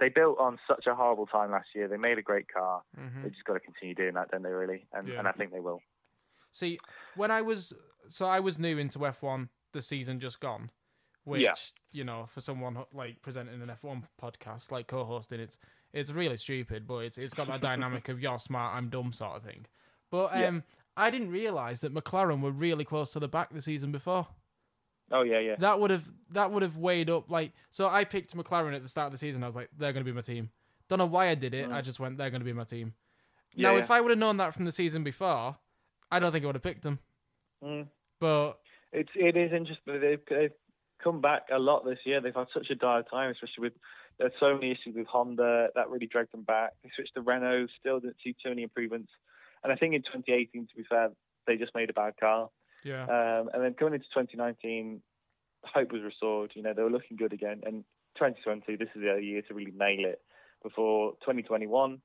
they 0.00 0.08
built 0.08 0.38
on 0.40 0.58
such 0.66 0.86
a 0.88 0.94
horrible 0.94 1.26
time 1.26 1.52
last 1.52 1.68
year. 1.74 1.86
They 1.86 1.96
made 1.96 2.18
a 2.18 2.22
great 2.22 2.48
car. 2.52 2.82
Mhm. 2.98 3.22
They 3.22 3.28
just 3.30 3.44
got 3.44 3.54
to 3.54 3.60
continue 3.60 3.94
doing 3.94 4.14
that, 4.14 4.30
don't 4.32 4.42
they? 4.42 4.50
Really, 4.50 4.86
and 4.92 5.06
Yeah. 5.08 5.18
and 5.20 5.28
I 5.28 5.32
think 5.32 5.52
they 5.52 5.60
will. 5.60 5.80
See, 6.54 6.78
when 7.16 7.30
I 7.32 7.42
was 7.42 7.72
so 8.08 8.26
I 8.26 8.38
was 8.40 8.58
new 8.58 8.78
into 8.78 9.00
F1 9.00 9.48
the 9.72 9.82
season 9.82 10.20
just 10.20 10.38
gone, 10.38 10.70
which 11.24 11.42
Yeah. 11.42 11.54
you 11.90 12.04
know 12.04 12.26
for 12.26 12.40
someone 12.40 12.78
like 12.92 13.20
presenting 13.22 13.60
an 13.60 13.68
F1 13.68 14.04
podcast, 14.22 14.70
like 14.70 14.86
co-hosting, 14.86 15.40
it's 15.40 15.58
it's 15.92 16.10
really 16.10 16.36
stupid, 16.36 16.86
but 16.86 16.98
it's 16.98 17.18
it's 17.18 17.34
got 17.34 17.48
that 17.48 17.60
dynamic 17.60 18.08
of 18.08 18.20
you're 18.20 18.38
smart, 18.38 18.76
I'm 18.76 18.88
dumb 18.88 19.12
sort 19.12 19.36
of 19.36 19.42
thing. 19.42 19.66
But 20.10 20.30
Yeah. 20.38 20.46
um, 20.46 20.62
I 20.96 21.10
didn't 21.10 21.30
realize 21.30 21.80
that 21.80 21.92
McLaren 21.92 22.40
were 22.40 22.52
really 22.52 22.84
close 22.84 23.10
to 23.14 23.20
the 23.20 23.26
back 23.26 23.52
the 23.52 23.60
season 23.60 23.90
before. 23.90 24.28
Oh 25.10 25.22
yeah, 25.22 25.40
yeah. 25.40 25.56
That 25.56 25.80
would 25.80 25.90
have 25.90 26.08
that 26.30 26.52
would 26.52 26.62
have 26.62 26.76
weighed 26.76 27.10
up 27.10 27.28
like 27.30 27.52
so. 27.72 27.88
I 27.88 28.04
picked 28.04 28.36
McLaren 28.36 28.76
at 28.76 28.82
the 28.82 28.88
start 28.88 29.06
of 29.06 29.12
the 29.12 29.18
season. 29.18 29.42
I 29.42 29.46
was 29.46 29.56
like, 29.56 29.70
they're 29.76 29.92
going 29.92 30.04
to 30.04 30.10
be 30.10 30.14
my 30.14 30.20
team. 30.22 30.50
Don't 30.88 30.98
know 31.00 31.06
why 31.06 31.30
I 31.30 31.34
did 31.34 31.52
it. 31.52 31.68
I 31.70 31.80
just 31.80 31.98
went, 31.98 32.16
they're 32.16 32.30
going 32.30 32.42
to 32.42 32.44
be 32.44 32.52
my 32.52 32.64
team. 32.64 32.94
Yeah, 33.54 33.70
now, 33.70 33.76
yeah. 33.76 33.82
if 33.82 33.90
I 33.90 34.00
would 34.00 34.10
have 34.10 34.18
known 34.18 34.36
that 34.36 34.54
from 34.54 34.64
the 34.64 34.72
season 34.72 35.02
before, 35.02 35.56
I 36.10 36.18
don't 36.18 36.32
think 36.32 36.44
I 36.44 36.46
would 36.46 36.56
have 36.56 36.62
picked 36.62 36.82
them. 36.82 36.98
Mm. 37.62 37.88
But 38.20 38.58
It's 38.92 39.10
it 39.14 39.36
is 39.36 39.52
interesting. 39.52 40.00
They've, 40.00 40.20
they've 40.28 40.52
come 41.02 41.20
back 41.20 41.42
a 41.52 41.58
lot 41.58 41.84
this 41.84 41.98
year. 42.04 42.20
They've 42.20 42.34
had 42.34 42.46
such 42.54 42.70
a 42.70 42.74
dire 42.74 43.02
time, 43.02 43.30
especially 43.30 43.62
with 43.62 43.72
there's 44.18 44.32
so 44.38 44.54
many 44.54 44.70
issues 44.70 44.94
with 44.94 45.06
Honda 45.06 45.68
that 45.74 45.90
really 45.90 46.06
dragged 46.06 46.32
them 46.32 46.42
back. 46.42 46.70
They 46.82 46.90
switched 46.94 47.14
to 47.14 47.20
Renault, 47.20 47.66
still 47.80 48.00
didn't 48.00 48.16
see 48.22 48.34
too 48.42 48.50
many 48.50 48.62
improvements. 48.62 49.10
And 49.62 49.72
I 49.72 49.76
think 49.76 49.94
in 49.94 50.02
2018, 50.02 50.68
to 50.68 50.76
be 50.76 50.84
fair, 50.88 51.08
they 51.46 51.56
just 51.56 51.74
made 51.74 51.90
a 51.90 51.94
bad 51.94 52.14
car. 52.18 52.48
yeah, 52.84 53.02
Um, 53.04 53.50
and 53.52 53.62
then 53.62 53.74
coming 53.74 53.94
into 53.94 54.06
2019, 54.14 55.02
hope 55.64 55.92
was 55.92 56.02
restored. 56.02 56.52
You 56.54 56.62
know 56.62 56.74
they 56.74 56.82
were 56.82 56.90
looking 56.90 57.16
good 57.16 57.32
again. 57.32 57.62
And 57.64 57.84
2020, 58.16 58.76
this 58.76 58.88
is 58.94 59.02
their 59.02 59.18
year 59.18 59.42
to 59.42 59.54
really 59.54 59.72
nail 59.76 60.04
it. 60.04 60.20
Before 60.62 61.12
2021, 61.22 62.00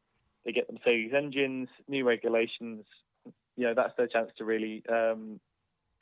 they 0.45 0.51
get 0.51 0.67
the 0.67 0.73
Mercedes 0.73 1.13
engines, 1.15 1.69
new 1.87 2.05
regulations. 2.05 2.85
You 3.57 3.67
know 3.67 3.73
that's 3.75 3.95
their 3.97 4.07
chance 4.07 4.29
to 4.37 4.45
really 4.45 4.83
um, 4.89 5.39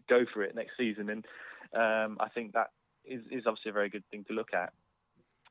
go 0.09 0.25
for 0.33 0.43
it 0.43 0.55
next 0.55 0.71
season. 0.77 1.09
And 1.09 1.25
um, 1.73 2.17
I 2.19 2.29
think 2.29 2.53
that 2.53 2.71
is, 3.05 3.21
is 3.31 3.43
obviously 3.47 3.69
a 3.69 3.73
very 3.73 3.89
good 3.89 4.03
thing 4.11 4.25
to 4.27 4.33
look 4.33 4.53
at. 4.53 4.73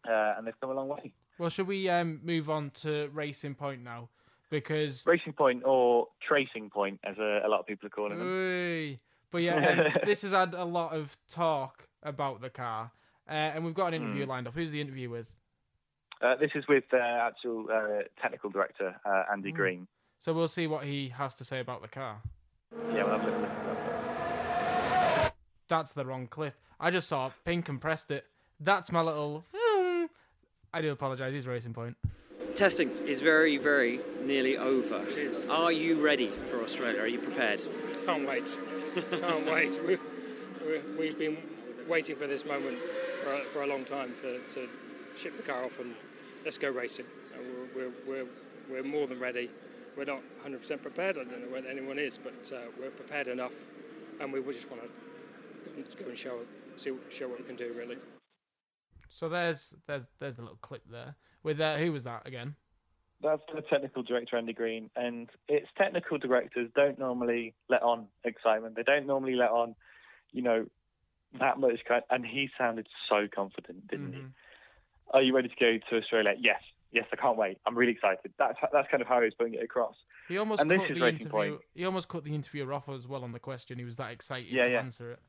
Uh, 0.08 0.34
and 0.38 0.46
they've 0.46 0.58
come 0.60 0.70
a 0.70 0.74
long 0.74 0.88
way. 0.88 1.12
Well, 1.38 1.48
should 1.50 1.66
we 1.66 1.88
um, 1.88 2.20
move 2.22 2.48
on 2.48 2.70
to 2.82 3.10
Racing 3.12 3.54
Point 3.56 3.82
now? 3.82 4.08
Because 4.50 5.04
Racing 5.04 5.32
Point 5.32 5.62
or 5.64 6.06
Tracing 6.26 6.70
Point, 6.70 7.00
as 7.02 7.18
a, 7.18 7.40
a 7.44 7.48
lot 7.48 7.58
of 7.60 7.66
people 7.66 7.86
are 7.88 7.90
calling 7.90 8.18
them. 8.18 8.28
Oy. 8.28 8.96
but 9.32 9.38
yeah, 9.42 9.90
um, 9.94 10.00
this 10.06 10.22
has 10.22 10.30
had 10.30 10.54
a 10.54 10.64
lot 10.64 10.92
of 10.94 11.16
talk 11.28 11.88
about 12.04 12.40
the 12.40 12.48
car, 12.50 12.92
uh, 13.28 13.32
and 13.32 13.64
we've 13.64 13.74
got 13.74 13.88
an 13.88 13.94
interview 13.94 14.22
Hmm. 14.24 14.30
lined 14.30 14.46
up. 14.46 14.54
Who's 14.54 14.70
the 14.70 14.80
interview 14.80 15.10
with? 15.10 15.26
Uh, 16.22 16.36
this 16.36 16.52
is 16.54 16.64
with 16.68 16.84
uh, 16.94 16.96
actual 16.98 17.66
uh, 17.70 18.02
technical 18.22 18.48
director 18.48 18.94
uh, 19.04 19.24
Andy 19.32 19.50
Hmm. 19.50 19.56
Green. 19.56 19.88
So 20.18 20.32
we'll 20.32 20.48
see 20.48 20.66
what 20.66 20.84
he 20.84 21.10
has 21.10 21.34
to 21.36 21.44
say 21.44 21.60
about 21.60 21.82
the 21.82 21.88
car. 21.88 22.22
Yeah, 22.92 23.04
we'll 23.04 23.18
have 23.18 23.22
to. 23.22 25.32
That's 25.68 25.92
the 25.92 26.04
wrong 26.04 26.26
clip. 26.26 26.54
I 26.78 26.90
just 26.90 27.08
saw 27.08 27.30
pink 27.44 27.68
and 27.68 27.80
pressed 27.80 28.10
it. 28.10 28.24
That's 28.60 28.92
my 28.92 29.02
little. 29.02 29.44
I 30.72 30.80
do 30.80 30.92
apologise. 30.92 31.32
He's 31.32 31.46
Racing 31.46 31.74
Point. 31.74 31.96
Testing 32.54 32.90
is 33.06 33.20
very, 33.20 33.58
very 33.58 34.00
nearly 34.22 34.56
over. 34.56 35.04
Are 35.50 35.72
you 35.72 36.02
ready 36.02 36.30
for 36.50 36.62
Australia? 36.62 37.00
Are 37.00 37.06
you 37.06 37.18
prepared? 37.18 37.62
Can't 38.06 38.26
wait. 38.26 38.46
Can't 39.10 39.46
wait. 39.50 39.84
We, 39.84 39.98
we, 40.66 40.80
we've 40.98 41.18
been 41.18 41.36
waiting 41.88 42.16
for 42.16 42.26
this 42.26 42.44
moment 42.44 42.78
for 43.22 43.34
a, 43.34 43.44
for 43.52 43.62
a 43.62 43.66
long 43.66 43.84
time 43.84 44.14
for, 44.20 44.38
to 44.54 44.68
ship 45.16 45.36
the 45.36 45.42
car 45.42 45.64
off 45.64 45.78
and 45.78 45.94
let's 46.44 46.58
go 46.58 46.70
racing. 46.70 47.06
We're, 47.74 47.88
we're, 47.88 47.92
we're, 48.06 48.26
we're 48.70 48.84
more 48.84 49.06
than 49.06 49.20
ready. 49.20 49.50
We're 49.96 50.04
not 50.04 50.22
100% 50.46 50.82
prepared. 50.82 51.16
I 51.16 51.24
don't 51.24 51.40
know 51.46 51.52
whether 51.52 51.68
anyone 51.68 51.98
is, 51.98 52.18
but 52.18 52.52
uh, 52.54 52.66
we're 52.78 52.90
prepared 52.90 53.28
enough, 53.28 53.52
and 54.20 54.32
we 54.32 54.40
just 54.52 54.70
want 54.70 54.82
to 54.82 54.88
go 56.02 56.08
and 56.10 56.18
show 56.18 56.40
see 56.76 56.92
show 57.10 57.28
what 57.28 57.38
we 57.38 57.44
can 57.46 57.56
do 57.56 57.72
really. 57.76 57.96
So 59.08 59.28
there's 59.28 59.74
there's 59.86 60.06
there's 60.18 60.36
the 60.36 60.42
little 60.42 60.58
clip 60.60 60.82
there 60.90 61.16
with 61.42 61.60
uh, 61.60 61.76
who 61.76 61.92
was 61.92 62.04
that 62.04 62.26
again? 62.26 62.56
That's 63.22 63.42
the 63.54 63.62
technical 63.62 64.02
director 64.02 64.36
Andy 64.36 64.52
Green, 64.52 64.90
and 64.94 65.30
its 65.48 65.68
technical 65.78 66.18
directors 66.18 66.68
don't 66.76 66.98
normally 66.98 67.54
let 67.70 67.82
on 67.82 68.06
excitement. 68.24 68.76
They 68.76 68.82
don't 68.82 69.06
normally 69.06 69.36
let 69.36 69.50
on, 69.50 69.74
you 70.32 70.42
know, 70.42 70.66
that 71.40 71.58
much. 71.58 71.80
Kind 71.88 72.02
and 72.10 72.26
he 72.26 72.50
sounded 72.58 72.86
so 73.08 73.26
confident, 73.34 73.88
didn't 73.88 74.08
Mm-hmm. 74.08 74.16
he? 74.16 75.14
Are 75.14 75.22
you 75.22 75.34
ready 75.34 75.48
to 75.48 75.54
go 75.58 75.78
to 75.88 75.96
Australia? 75.96 76.34
Yes, 76.38 76.60
yes, 76.92 77.04
I 77.12 77.16
can't 77.16 77.36
wait. 77.36 77.58
I'm 77.66 77.76
really 77.76 77.92
excited. 77.92 78.32
That's 78.38 78.58
that's 78.72 78.88
kind 78.90 79.00
of 79.00 79.06
how 79.08 79.18
he 79.20 79.24
was 79.24 79.34
putting 79.34 79.54
it 79.54 79.62
across. 79.62 79.94
He 80.28 80.38
almost 80.38 80.60
And 80.60 80.70
this 80.70 80.80
cut 80.80 80.90
is 80.90 80.98
the 80.98 81.06
interview. 81.08 81.28
Point. 81.30 81.60
He 81.74 81.84
almost 81.84 82.08
cut 82.08 82.24
the 82.24 82.34
interviewer 82.34 82.72
off 82.72 82.88
as 82.88 83.06
well 83.06 83.22
on 83.24 83.32
the 83.32 83.38
question. 83.38 83.78
He 83.78 83.84
was 83.84 83.96
that 83.96 84.10
excited 84.12 84.50
Yeah, 84.50 84.62
to 84.62 84.70
yeah. 84.70 84.78
answer 84.78 85.12
it. 85.12 85.20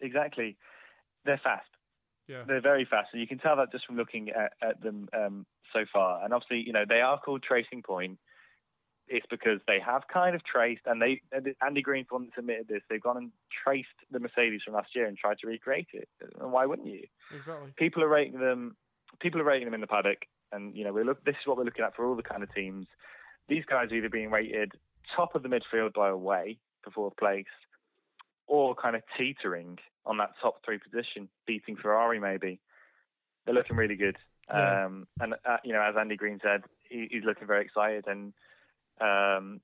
Exactly. 0.00 0.56
They're 1.24 1.40
fast. 1.42 1.68
Yeah. 2.28 2.42
They're 2.46 2.60
very 2.60 2.84
fast, 2.84 3.10
and 3.12 3.20
you 3.20 3.28
can 3.28 3.38
tell 3.38 3.56
that 3.56 3.70
just 3.70 3.86
from 3.86 3.96
looking 3.96 4.30
at, 4.30 4.52
at 4.60 4.82
them 4.82 5.08
um, 5.12 5.46
so 5.72 5.84
far. 5.92 6.24
And 6.24 6.34
obviously, 6.34 6.58
you 6.66 6.72
know, 6.72 6.84
they 6.88 7.00
are 7.00 7.20
called 7.20 7.42
Tracing 7.42 7.82
Point. 7.82 8.18
It's 9.08 9.26
because 9.30 9.60
they 9.68 9.78
have 9.78 10.02
kind 10.12 10.34
of 10.34 10.42
traced, 10.44 10.82
and 10.86 11.00
they 11.00 11.22
Andy 11.64 11.82
Green's 11.82 12.08
the 12.08 12.14
one 12.16 12.24
that's 12.24 12.38
admitted 12.38 12.66
this. 12.66 12.82
They've 12.90 13.00
gone 13.00 13.16
and 13.16 13.30
traced 13.64 13.86
the 14.10 14.18
Mercedes 14.18 14.62
from 14.64 14.74
last 14.74 14.96
year 14.96 15.06
and 15.06 15.16
tried 15.16 15.38
to 15.38 15.46
recreate 15.46 15.86
it. 15.92 16.08
And 16.40 16.50
why 16.50 16.66
wouldn't 16.66 16.88
you? 16.88 17.04
Exactly. 17.32 17.72
People 17.76 18.02
are 18.02 18.08
rating 18.08 18.40
them. 18.40 18.76
People 19.20 19.40
are 19.40 19.44
rating 19.44 19.66
them 19.66 19.74
in 19.74 19.80
the 19.80 19.86
paddock, 19.86 20.26
and 20.56 20.74
you 20.74 20.84
know, 20.84 20.92
we 20.92 21.04
look. 21.04 21.24
This 21.24 21.36
is 21.40 21.46
what 21.46 21.56
we're 21.56 21.64
looking 21.64 21.84
at 21.84 21.94
for 21.94 22.04
all 22.04 22.16
the 22.16 22.22
kind 22.22 22.42
of 22.42 22.52
teams. 22.54 22.86
These 23.48 23.64
guys 23.70 23.92
are 23.92 23.94
either 23.94 24.08
being 24.08 24.30
rated 24.30 24.72
top 25.14 25.36
of 25.36 25.42
the 25.42 25.48
midfield 25.48 25.92
by 25.94 26.08
a 26.08 26.16
way 26.16 26.58
for 26.82 26.90
fourth 26.90 27.16
place, 27.16 27.44
or 28.46 28.74
kind 28.74 28.96
of 28.96 29.02
teetering 29.16 29.78
on 30.04 30.18
that 30.18 30.30
top 30.40 30.56
three 30.64 30.78
position, 30.78 31.28
beating 31.46 31.76
Ferrari 31.76 32.18
maybe. 32.18 32.60
They're 33.44 33.54
looking 33.54 33.76
really 33.76 33.96
good. 33.96 34.16
Yeah. 34.48 34.86
Um, 34.86 35.06
and 35.20 35.34
uh, 35.34 35.58
you 35.64 35.72
know, 35.72 35.82
as 35.82 35.94
Andy 35.98 36.16
Green 36.16 36.40
said, 36.42 36.62
he, 36.88 37.08
he's 37.10 37.24
looking 37.24 37.46
very 37.46 37.64
excited. 37.64 38.06
And 38.06 38.32
um, 39.00 39.60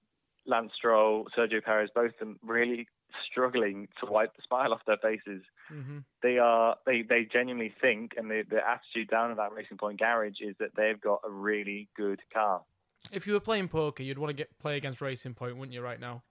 Lance 0.46 0.72
Stroll, 0.76 1.26
Sergio 1.36 1.62
Perez, 1.62 1.90
both 1.94 2.12
of 2.12 2.18
them 2.18 2.38
really 2.44 2.88
struggling 3.30 3.88
to 4.00 4.10
wipe 4.10 4.34
the 4.36 4.42
smile 4.46 4.72
off 4.72 4.80
their 4.86 4.96
faces. 4.96 5.42
Hmm 5.72 5.98
They 6.22 6.38
are 6.38 6.76
they, 6.86 7.02
they 7.02 7.26
genuinely 7.32 7.74
think, 7.80 8.12
and 8.16 8.30
the, 8.30 8.44
the 8.48 8.58
attitude 8.66 9.08
down 9.10 9.30
at 9.30 9.38
that 9.38 9.52
Racing 9.52 9.78
Point 9.78 9.98
garage 9.98 10.40
is 10.40 10.54
that 10.60 10.70
they've 10.76 11.00
got 11.00 11.20
a 11.24 11.30
really 11.30 11.88
good 11.96 12.20
car. 12.32 12.62
If 13.10 13.26
you 13.26 13.32
were 13.32 13.40
playing 13.40 13.68
poker, 13.68 14.02
you'd 14.02 14.18
want 14.18 14.30
to 14.30 14.34
get 14.34 14.56
play 14.58 14.76
against 14.76 15.00
Racing 15.00 15.34
Point, 15.34 15.56
wouldn't 15.56 15.72
you? 15.74 15.80
Right 15.80 15.98
now, 15.98 16.22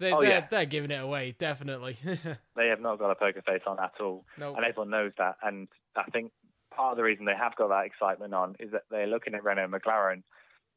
they, 0.00 0.12
Oh, 0.12 0.20
they're 0.20 0.30
yeah. 0.30 0.46
they're 0.50 0.64
giving 0.66 0.90
it 0.90 1.02
away, 1.02 1.34
definitely. 1.38 1.96
They 2.56 2.68
have 2.68 2.80
not 2.80 2.98
got 2.98 3.10
a 3.10 3.14
poker 3.14 3.42
face 3.42 3.62
on 3.68 3.78
at 3.78 3.92
all. 4.00 4.24
no, 4.36 4.54
and 4.56 4.64
everyone 4.64 4.90
knows 4.90 5.12
that. 5.18 5.36
And 5.44 5.68
I 5.94 6.04
think 6.10 6.32
part 6.74 6.90
of 6.92 6.96
the 6.96 7.04
reason 7.04 7.24
they 7.24 7.36
have 7.38 7.54
got 7.54 7.68
that 7.68 7.86
excitement 7.86 8.34
on 8.34 8.56
is 8.58 8.72
that 8.72 8.82
they're 8.90 9.06
looking 9.06 9.34
at 9.34 9.44
Renault 9.44 9.64
and 9.64 9.72
McLaren. 9.72 10.22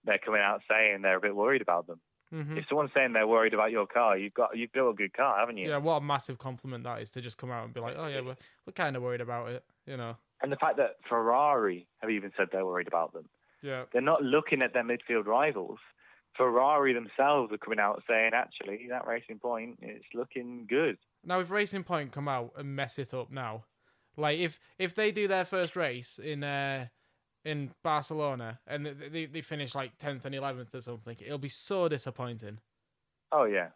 They're 0.05 0.19
coming 0.23 0.41
out 0.41 0.61
saying 0.69 1.01
they're 1.01 1.17
a 1.17 1.21
bit 1.21 1.35
worried 1.35 1.61
about 1.63 1.87
them. 1.87 1.99
Hmm 2.31 2.57
If 2.57 2.65
someone's 2.69 2.91
saying 2.93 3.13
they're 3.13 3.27
worried 3.27 3.53
about 3.53 3.71
your 3.71 3.85
car, 3.85 4.17
you've 4.17 4.33
got 4.33 4.57
you've 4.57 4.71
built 4.71 4.93
a 4.93 4.95
good 4.95 5.13
car, 5.13 5.39
haven't 5.39 5.57
you? 5.57 5.69
yeah, 5.69 5.77
what 5.77 5.95
a 5.97 6.01
massive 6.01 6.37
compliment 6.37 6.83
that 6.85 7.01
is 7.01 7.09
to 7.11 7.21
just 7.21 7.37
come 7.37 7.51
out 7.51 7.65
and 7.65 7.73
be 7.73 7.79
like, 7.79 7.95
oh 7.97 8.07
yeah, 8.07 8.21
we're 8.21 8.37
we're 8.65 8.73
kind 8.73 8.95
of 8.95 9.03
worried 9.03 9.21
about 9.21 9.49
it, 9.49 9.63
you 9.85 9.97
know. 9.97 10.15
And 10.41 10.51
the 10.51 10.57
fact 10.57 10.77
that 10.77 10.95
Ferrari 11.07 11.87
have 11.99 12.09
even 12.09 12.31
said 12.35 12.47
they're 12.51 12.65
worried 12.65 12.87
about 12.87 13.13
them. 13.13 13.29
Yeah, 13.61 13.83
They're 13.93 14.01
not 14.01 14.23
looking 14.23 14.63
at 14.63 14.73
their 14.73 14.83
midfield 14.83 15.27
rivals. 15.27 15.77
Ferrari 16.35 16.93
themselves 16.93 17.51
are 17.51 17.57
coming 17.57 17.77
out 17.79 18.01
saying, 18.09 18.31
actually, 18.33 18.87
that 18.89 19.05
Racing 19.05 19.37
Point 19.37 19.77
is 19.83 20.01
looking 20.15 20.65
good. 20.67 20.97
Now, 21.23 21.41
if 21.41 21.51
Racing 21.51 21.83
Point 21.83 22.11
come 22.11 22.27
out 22.27 22.53
and 22.57 22.75
mess 22.75 22.97
it 22.97 23.13
up 23.13 23.29
now, 23.31 23.65
like 24.17 24.39
if 24.39 24.59
if 24.79 24.95
they 24.95 25.11
do 25.11 25.27
their 25.27 25.45
first 25.45 25.75
race 25.75 26.17
in 26.17 26.43
uh 26.43 26.87
in 27.43 27.71
Barcelona 27.83 28.59
and 28.67 28.85
they 28.85 28.93
they, 28.93 29.25
they 29.25 29.41
finish 29.41 29.73
like 29.75 29.97
tenth 29.97 30.25
and 30.25 30.35
eleventh 30.35 30.73
or 30.73 30.81
something, 30.81 31.17
it'll 31.19 31.37
be 31.37 31.49
so 31.49 31.87
disappointing. 31.87 32.59
Oh 33.31 33.45
yeah, 33.45 33.69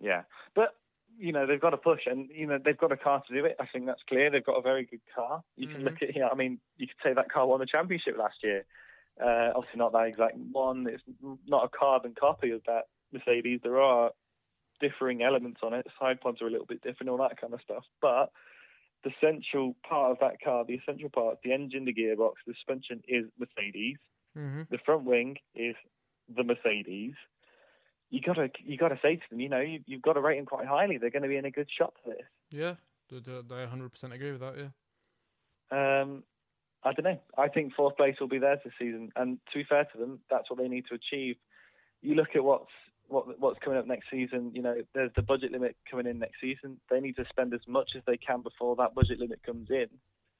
yeah. 0.00 0.22
But 0.54 0.74
you 1.18 1.32
know 1.32 1.46
they've 1.46 1.60
got 1.60 1.70
to 1.70 1.76
push, 1.78 2.02
and 2.06 2.28
you 2.32 2.46
know 2.46 2.58
they've 2.62 2.76
got 2.76 2.92
a 2.92 2.96
car 2.96 3.22
to 3.26 3.34
do 3.34 3.44
it. 3.44 3.56
I 3.58 3.66
think 3.66 3.86
that's 3.86 4.02
clear. 4.08 4.30
They've 4.30 4.44
got 4.44 4.58
a 4.58 4.62
very 4.62 4.84
good 4.84 5.00
car. 5.14 5.42
You 5.56 5.68
can 5.68 5.80
Mhm. 5.80 5.84
look 5.84 6.02
at, 6.02 6.14
you 6.14 6.20
know, 6.20 6.28
I 6.30 6.34
mean, 6.34 6.60
you 6.76 6.86
could 6.86 6.96
say 7.02 7.14
that 7.14 7.30
car 7.30 7.46
won 7.46 7.60
the 7.60 7.66
championship 7.66 8.16
last 8.18 8.36
year. 8.42 8.64
Uh, 9.18 9.52
obviously 9.54 9.78
not 9.78 9.92
that 9.92 10.08
exact 10.08 10.36
one. 10.36 10.86
It's 10.86 11.02
not 11.46 11.64
a 11.64 11.68
carbon 11.68 12.14
copy 12.14 12.50
of 12.50 12.62
that 12.66 12.88
Mercedes. 13.12 13.60
There 13.62 13.80
are 13.80 14.10
differing 14.78 15.22
elements 15.22 15.60
on 15.62 15.72
it. 15.72 15.86
Side 15.98 16.20
pods 16.20 16.42
are 16.42 16.46
a 16.46 16.50
little 16.50 16.66
bit 16.66 16.82
different, 16.82 17.08
all 17.08 17.16
that 17.16 17.40
kind 17.40 17.54
of 17.54 17.62
stuff. 17.62 17.84
But 18.02 18.30
the 19.04 19.10
essential 19.10 19.76
part 19.88 20.12
of 20.12 20.18
that 20.20 20.40
car, 20.42 20.64
the 20.64 20.74
essential 20.74 21.08
part, 21.08 21.38
the 21.44 21.52
engine, 21.52 21.84
the 21.84 21.94
gearbox, 21.94 22.34
the 22.46 22.54
suspension 22.54 23.02
is 23.08 23.24
Mercedes 23.38 23.98
hmm 24.36 24.62
the 24.70 24.78
front 24.84 25.04
wing 25.04 25.36
is 25.54 25.74
the 26.34 26.44
Mercedes. 26.44 27.14
You 28.10 28.20
gotta 28.20 28.50
you 28.62 28.76
gotta 28.76 28.98
say 29.02 29.16
to 29.16 29.22
them, 29.30 29.40
you 29.40 29.48
know, 29.48 29.60
you, 29.60 29.80
you've 29.86 30.02
got 30.02 30.12
to 30.12 30.20
rate 30.20 30.36
them 30.36 30.46
quite 30.46 30.66
highly. 30.66 30.98
They're 30.98 31.10
going 31.10 31.22
to 31.22 31.28
be 31.28 31.36
in 31.36 31.44
a 31.44 31.50
good 31.50 31.68
shot 31.76 31.94
for 32.04 32.10
this. 32.10 32.26
Yeah, 32.50 32.74
I 33.50 33.66
hundred 33.66 33.90
percent 33.90 34.12
agree 34.12 34.32
with 34.32 34.40
that. 34.40 34.54
Yeah. 34.56 36.02
Um, 36.02 36.22
I 36.84 36.92
don't 36.92 37.04
know. 37.04 37.20
I 37.36 37.48
think 37.48 37.74
fourth 37.74 37.96
place 37.96 38.14
will 38.20 38.28
be 38.28 38.38
theirs 38.38 38.60
this 38.64 38.74
season, 38.78 39.10
and 39.16 39.38
to 39.52 39.58
be 39.58 39.64
fair 39.64 39.84
to 39.84 39.98
them, 39.98 40.20
that's 40.30 40.48
what 40.50 40.58
they 40.60 40.68
need 40.68 40.84
to 40.88 40.94
achieve. 40.94 41.36
You 42.02 42.14
look 42.14 42.36
at 42.36 42.44
what's 42.44 42.70
what 43.08 43.38
what's 43.40 43.58
coming 43.60 43.78
up 43.78 43.86
next 43.86 44.06
season. 44.10 44.52
You 44.54 44.62
know, 44.62 44.74
there's 44.94 45.10
the 45.16 45.22
budget 45.22 45.52
limit 45.52 45.76
coming 45.90 46.06
in 46.06 46.18
next 46.18 46.40
season. 46.40 46.78
They 46.90 47.00
need 47.00 47.16
to 47.16 47.24
spend 47.28 47.54
as 47.54 47.60
much 47.66 47.90
as 47.96 48.02
they 48.06 48.16
can 48.16 48.42
before 48.42 48.76
that 48.76 48.94
budget 48.94 49.18
limit 49.20 49.40
comes 49.44 49.68
in. 49.70 49.86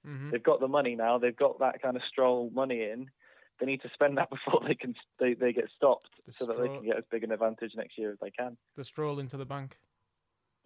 hmm 0.04 0.30
They've 0.30 0.42
got 0.42 0.60
the 0.60 0.68
money 0.68 0.94
now. 0.96 1.18
They've 1.18 1.36
got 1.36 1.58
that 1.60 1.80
kind 1.82 1.96
of 1.96 2.02
stroll 2.10 2.50
money 2.54 2.82
in. 2.82 3.10
They 3.58 3.66
need 3.66 3.82
to 3.82 3.90
spend 3.94 4.18
that 4.18 4.28
before 4.36 4.60
they 4.66 4.74
can 4.74 4.94
they, 5.18 5.34
they 5.34 5.52
get 5.52 5.68
stopped, 5.76 6.08
The 6.26 6.32
so 6.32 6.46
that 6.46 6.58
they 6.60 6.68
can 6.68 6.84
get 6.84 6.96
as 6.98 7.04
big 7.10 7.24
an 7.24 7.32
advantage 7.32 7.72
next 7.76 7.96
year 7.98 8.10
as 8.12 8.18
they 8.20 8.30
can. 8.30 8.56
The 8.76 8.84
stroll 8.84 9.18
into 9.18 9.36
the 9.36 9.46
bank. 9.46 9.78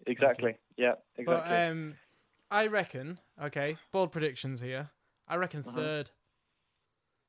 Exactly. 0.06 0.56
Yeah. 0.76 0.94
Exactly. 1.16 1.24
But 1.50 1.70
um, 1.70 1.94
I 2.50 2.66
reckon. 2.66 3.18
Okay, 3.42 3.76
bold 3.92 4.10
predictions 4.12 4.60
here. 4.60 4.90
I 5.28 5.36
reckon 5.36 5.60
Uh-huh. 5.66 5.76
third. 5.76 6.10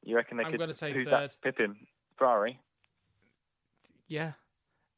you 0.04 0.16
reckon 0.16 0.38
they 0.38 0.44
I'm 0.46 0.52
could? 0.52 0.60
gonna 0.60 0.74
say 0.74 0.94
who's 0.94 1.06
third. 1.06 1.32
that? 1.32 1.36
Pippin, 1.44 1.76
Ferrari. 2.18 2.60
Yeah. 4.08 4.32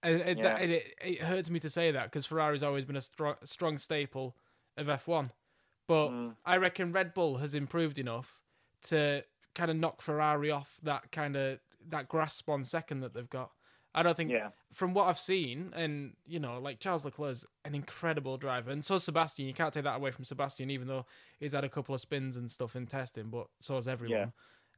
And, 0.03 0.21
and 0.21 0.37
Yeah. 0.39 0.43
that- 0.43 0.61
and 0.61 0.71
it, 0.71 0.93
it 1.01 1.21
hurts 1.21 1.49
me 1.49 1.59
to 1.61 1.69
say 1.69 1.91
that 1.91 2.03
because 2.05 2.25
Ferrari's 2.25 2.61
always 2.63 2.85
been 2.85 2.95
a 2.97 3.01
strong, 3.01 3.35
strong 3.43 3.77
staple 3.77 4.35
of 4.77 4.87
F1. 4.87 5.31
But 5.87 6.09
Mm. 6.09 6.35
I 6.45 6.57
reckon 6.57 6.91
Red 6.91 7.13
Bull 7.13 7.37
has 7.37 7.55
improved 7.55 7.99
enough 7.99 8.39
to 8.83 9.23
kind 9.55 9.69
of 9.71 9.77
knock 9.77 10.01
Ferrari 10.01 10.49
off 10.51 10.79
that 10.83 11.11
kind 11.11 11.35
of 11.35 11.59
that 11.89 12.07
grasp 12.07 12.49
on 12.49 12.63
second 12.63 13.01
that 13.01 13.13
they've 13.13 13.29
got. 13.29 13.51
I 13.95 14.01
don't 14.01 14.17
think, 14.17 14.31
Yeah. 14.31 14.49
from 14.73 14.93
what 14.95 15.07
I've 15.07 15.19
seen, 15.19 15.71
and 15.75 16.15
you 16.25 16.39
know, 16.39 16.57
like 16.59 16.79
Charles 16.79 17.05
Leclerc's 17.05 17.45
an 17.63 17.75
incredible 17.75 18.37
driver, 18.37 18.71
and 18.71 18.83
so 18.83 18.97
Sebastian. 18.97 19.45
You 19.45 19.53
can't 19.53 19.73
take 19.73 19.83
that 19.83 19.97
away 19.97 20.09
from 20.11 20.25
Sebastian, 20.25 20.71
even 20.71 20.87
though 20.87 21.05
he's 21.39 21.51
had 21.51 21.63
a 21.63 21.69
couple 21.69 21.93
of 21.93 22.01
spins 22.01 22.35
and 22.37 22.49
stuff 22.49 22.75
in 22.75 22.87
testing, 22.87 23.29
but 23.29 23.47
so 23.61 23.75
has 23.75 23.87
everyone. 23.87 24.33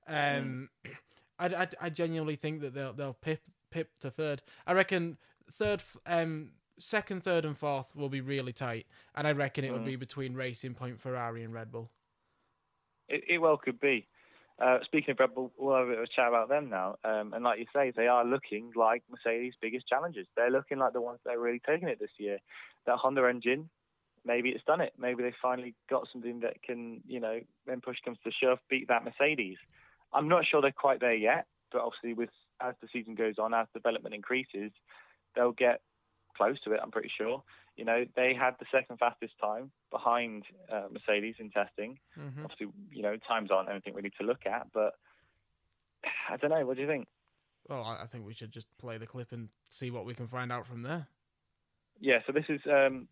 Um, 0.08 0.70
I, 1.40 1.46
I, 1.48 1.68
I 1.82 1.90
genuinely 1.90 2.36
think 2.36 2.62
that 2.62 2.74
they'll 2.74 2.94
they'll 2.94 3.14
pip 3.14 3.42
pip 3.76 3.90
to 4.00 4.10
third. 4.10 4.42
I 4.66 4.72
reckon 4.72 5.18
third, 5.52 5.84
um, 6.06 6.52
second, 6.80 7.24
third, 7.24 7.44
and 7.44 7.58
fourth 7.58 7.94
will 7.94 8.08
be 8.08 8.22
really 8.22 8.54
tight, 8.54 8.88
and 9.16 9.28
I 9.28 9.34
reckon 9.34 9.66
it 9.66 9.72
will 9.74 9.80
Mm. 9.80 9.86
be 9.94 9.96
between 9.98 10.34
Racing 10.34 10.76
Point, 10.76 11.02
Ferrari, 11.02 11.44
and 11.44 11.54
Red 11.54 11.72
Bull. 11.74 11.92
It, 13.10 13.24
it 13.28 13.38
well 13.40 13.58
could 13.58 13.80
be. 13.82 14.08
Uh, 14.58 14.80
speaking 14.86 15.12
of 15.12 15.20
Red 15.20 15.36
Bull, 15.36 15.52
we'll 15.58 15.76
have 15.76 15.88
a 15.88 15.90
bit 15.90 15.98
of 15.98 16.06
a 16.06 16.08
chat 16.08 16.30
about 16.30 16.48
them 16.48 16.70
now. 16.70 16.96
Um, 17.04 17.34
and 17.34 17.44
like 17.44 17.60
you 17.60 17.66
say, 17.76 17.92
they 17.92 18.08
are 18.08 18.24
looking 18.24 18.72
like 18.78 19.04
Mercedes' 19.10 19.56
biggest 19.62 19.88
challengers. 19.90 20.28
They're 20.38 20.50
looking 20.50 20.78
like 20.78 20.94
the 20.94 21.02
ones 21.02 21.20
that 21.26 21.36
are 21.36 21.40
really 21.40 21.60
taking 21.68 21.90
it 21.90 22.00
this 22.00 22.18
year. 22.18 22.40
That 22.86 22.96
Honda 22.96 23.28
engine, 23.28 23.70
maybe 24.24 24.50
it's 24.52 24.64
done 24.64 24.80
it. 24.80 24.94
Maybe 24.98 25.22
they 25.22 25.34
finally 25.42 25.76
got 25.90 26.08
something 26.14 26.40
that 26.40 26.64
can, 26.64 27.02
you 27.06 27.20
know, 27.20 27.42
when 27.66 27.82
push 27.82 27.98
comes 28.06 28.20
to 28.24 28.32
shove, 28.32 28.60
beat 28.70 28.88
that 28.88 29.04
Mercedes. 29.04 29.58
I'm 30.14 30.30
not 30.30 30.46
sure 30.46 30.62
they're 30.62 30.72
quite 30.72 31.02
there 31.02 31.14
yet, 31.14 31.46
but 31.74 31.82
obviously, 31.82 32.14
with 32.14 32.30
as 32.62 32.76
the 32.82 32.88
season 32.92 33.16
goes 33.16 33.36
on, 33.40 33.54
as 33.54 33.68
development 33.74 34.16
increases, 34.16 34.72
they'll 35.36 35.52
get 35.52 35.82
close 36.36 36.60
to 36.62 36.74
it. 36.74 36.80
I'm 36.82 36.92
pretty 36.92 37.12
sure. 37.18 37.44
You 37.76 37.86
know, 37.86 38.06
they 38.16 38.34
had 38.34 38.56
the 38.60 38.66
second 38.72 38.98
fastest 38.98 39.34
time 39.42 39.72
behind 39.92 40.44
uh, 40.72 40.88
Mercedes 40.92 41.36
in 41.40 41.50
testing. 41.52 42.00
Mhm. 42.18 42.44
Obviously, 42.44 42.68
you 42.92 43.02
know, 43.02 43.18
times 43.18 43.52
aren't 43.52 43.70
anything 43.70 43.94
we 43.94 44.02
need 44.02 44.14
to 44.20 44.26
look 44.26 44.46
at, 44.46 44.68
but 44.74 44.94
I 46.30 46.38
don't 46.38 46.52
know. 46.52 46.66
What 46.66 46.76
do 46.78 46.82
you 46.82 46.88
think? 46.88 47.08
Well, 47.68 47.84
I, 47.84 48.06
think 48.06 48.28
we 48.28 48.34
should 48.34 48.52
just 48.52 48.68
play 48.78 49.00
the 49.00 49.08
clip 49.08 49.32
and 49.32 49.50
see 49.72 49.90
what 49.90 50.06
we 50.06 50.14
can 50.14 50.28
find 50.28 50.52
out 50.52 50.68
from 50.68 50.84
there. 50.84 51.08
Yeah. 52.00 52.20
So 52.28 52.32
this 52.32 52.46
is 52.48 52.62
um. 52.72 53.08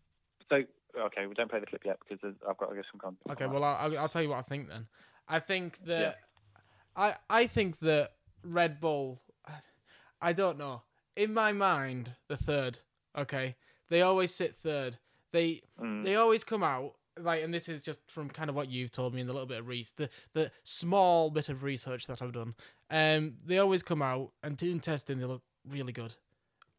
So 0.48 0.62
okay, 0.96 1.26
we 1.26 1.34
don't 1.34 1.50
play 1.50 1.58
the 1.58 1.66
clip 1.66 1.82
yet 1.84 1.98
because 2.08 2.34
I've 2.48 2.56
got 2.56 2.70
to 2.70 2.76
get 2.76 2.84
some 2.90 3.00
content. 3.00 3.22
Okay, 3.30 3.46
well, 3.46 3.64
I'll, 3.64 3.98
I'll 3.98 4.08
tell 4.08 4.22
you 4.22 4.28
what 4.28 4.38
I 4.38 4.42
think 4.42 4.68
then. 4.68 4.86
I 5.26 5.40
think 5.40 5.84
that 5.86 6.18
I 6.94 7.16
I 7.28 7.46
think 7.46 7.80
that 7.80 8.12
Red 8.44 8.80
Bull. 8.80 9.20
I 10.24 10.32
don't 10.32 10.56
know. 10.58 10.82
In 11.16 11.34
my 11.34 11.52
mind, 11.52 12.12
the 12.28 12.36
third. 12.36 12.78
Okay, 13.16 13.56
they 13.90 14.00
always 14.02 14.34
sit 14.34 14.56
third. 14.56 14.96
They 15.32 15.60
Mm. 15.80 16.02
they 16.04 16.16
always 16.16 16.42
come 16.44 16.62
out 16.64 16.94
like, 17.20 17.44
and 17.44 17.52
this 17.54 17.68
is 17.68 17.82
just 17.82 18.00
from 18.10 18.28
kind 18.30 18.50
of 18.50 18.56
what 18.56 18.68
you've 18.68 18.90
told 18.90 19.14
me 19.14 19.20
and 19.20 19.28
the 19.28 19.32
little 19.34 19.46
bit 19.46 19.58
of 19.60 19.68
research, 19.68 19.94
the 19.96 20.08
the 20.32 20.50
small 20.64 21.30
bit 21.30 21.48
of 21.48 21.62
research 21.62 22.06
that 22.06 22.22
I've 22.22 22.32
done. 22.32 22.54
Um, 22.90 23.36
they 23.44 23.58
always 23.58 23.82
come 23.82 24.02
out 24.02 24.32
and 24.42 24.56
doing 24.56 24.80
testing, 24.80 25.18
they 25.18 25.26
look 25.26 25.42
really 25.68 25.92
good. 25.92 26.14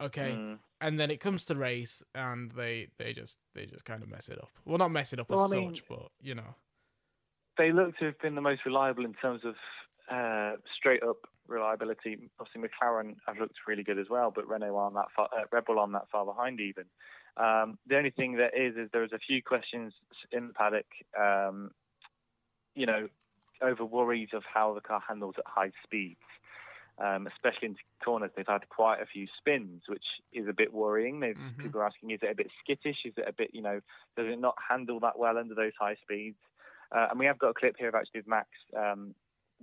Okay, 0.01 0.31
Mm. 0.31 0.59
and 0.81 0.99
then 0.99 1.09
it 1.11 1.17
comes 1.21 1.45
to 1.45 1.55
race, 1.55 2.03
and 2.15 2.51
they 2.51 2.89
they 2.97 3.13
just 3.13 3.39
they 3.53 3.65
just 3.67 3.85
kind 3.85 4.01
of 4.03 4.09
mess 4.09 4.27
it 4.27 4.37
up. 4.41 4.49
Well, 4.65 4.77
not 4.79 4.91
mess 4.91 5.13
it 5.13 5.19
up 5.19 5.29
Well, 5.29 5.45
as 5.45 5.53
I 5.53 5.55
mean- 5.57 5.75
such, 5.75 5.87
but 5.87 6.11
you 6.19 6.33
know. 6.35 6.55
they 7.57 7.71
look 7.71 7.97
to 7.99 8.05
have 8.05 8.19
been 8.19 8.35
the 8.35 8.41
most 8.41 8.65
reliable 8.65 9.05
in 9.05 9.13
terms 9.13 9.41
of 9.45 9.55
uh, 10.09 10.57
straight 10.77 11.01
up 11.03 11.17
reliability. 11.47 12.29
Obviously, 12.39 12.61
McLaren 12.61 13.15
have 13.27 13.37
looked 13.37 13.55
really 13.67 13.83
good 13.83 13.99
as 13.99 14.09
well, 14.09 14.31
but 14.31 14.47
Renault 14.47 14.75
aren't 14.75 14.95
that 14.95 15.11
far, 15.15 15.29
uh, 15.35 15.43
Red 15.51 15.65
Bull 15.65 15.79
aren't 15.79 15.93
that 15.93 16.09
far 16.11 16.25
behind 16.25 16.59
even. 16.59 16.85
Um, 17.37 17.77
the 17.87 17.97
only 17.97 18.11
thing 18.11 18.37
that 18.37 18.55
is 18.55 18.75
is 18.77 18.89
there's 18.91 19.11
a 19.11 19.19
few 19.19 19.43
questions 19.43 19.93
in 20.31 20.47
the 20.47 20.53
paddock, 20.53 20.85
um, 21.19 21.71
you 22.75 22.85
know, 22.85 23.09
over 23.61 23.85
worries 23.85 24.29
of 24.33 24.43
how 24.51 24.73
the 24.73 24.81
car 24.81 25.01
handles 25.07 25.35
at 25.37 25.45
high 25.47 25.71
speeds. 25.83 26.19
Um, 26.97 27.27
especially 27.27 27.67
into 27.67 27.81
corners, 28.01 28.31
they've 28.37 28.47
had 28.47 28.69
quite 28.69 29.01
a 29.01 29.05
few 29.05 29.27
spins, 29.37 29.83
which 29.89 30.05
is 30.31 30.47
a 30.47 30.53
bit 30.53 30.73
worrying. 30.73 31.19
They've, 31.19 31.35
Mhm. 31.35 31.57
People 31.57 31.81
are 31.81 31.87
asking, 31.87 32.11
is 32.11 32.23
it 32.23 32.31
a 32.31 32.35
bit 32.35 32.49
skittish? 32.61 33.05
Is 33.05 33.17
it 33.17 33.27
a 33.27 33.33
bit, 33.33 33.53
you 33.53 33.61
know, 33.61 33.81
does 34.15 34.27
it 34.27 34.39
not 34.39 34.55
handle 34.69 35.01
that 35.01 35.19
well 35.19 35.37
under 35.37 35.53
those 35.55 35.73
high 35.77 35.95
speeds? 35.95 36.39
Uh, 36.93 37.07
and 37.09 37.19
we 37.19 37.25
have 37.25 37.37
got 37.37 37.49
a 37.49 37.53
clip 37.53 37.75
here 37.77 37.89
of 37.89 37.95
actually 37.95 38.21
of 38.21 38.27
Max 38.27 38.47
um, 38.77 39.13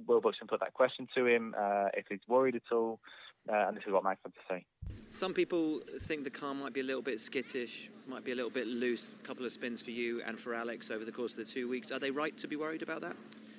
Will 0.07 0.21
Buxton 0.21 0.49
put 0.49 0.61
that 0.61 0.75
question 0.75 1.09
to 1.17 1.27
him 1.27 1.55
uh, 1.59 1.89
if 1.95 2.07
he's 2.09 2.21
worried 2.29 2.57
at 2.57 2.73
all. 2.73 3.01
Uh, 3.49 3.69
and 3.69 3.77
this 3.77 3.85
is 3.87 3.93
what 3.93 4.05
Max 4.05 4.21
had 4.25 4.33
to 4.35 4.41
say. 4.49 4.65
Some 5.11 5.35
people 5.35 5.81
think 6.03 6.25
the 6.25 6.31
car 6.31 6.55
might 6.55 6.73
be 6.73 6.81
a 6.81 6.85
little 6.85 7.03
bit 7.03 7.21
skittish, 7.21 7.91
might 8.07 8.25
be 8.25 8.33
a 8.33 8.35
little 8.35 8.51
bit 8.51 8.67
loose. 8.67 9.11
A 9.23 9.27
couple 9.27 9.45
of 9.45 9.53
spins 9.53 9.83
for 9.83 9.91
you 9.91 10.23
and 10.25 10.39
for 10.39 10.55
Alex 10.55 10.91
over 10.91 11.05
the 11.05 11.13
course 11.13 11.33
of 11.33 11.39
the 11.39 11.45
two 11.45 11.69
weeks. 11.69 11.91
Are 11.91 11.99
they 11.99 12.11
right 12.11 12.37
to 12.39 12.47
be 12.47 12.57
worried 12.57 12.83
about 12.83 13.01
that? 13.01 13.17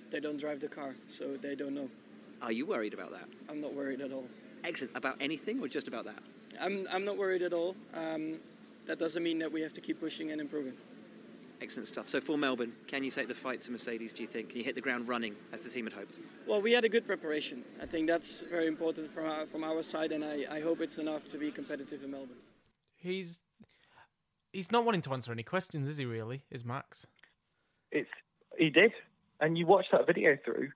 They 0.10 0.20
don't 0.20 0.38
drive 0.38 0.62
the 0.62 0.68
car, 0.68 0.96
so 1.08 1.36
they 1.42 1.56
don't 1.56 1.76
know. 1.76 1.90
Are 2.42 2.52
you 2.52 2.66
worried 2.66 2.94
about 2.94 3.12
that? 3.12 3.26
I'm 3.50 3.62
not 3.62 3.74
worried 3.74 4.02
at 4.02 4.12
all. 4.12 4.26
Excellent. 4.64 4.96
About 4.96 5.18
anything 5.20 5.60
or 5.60 5.68
just 5.68 5.88
about 5.88 6.06
that? 6.06 6.20
I'm, 6.60 6.88
I'm 6.92 7.04
not 7.04 7.18
worried 7.18 7.42
at 7.42 7.52
all. 7.52 7.76
Um, 7.94 8.38
that 8.86 9.00
doesn't 9.00 9.24
mean 9.24 9.40
that 9.40 9.52
we 9.52 9.62
have 9.62 9.74
to 9.74 9.82
keep 9.82 10.00
pushing 10.00 10.32
and 10.32 10.40
improving. 10.40 10.74
Excellent 11.62 11.88
stuff. 11.88 12.10
So 12.10 12.20
for 12.20 12.38
Melbourne, 12.38 12.74
can 12.88 13.04
you 13.04 13.12
take 13.12 13.28
the 13.28 13.36
fight 13.36 13.62
to 13.64 13.72
Mercedes, 13.72 14.12
do 14.12 14.22
you 14.22 14.28
think? 14.28 14.50
Can 14.50 14.58
you 14.58 14.64
hit 14.64 14.76
the 14.76 14.82
ground 14.82 15.08
running 15.08 15.36
as 15.54 15.64
the 15.64 15.70
team 15.70 15.86
had 15.86 15.94
hoped? 15.94 16.20
Well, 16.48 16.62
we 16.62 16.74
had 16.74 16.84
a 16.84 16.90
good 16.90 17.08
preparation. 17.08 17.64
I 17.82 17.86
think 17.86 18.08
that's 18.08 18.42
very 18.42 18.68
important 18.68 19.14
from 19.14 19.26
our, 19.26 19.46
from 19.48 19.64
our 19.64 19.82
side, 19.84 20.12
and 20.12 20.24
I, 20.26 20.46
I 20.50 20.62
hope 20.62 20.82
it's 20.82 20.98
enough 20.98 21.28
to 21.30 21.38
be 21.38 21.52
competitive 21.52 22.04
in 22.04 22.12
Melbourne. 22.12 22.38
He's 22.98 23.40
he's 24.52 24.72
not 24.72 24.86
wanting 24.86 25.02
to 25.02 25.14
answer 25.14 25.32
any 25.32 25.44
questions, 25.44 25.88
is 25.88 25.98
he? 25.98 26.06
Really, 26.06 26.44
is 26.52 26.64
Max? 26.64 27.06
It's 27.92 28.10
he 28.58 28.70
did, 28.70 28.92
and 29.40 29.58
you 29.58 29.66
watch 29.66 29.86
that 29.92 30.08
video 30.08 30.38
through 30.44 30.70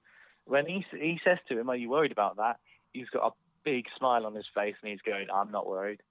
when 0.46 0.66
he 0.66 0.86
he 0.92 1.20
says 1.24 1.38
to 1.50 1.60
him, 1.60 1.70
"Are 1.70 1.76
you 1.76 1.90
worried 1.90 2.12
about 2.12 2.38
that?" 2.38 2.58
He's 2.94 3.10
got 3.10 3.28
a 3.28 3.32
big 3.64 3.86
smile 3.98 4.26
on 4.26 4.36
his 4.36 4.46
face, 4.54 4.76
and 4.82 4.92
he's 4.92 5.02
going, 5.02 5.28
"I'm 5.34 5.52
not 5.52 5.68
worried. 5.68 6.02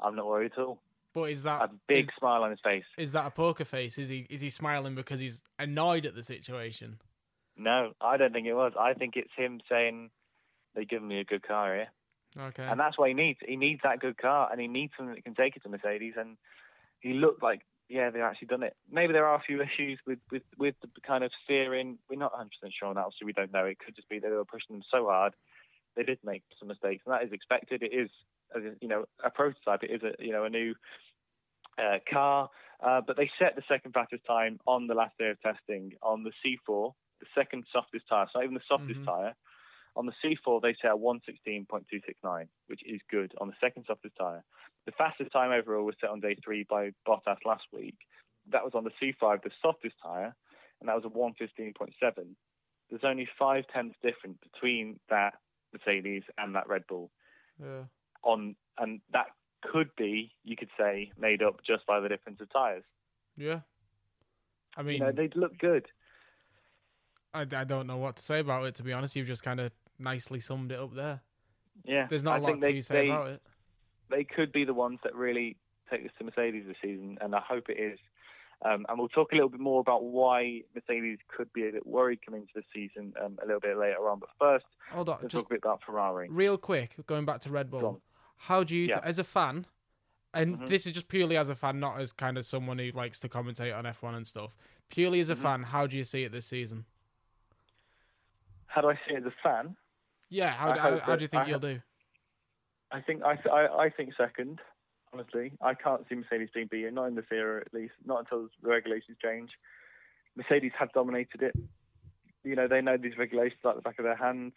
I'm 0.00 0.16
not 0.16 0.26
worried 0.26 0.52
at 0.52 0.58
all." 0.58 0.80
But 1.12 1.30
is 1.30 1.42
that 1.42 1.62
A 1.62 1.70
big 1.88 2.04
is, 2.04 2.10
smile 2.18 2.42
on 2.44 2.50
his 2.50 2.60
face. 2.62 2.84
is 2.96 3.12
that 3.12 3.26
a 3.26 3.30
poker 3.30 3.64
face? 3.64 3.98
Is 3.98 4.08
he 4.08 4.26
is 4.30 4.40
he 4.40 4.48
smiling 4.50 4.94
because 4.94 5.18
he's 5.20 5.42
annoyed 5.58 6.06
at 6.06 6.14
the 6.14 6.22
situation? 6.22 7.00
No, 7.56 7.92
I 8.00 8.16
don't 8.16 8.32
think 8.32 8.46
it 8.46 8.54
was. 8.54 8.72
I 8.78 8.94
think 8.94 9.16
it's 9.16 9.32
him 9.36 9.60
saying, 9.68 10.10
"They've 10.74 10.88
given 10.88 11.08
me 11.08 11.18
a 11.20 11.24
good 11.24 11.42
car 11.42 11.74
here." 11.74 11.88
Okay. 12.38 12.62
and 12.62 12.78
that's 12.78 12.96
what 12.96 13.08
he 13.08 13.14
needs. 13.14 13.40
He 13.44 13.56
needs 13.56 13.80
that 13.82 13.98
good 13.98 14.16
car, 14.16 14.48
and 14.52 14.60
he 14.60 14.68
needs 14.68 14.92
something 14.96 15.14
that 15.16 15.24
can 15.24 15.34
take 15.34 15.56
it 15.56 15.64
to 15.64 15.68
Mercedes. 15.68 16.14
And 16.16 16.36
he 17.00 17.12
looked 17.12 17.42
like, 17.42 17.62
yeah, 17.88 18.10
they've 18.10 18.22
actually 18.22 18.46
done 18.46 18.62
it. 18.62 18.76
Maybe 18.88 19.12
there 19.12 19.26
are 19.26 19.34
a 19.34 19.42
few 19.42 19.60
issues 19.68 19.98
with 20.06 20.20
with 20.30 20.42
with 20.56 20.76
the 20.80 20.88
kind 21.04 21.24
of 21.24 21.32
steering. 21.44 21.98
We're 22.08 22.16
not 22.16 22.32
100 22.32 22.50
percent 22.50 22.72
sure 22.78 22.88
on 22.88 22.94
that, 22.94 23.06
so 23.18 23.26
we 23.26 23.32
don't 23.32 23.52
know. 23.52 23.64
It 23.64 23.78
could 23.80 23.96
just 23.96 24.08
be 24.08 24.20
that 24.20 24.28
they 24.28 24.36
were 24.36 24.44
pushing 24.44 24.76
them 24.76 24.84
so 24.90 25.06
hard, 25.06 25.34
they 25.96 26.04
did 26.04 26.18
make 26.24 26.44
some 26.58 26.68
mistakes, 26.68 27.02
and 27.04 27.12
that 27.12 27.24
is 27.24 27.32
expected. 27.32 27.82
It 27.82 27.92
is, 27.92 28.10
you 28.80 28.88
know, 28.88 29.04
a 29.24 29.30
prototype. 29.30 29.82
It 29.82 29.90
is 29.90 30.02
a 30.02 30.24
you 30.24 30.32
know 30.32 30.44
a 30.44 30.50
new 30.50 30.74
uh, 31.78 31.98
car, 32.10 32.48
uh, 32.84 33.00
but 33.06 33.16
they 33.16 33.30
set 33.38 33.56
the 33.56 33.62
second 33.68 33.92
fastest 33.92 34.24
time 34.26 34.58
on 34.66 34.86
the 34.86 34.94
last 34.94 35.16
day 35.18 35.30
of 35.30 35.40
testing 35.40 35.92
on 36.02 36.22
the 36.22 36.32
C4, 36.44 36.92
the 37.20 37.26
second 37.34 37.64
softest 37.72 38.06
tire. 38.08 38.26
So 38.32 38.38
not 38.38 38.44
even 38.44 38.54
the 38.54 38.62
softest 38.68 39.00
Mhm. 39.00 39.06
tire. 39.06 39.36
On 39.96 40.06
the 40.06 40.14
C4, 40.22 40.60
they 40.60 40.74
set 40.74 40.92
a 40.92 40.96
116.269, 40.96 42.48
which 42.68 42.80
is 42.86 43.00
good 43.10 43.34
on 43.40 43.48
the 43.48 43.56
second 43.60 43.84
softest 43.86 44.16
tyre. 44.16 44.44
The 44.86 44.92
fastest 44.92 45.32
time 45.32 45.50
overall 45.50 45.84
was 45.84 45.96
set 46.00 46.10
on 46.10 46.20
day 46.20 46.36
three 46.36 46.62
by 46.62 46.92
Bottas 47.06 47.44
last 47.44 47.66
week. 47.72 47.96
That 48.46 48.64
was 48.64 48.74
on 48.74 48.84
the 48.84 48.92
C5, 49.00 49.42
the 49.42 49.50
softest 49.60 49.96
tyre, 50.00 50.34
and 50.78 50.88
that 50.88 50.94
was 50.94 51.04
a 51.04 51.08
115.7. 51.08 52.36
There's 52.88 53.04
only 53.04 53.26
five 53.38 53.66
tenths 53.68 53.98
difference 54.00 54.38
between 54.38 55.00
that 55.08 55.34
Mercedes 55.72 56.24
and 56.38 56.54
that 56.54 56.68
Red 56.68 56.86
Bull. 56.86 57.10
Yeah. 57.58 57.84
On 58.22 58.54
and 58.78 59.00
that 59.12 59.26
could 59.62 59.90
be, 59.96 60.32
you 60.44 60.56
could 60.56 60.70
say, 60.78 61.10
made 61.18 61.42
up 61.42 61.60
just 61.66 61.86
by 61.86 62.00
the 62.00 62.08
difference 62.08 62.40
of 62.40 62.50
tyres. 62.52 62.84
Yeah. 63.36 63.60
I 64.76 64.82
mean, 64.82 64.94
You 64.94 65.00
know, 65.00 65.12
they 65.12 65.28
look 65.34 65.58
good. 65.58 65.86
I, 67.34 67.42
I 67.42 67.64
don't 67.64 67.86
know 67.86 67.96
what 67.98 68.16
to 68.16 68.22
say 68.22 68.40
about 68.40 68.64
it. 68.64 68.74
To 68.76 68.82
be 68.82 68.92
honest, 68.92 69.14
you've 69.16 69.26
just 69.26 69.42
kind 69.42 69.60
of 69.60 69.70
nicely 69.98 70.40
summed 70.40 70.72
it 70.72 70.78
up 70.80 70.94
there. 70.94 71.20
Yeah, 71.84 72.06
There's 72.08 72.22
not 72.22 72.36
I 72.36 72.38
a 72.38 72.40
lot 72.42 72.60
they, 72.60 72.72
to 72.74 72.82
say 72.82 72.94
they, 73.06 73.10
about 73.10 73.28
it. 73.28 73.42
they 74.10 74.24
could 74.24 74.52
be 74.52 74.64
the 74.64 74.74
ones 74.74 74.98
that 75.04 75.14
really 75.14 75.56
take 75.90 76.02
this 76.02 76.12
to 76.18 76.24
Mercedes 76.24 76.64
this 76.66 76.76
season, 76.82 77.18
and 77.20 77.34
I 77.34 77.40
hope 77.46 77.64
it 77.68 77.78
is. 77.80 77.98
Um, 78.62 78.84
and 78.88 78.98
we'll 78.98 79.08
talk 79.08 79.32
a 79.32 79.34
little 79.34 79.48
bit 79.48 79.60
more 79.60 79.80
about 79.80 80.04
why 80.04 80.60
Mercedes 80.74 81.18
could 81.34 81.50
be 81.54 81.66
a 81.68 81.72
bit 81.72 81.86
worried 81.86 82.18
coming 82.24 82.42
into 82.42 82.52
the 82.54 82.62
season 82.74 83.14
um, 83.24 83.38
a 83.42 83.46
little 83.46 83.60
bit 83.60 83.78
later 83.78 84.06
on. 84.08 84.18
But 84.18 84.28
first, 84.38 84.66
Hold 84.92 85.08
on, 85.08 85.18
let's 85.22 85.32
talk 85.32 85.46
a 85.46 85.54
bit 85.54 85.60
about 85.62 85.80
Ferrari. 85.86 86.28
real 86.30 86.58
quick, 86.58 86.94
going 87.06 87.24
back 87.24 87.40
to 87.42 87.50
Red 87.50 87.70
Bull. 87.70 88.02
How 88.44 88.64
do 88.64 88.74
you, 88.74 88.86
th- 88.86 88.98
as 89.02 89.18
a 89.18 89.24
fan, 89.24 89.66
and 90.32 90.58
Mhm. 90.58 90.66
this 90.66 90.86
is 90.86 90.92
just 90.92 91.08
purely 91.08 91.36
as 91.36 91.50
a 91.50 91.54
fan, 91.54 91.78
not 91.78 92.00
as 92.00 92.10
kind 92.10 92.38
of 92.38 92.46
someone 92.46 92.78
who 92.78 92.90
likes 92.92 93.20
to 93.20 93.28
commentate 93.28 93.76
on 93.76 93.84
F1 93.84 94.14
and 94.14 94.26
stuff. 94.26 94.56
Purely 94.88 95.20
as 95.20 95.28
a 95.28 95.36
Mhm. 95.36 95.42
fan, 95.42 95.62
how 95.62 95.86
do 95.86 95.94
you 95.96 96.04
see 96.04 96.24
it 96.24 96.32
this 96.32 96.46
season? 96.46 96.86
How 98.66 98.80
do 98.80 98.88
I 98.88 98.94
see 99.06 99.12
it 99.14 99.18
as 99.18 99.26
a 99.26 99.30
fan? 99.42 99.76
Yeah, 100.30 100.50
how, 100.52 100.78
how, 100.78 100.98
how 101.00 101.16
do 101.16 101.22
you 101.22 101.28
think 101.28 101.44
I 101.44 101.48
you'll 101.48 101.58
do? 101.58 101.82
I 102.90 103.00
think 103.02 103.22
I, 103.22 103.36
I, 103.50 103.82
I 103.84 103.90
think 103.90 104.14
second. 104.14 104.60
Honestly, 105.12 105.52
I 105.60 105.74
can't 105.74 106.08
see 106.08 106.14
Mercedes 106.14 106.50
being 106.54 106.68
beaten, 106.68 106.94
not 106.94 107.06
in 107.08 107.16
this 107.16 107.26
era 107.32 107.60
at 107.60 107.74
least, 107.74 107.94
not 108.04 108.20
until 108.20 108.48
the 108.62 108.68
regulations 108.68 109.18
change. 109.20 109.58
Mercedes 110.36 110.72
have 110.78 110.92
dominated 110.92 111.42
it. 111.42 111.56
You 112.44 112.54
know, 112.54 112.68
they 112.68 112.80
know 112.80 112.96
these 112.96 113.18
regulations 113.18 113.60
like 113.64 113.74
the 113.74 113.82
back 113.82 113.98
of 113.98 114.04
their 114.04 114.16
hands. 114.16 114.54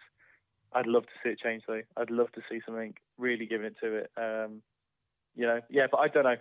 I'd 0.71 0.85
love 0.87 1.03
to 1.07 1.11
see 1.23 1.29
it 1.31 1.39
change 1.39 1.63
though. 1.67 1.81
I'd 1.97 2.11
love 2.11 2.31
to 2.33 2.41
see 2.49 2.61
something 2.65 2.95
really 3.17 3.45
given 3.45 3.67
it 3.67 3.75
to 3.81 3.95
it. 3.95 4.11
Um, 4.17 4.61
you 5.35 5.45
know, 5.47 5.61
yeah, 5.69 5.87
but 5.91 5.97
I 5.97 6.07
don't 6.07 6.23
know. 6.23 6.37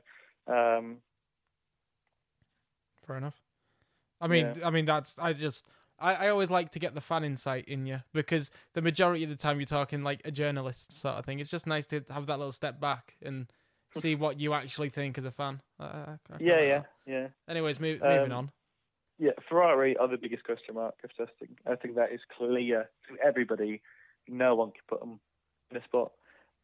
Um, 0.78 0.96
Fair 3.06 3.16
enough. 3.16 3.40
I 4.20 4.28
mean, 4.28 4.52
Yeah. 4.58 4.66
I 4.66 4.70
mean 4.70 4.84
that's 4.84 5.16
I 5.18 5.32
just 5.32 5.66
I, 5.98 6.14
I 6.14 6.28
always 6.28 6.50
like 6.50 6.70
to 6.72 6.78
get 6.78 6.94
the 6.94 7.00
fan 7.00 7.24
insight 7.24 7.66
in 7.68 7.86
you 7.86 8.00
because 8.12 8.50
the 8.74 8.82
majority 8.82 9.24
of 9.24 9.30
the 9.30 9.36
time 9.36 9.58
you're 9.58 9.66
talking 9.66 10.02
like 10.02 10.20
a 10.24 10.30
journalist 10.30 10.92
sort 11.00 11.16
of 11.16 11.24
thing. 11.24 11.40
It's 11.40 11.50
just 11.50 11.66
nice 11.66 11.86
to 11.88 12.04
have 12.10 12.26
that 12.26 12.38
little 12.38 12.52
step 12.52 12.80
back 12.80 13.16
and 13.22 13.46
see 13.96 14.14
what 14.14 14.38
you 14.40 14.54
actually 14.54 14.88
think 14.90 15.18
as 15.18 15.24
a 15.24 15.30
fan. 15.32 15.60
I- 15.78 15.84
I- 15.84 16.18
I 16.32 16.36
yeah, 16.40 16.60
yeah, 16.60 16.78
that. 16.78 16.86
yeah. 17.06 17.28
Anyways, 17.48 17.78
move, 17.80 18.00
moving 18.00 18.32
Um, 18.32 18.38
on. 18.38 18.50
Yeah, 19.18 19.32
Ferrari 19.48 19.96
are 19.98 20.08
the 20.08 20.16
biggest 20.16 20.44
question 20.44 20.74
mark 20.74 20.94
of 21.04 21.10
testing. 21.14 21.56
I 21.66 21.76
think 21.76 21.94
that 21.96 22.10
is 22.12 22.20
clear 22.36 22.88
to 23.08 23.16
everybody. 23.24 23.82
No 24.28 24.54
one 24.54 24.70
can 24.70 24.80
put 24.88 25.00
them 25.00 25.20
in 25.70 25.76
a 25.76 25.84
spot. 25.84 26.12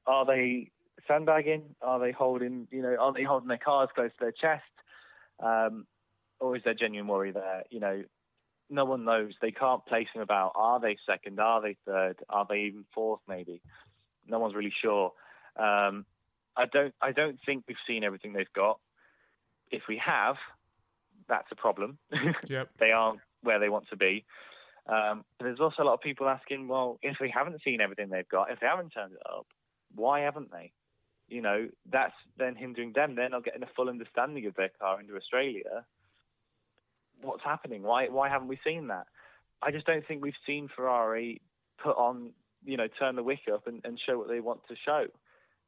Are 0.09 0.25
they 0.25 0.71
sandbagging? 1.07 1.77
Are 1.83 2.01
they 2.01 2.13
holding? 2.13 2.67
You 2.71 2.83
know, 2.83 2.97
are 2.99 3.13
they 3.13 3.25
holding 3.25 3.49
their 3.49 3.59
cars 3.59 3.91
close 3.95 4.11
to 4.11 4.17
their 4.19 4.33
chest? 4.33 4.65
Um, 5.39 5.87
or 6.41 6.57
is 6.57 6.63
there 6.65 6.75
genuine 6.75 7.07
worry 7.07 7.31
there? 7.31 7.65
You 7.71 7.81
know, 7.81 8.03
no 8.71 8.87
one 8.87 9.05
knows. 9.05 9.35
They 9.41 9.51
can't 9.51 9.85
place 9.87 10.09
them 10.15 10.23
about. 10.23 10.53
Are 10.55 10.81
they 10.81 10.97
second? 11.07 11.39
Are 11.39 11.61
they 11.61 11.77
third? 11.87 12.17
Are 12.29 12.47
they 12.49 12.61
even 12.61 12.85
fourth? 12.95 13.21
Maybe. 13.29 13.61
No 14.27 14.39
one's 14.39 14.55
really 14.55 14.73
sure. 14.83 15.13
Um, 15.57 16.07
I 16.57 16.65
don't 16.73 16.95
I 17.03 17.13
don't 17.13 17.39
think 17.45 17.65
we've 17.69 17.77
seen 17.87 18.03
everything 18.03 18.33
they've 18.33 18.53
got. 18.55 18.79
If 19.71 19.83
we 19.89 20.01
have, 20.05 20.37
that's 21.29 21.49
a 21.53 21.57
problem. 21.57 21.99
Yep. 22.49 22.71
they 22.81 22.93
aren't 22.93 23.21
where 23.43 23.59
they 23.59 23.69
want 23.69 23.89
to 23.91 23.97
be. 23.97 24.25
Um, 24.87 25.25
but 25.39 25.45
there's 25.45 25.61
also 25.61 25.83
a 25.83 25.85
lot 25.85 25.93
of 25.95 26.01
people 26.01 26.27
asking, 26.29 26.67
well, 26.67 26.99
if 27.03 27.19
we 27.21 27.31
haven't 27.31 27.61
seen 27.63 27.83
everything 27.83 28.09
they've 28.09 28.29
got, 28.29 28.51
if 28.51 28.59
they 28.61 28.67
haven't 28.67 28.91
turned 28.91 29.13
it 29.13 29.19
up, 29.31 29.47
why 29.95 30.21
haven't 30.21 30.51
they? 30.53 30.73
You 31.29 31.43
know, 31.43 31.69
that's 31.91 32.15
then 32.39 32.57
hindering 32.57 32.93
them. 32.95 33.15
They're 33.15 33.29
not 33.29 33.45
getting 33.45 33.63
a 33.63 33.69
full 33.77 33.89
understanding 33.89 34.47
of 34.47 34.55
their 34.57 34.71
car 34.81 34.99
into 35.01 35.15
Australia. 35.17 35.85
What's 37.21 37.43
happening? 37.43 37.83
Why 37.83 38.09
why 38.09 38.29
haven't 38.29 38.49
we 38.49 38.59
seen 38.65 38.87
that? 38.89 39.07
I 39.61 39.71
just 39.73 39.87
don't 39.87 40.07
think 40.07 40.23
we've 40.23 40.35
seen 40.47 40.69
Ferrari 40.75 41.41
put 41.83 41.97
on, 41.97 42.31
you 42.65 42.77
know, 42.77 42.87
turn 42.99 43.17
the 43.17 43.23
wick 43.25 43.41
up 43.53 43.67
and, 43.67 43.81
and 43.85 43.99
show 44.07 44.17
what 44.19 44.29
they 44.29 44.41
want 44.41 44.61
to 44.69 44.77
show, 44.87 45.07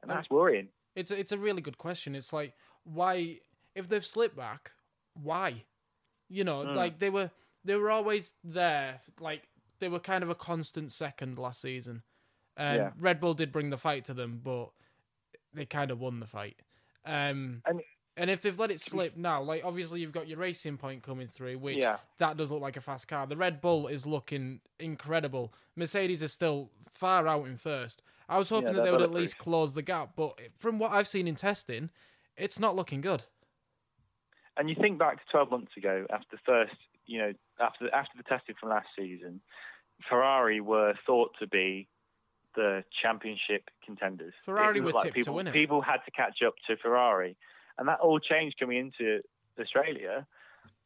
and 0.01 0.09
that's 0.09 0.29
worrying. 0.29 0.69
It's 0.95 1.11
a, 1.11 1.19
it's 1.19 1.31
a 1.31 1.37
really 1.37 1.61
good 1.61 1.77
question. 1.77 2.15
It's 2.15 2.31
like 2.33 2.53
why 2.83 3.39
if 3.75 3.87
they've 3.89 4.05
slipped 4.05 4.35
back, 4.37 4.71
why? 5.21 5.63
You 6.29 6.43
know, 6.45 6.59
Mm. 6.65 6.75
like 6.75 6.99
they 6.99 7.09
were 7.09 7.31
they 7.65 7.75
were 7.75 7.91
always 7.91 8.33
there. 8.43 9.01
Like 9.19 9.43
they 9.79 9.89
were 9.89 9.99
kind 9.99 10.23
of 10.23 10.29
a 10.29 10.35
constant 10.35 10.91
second 10.91 11.37
last 11.37 11.61
season. 11.61 12.03
Um, 12.57 12.75
Yeah. 12.75 12.91
Red 12.97 13.19
Bull 13.19 13.33
did 13.33 13.51
bring 13.51 13.69
the 13.69 13.77
fight 13.77 14.05
to 14.05 14.13
them, 14.13 14.39
but 14.43 14.71
they 15.53 15.65
kind 15.65 15.91
of 15.91 15.99
won 15.99 16.19
the 16.19 16.27
fight. 16.27 16.59
Um, 17.05 17.61
And- 17.65 17.81
and 18.17 18.29
if 18.29 18.41
they've 18.41 18.57
let 18.59 18.71
it 18.71 18.79
slip 18.81 19.15
now, 19.15 19.41
like 19.41 19.63
obviously 19.63 20.01
you've 20.01 20.11
got 20.11 20.27
your 20.27 20.37
racing 20.37 20.77
point 20.77 21.01
coming 21.03 21.27
through, 21.27 21.57
which 21.59 21.77
Yeah. 21.77 21.99
that 22.17 22.37
does 22.37 22.51
look 22.51 22.61
like 22.61 22.77
a 22.77 22.81
fast 22.81 23.07
car. 23.07 23.25
The 23.25 23.37
Red 23.37 23.61
Bull 23.61 23.87
is 23.87 24.05
looking 24.05 24.61
incredible. 24.79 25.53
Mercedes 25.75 26.21
is 26.21 26.33
still 26.33 26.71
far 26.89 27.27
out 27.27 27.47
in 27.47 27.57
first. 27.57 28.01
I 28.29 28.37
was 28.37 28.49
hoping 28.49 28.67
Yeah, 28.69 28.73
that 28.73 28.83
they 28.83 28.91
would 28.91 29.01
at 29.01 29.11
least 29.11 29.37
close 29.37 29.73
the 29.73 29.81
gap, 29.81 30.15
but 30.15 30.39
from 30.57 30.77
what 30.79 30.91
I've 30.91 31.07
seen 31.07 31.27
in 31.27 31.35
testing, 31.35 31.89
it's 32.37 32.59
not 32.59 32.75
looking 32.75 33.01
good. 33.01 33.25
And 34.57 34.69
you 34.69 34.75
think 34.75 34.99
back 34.99 35.19
to 35.23 35.31
12 35.31 35.49
months 35.49 35.75
ago, 35.77 36.05
after 36.09 36.27
the 36.35 36.37
first, 36.45 36.75
you 37.05 37.17
know, 37.19 37.33
after 37.59 37.93
after 37.93 38.15
the 38.17 38.23
testing 38.23 38.55
from 38.55 38.69
last 38.69 38.87
season, 38.95 39.41
Ferrari 40.07 40.59
were 40.61 40.93
thought 41.05 41.33
to 41.39 41.47
be 41.47 41.87
the 42.55 42.83
championship 43.01 43.69
contenders. 43.85 44.33
Ferrari 44.45 44.81
were 44.81 44.91
like 44.91 45.05
tipped 45.05 45.15
to 45.15 45.19
people, 45.21 45.35
win 45.35 45.47
it. 45.47 45.53
People 45.53 45.81
had 45.81 45.97
to 46.05 46.11
catch 46.11 46.41
up 46.45 46.53
to 46.67 46.77
Ferrari, 46.77 47.37
and 47.77 47.87
that 47.87 47.99
all 47.99 48.19
changed 48.19 48.57
coming 48.59 48.77
into 48.77 49.21
Australia. 49.59 50.25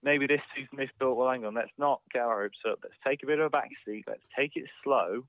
Maybe 0.03 0.27
this 0.27 0.41
season 0.55 0.77
they 0.77 0.89
thought, 0.99 1.15
well, 1.15 1.29
hang 1.29 1.45
on, 1.45 1.55
let's 1.55 1.71
not 1.77 2.01
get 2.13 2.21
our 2.21 2.43
hopes 2.43 2.59
up. 2.69 2.79
Let's 2.83 2.95
take 3.05 3.23
a 3.23 3.25
bit 3.25 3.39
of 3.39 3.45
a 3.45 3.49
back 3.49 3.69
seat. 3.85 4.05
Let's 4.07 4.21
take 4.37 4.55
it 4.55 4.65
slow, 4.83 5.23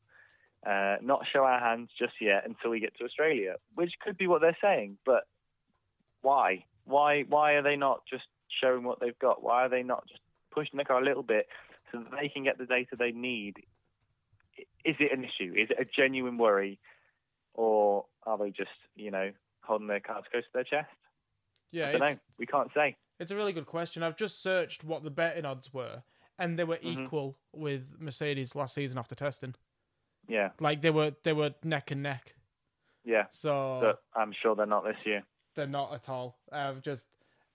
uh, 0.67 0.97
not 1.03 1.27
show 1.33 1.45
our 1.45 1.61
hands 1.61 1.91
just 1.99 2.15
yet 2.21 2.47
until 2.47 2.71
we 2.71 2.81
get 2.81 2.97
to 2.99 3.05
Australia, 3.05 3.57
which 3.75 3.95
could 4.05 4.19
be 4.19 4.27
what 4.27 4.41
they're 4.43 4.59
saying. 4.61 4.99
But 5.07 5.27
why? 6.23 6.65
Why? 6.85 7.23
Why 7.23 7.53
are 7.53 7.63
they 7.63 7.77
not 7.77 8.03
just 8.11 8.25
showing 8.61 8.85
what 8.85 9.01
they've 9.01 9.19
got? 9.19 9.43
Why 9.43 9.65
are 9.65 9.69
they 9.69 9.83
not 9.83 10.07
just 10.09 10.21
pushing 10.51 10.77
the 10.77 10.85
car 10.85 11.01
a 11.01 11.05
little 11.05 11.23
bit 11.23 11.47
so 11.93 11.99
that 11.99 12.11
they 12.21 12.29
can 12.29 12.45
get 12.45 12.59
the 12.59 12.67
data 12.67 12.97
they 12.99 13.13
need? 13.13 13.63
Is 14.85 14.97
it 15.01 15.13
an 15.13 15.25
issue? 15.25 15.53
Is 15.57 15.71
it 15.71 15.79
a 15.81 15.85
genuine 15.85 16.39
worry, 16.39 16.79
or 17.55 18.07
are 18.25 18.39
they 18.39 18.51
just, 18.51 18.71
you 18.95 19.11
know, 19.11 19.33
holding 19.63 19.87
their 19.89 20.01
cards 20.01 20.27
close 20.31 20.45
to 20.45 20.51
their 20.55 20.65
chest? 20.65 20.89
Yeah, 21.73 21.89
I 21.89 21.93
don't 21.93 22.01
know. 22.01 22.19
We 22.39 22.47
can't 22.47 22.71
say. 22.75 22.97
it's 23.19 23.31
a 23.31 23.37
really 23.37 23.53
good 23.53 23.67
question. 23.67 24.03
I've 24.03 24.17
just 24.17 24.43
searched 24.43 24.85
what 24.85 25.03
the 25.03 25.11
betting 25.11 25.45
odds 25.45 25.73
were, 25.73 26.03
and 26.39 26.59
they 26.59 26.65
were 26.65 26.77
Mhm. 26.77 27.03
equal 27.05 27.39
with 27.53 28.01
Mercedes 28.01 28.55
last 28.55 28.75
season 28.75 28.99
after 28.99 29.15
testing. 29.15 29.55
Yeah, 30.29 30.51
Like 30.61 30.83
they 30.83 30.91
were 30.91 31.15
they 31.23 31.33
were 31.33 31.55
neck 31.63 31.91
and 31.93 32.03
neck. 32.03 32.35
yeah. 33.05 33.27
So 33.31 33.81
But 33.81 34.03
I'm 34.21 34.33
sure 34.33 34.55
they're 34.57 34.67
not 34.67 34.85
this 34.85 34.97
year. 35.05 35.25
They're 35.55 35.67
not 35.67 35.95
at 35.95 36.09
all. 36.09 36.39
I've 36.53 36.83
just 36.83 37.09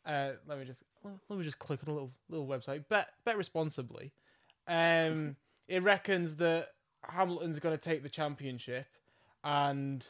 uh, 0.05 0.33
let 0.47 0.57
me 0.57 0.65
just 0.65 0.83
let 1.03 1.37
me 1.37 1.43
just 1.43 1.59
click 1.59 1.81
on 1.83 1.89
a 1.89 1.93
little 1.93 2.11
little 2.29 2.47
website. 2.47 2.87
Bet 2.89 3.11
bet 3.25 3.37
responsibly. 3.37 4.13
Um, 4.67 5.35
it 5.67 5.83
reckons 5.83 6.35
that 6.37 6.69
Hamilton's 7.15 7.59
going 7.59 7.75
to 7.77 7.81
take 7.81 8.03
the 8.03 8.09
championship, 8.09 8.87
and 9.43 10.05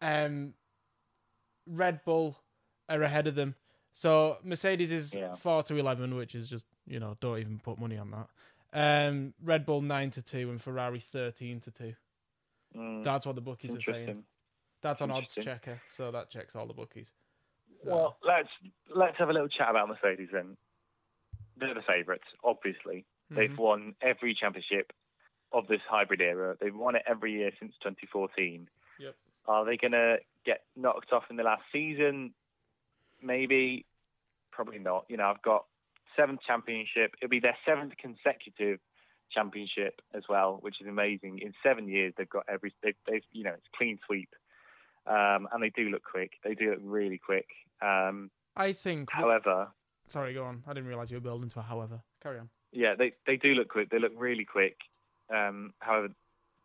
um, 0.00 0.54
Red 1.66 2.04
Bull 2.04 2.36
are 2.88 3.02
ahead 3.02 3.26
of 3.26 3.34
them. 3.34 3.54
So 3.92 4.38
Mercedes 4.42 4.92
is 4.92 5.14
Yeah. 5.14 5.34
four 5.36 5.62
to 5.64 5.76
eleven, 5.76 6.14
which 6.16 6.34
is 6.34 6.48
just 6.48 6.66
you 6.86 7.00
know 7.00 7.16
don't 7.20 7.38
even 7.38 7.58
put 7.58 7.78
money 7.78 7.96
on 7.96 8.10
that. 8.10 8.28
Um, 8.72 9.34
Red 9.42 9.64
Bull 9.64 9.80
nine 9.80 10.10
to 10.12 10.22
two 10.22 10.50
and 10.50 10.60
Ferrari 10.60 11.00
thirteen 11.00 11.60
to 11.60 11.70
two. 11.70 11.94
Mm, 12.76 13.04
That's 13.04 13.24
what 13.24 13.34
the 13.36 13.40
bookies 13.40 13.74
are 13.76 13.80
saying. 13.80 14.24
That's 14.82 15.00
on 15.00 15.10
odds 15.10 15.34
checker, 15.34 15.80
so 15.88 16.10
that 16.10 16.30
checks 16.30 16.54
all 16.54 16.66
the 16.66 16.74
bookies. 16.74 17.12
So- 17.84 17.90
Well, 17.90 18.18
let's 18.22 18.48
let's 18.94 19.16
have 19.18 19.30
a 19.30 19.32
little 19.32 19.48
chat 19.48 19.70
about 19.70 19.88
Mercedes 19.88 20.28
then. 20.32 20.56
They're 21.56 21.72
the 21.74 21.82
favourites, 21.82 22.26
obviously. 22.44 23.06
They've 23.30 23.50
Mhm. 23.50 23.56
won 23.56 23.96
every 24.02 24.34
championship 24.34 24.92
of 25.52 25.66
this 25.68 25.80
hybrid 25.88 26.20
era. 26.20 26.56
They've 26.60 26.74
won 26.74 26.96
it 26.96 27.02
every 27.06 27.32
year 27.32 27.50
since 27.58 27.72
2014. 27.82 28.68
Yep. 28.98 29.14
Are 29.46 29.64
they 29.64 29.76
going 29.76 29.92
to 29.92 30.16
get 30.44 30.62
knocked 30.76 31.12
off 31.12 31.24
in 31.30 31.36
the 31.36 31.42
last 31.42 31.62
season? 31.72 32.32
Maybe, 33.22 33.86
probably 34.50 34.78
not. 34.78 35.06
You 35.08 35.16
know, 35.16 35.24
I've 35.24 35.42
got 35.42 35.64
seventh 36.16 36.40
championship. 36.46 37.14
It'll 37.20 37.30
be 37.30 37.40
their 37.40 37.56
seventh 37.64 37.92
consecutive 37.96 38.80
championship 39.32 40.00
as 40.14 40.24
well, 40.28 40.58
which 40.60 40.80
is 40.80 40.86
amazing. 40.86 41.38
In 41.40 41.52
seven 41.62 41.88
years, 41.88 42.12
they've 42.16 42.28
got 42.28 42.44
every. 42.48 42.72
They've, 42.82 42.94
they've 43.08 43.22
you 43.32 43.44
know, 43.44 43.52
it's 43.52 43.66
clean 43.76 43.98
sweep, 44.06 44.30
um, 45.06 45.48
and 45.52 45.62
they 45.62 45.70
do 45.70 45.88
look 45.88 46.02
quick. 46.02 46.32
They 46.44 46.54
do 46.54 46.70
look 46.70 46.80
really 46.82 47.18
quick. 47.18 47.46
Um, 47.80 48.30
I 48.56 48.72
think. 48.72 49.10
however, 49.10 49.68
Sorry, 50.08 50.34
go 50.34 50.44
on. 50.44 50.62
I 50.66 50.72
didn't 50.72 50.88
realize 50.88 51.10
you 51.10 51.16
were 51.16 51.20
building 51.22 51.48
to 51.50 51.58
a 51.58 51.62
however. 51.62 52.00
Carry 52.22 52.38
on. 52.38 52.48
yeah, 52.72 52.94
they 52.96 53.12
they 53.26 53.36
do 53.36 53.54
look 53.54 53.68
quick. 53.68 53.90
They 53.90 53.98
look 53.98 54.12
really 54.16 54.44
quick. 54.44 54.76
Um, 55.34 55.72
however, 55.80 56.08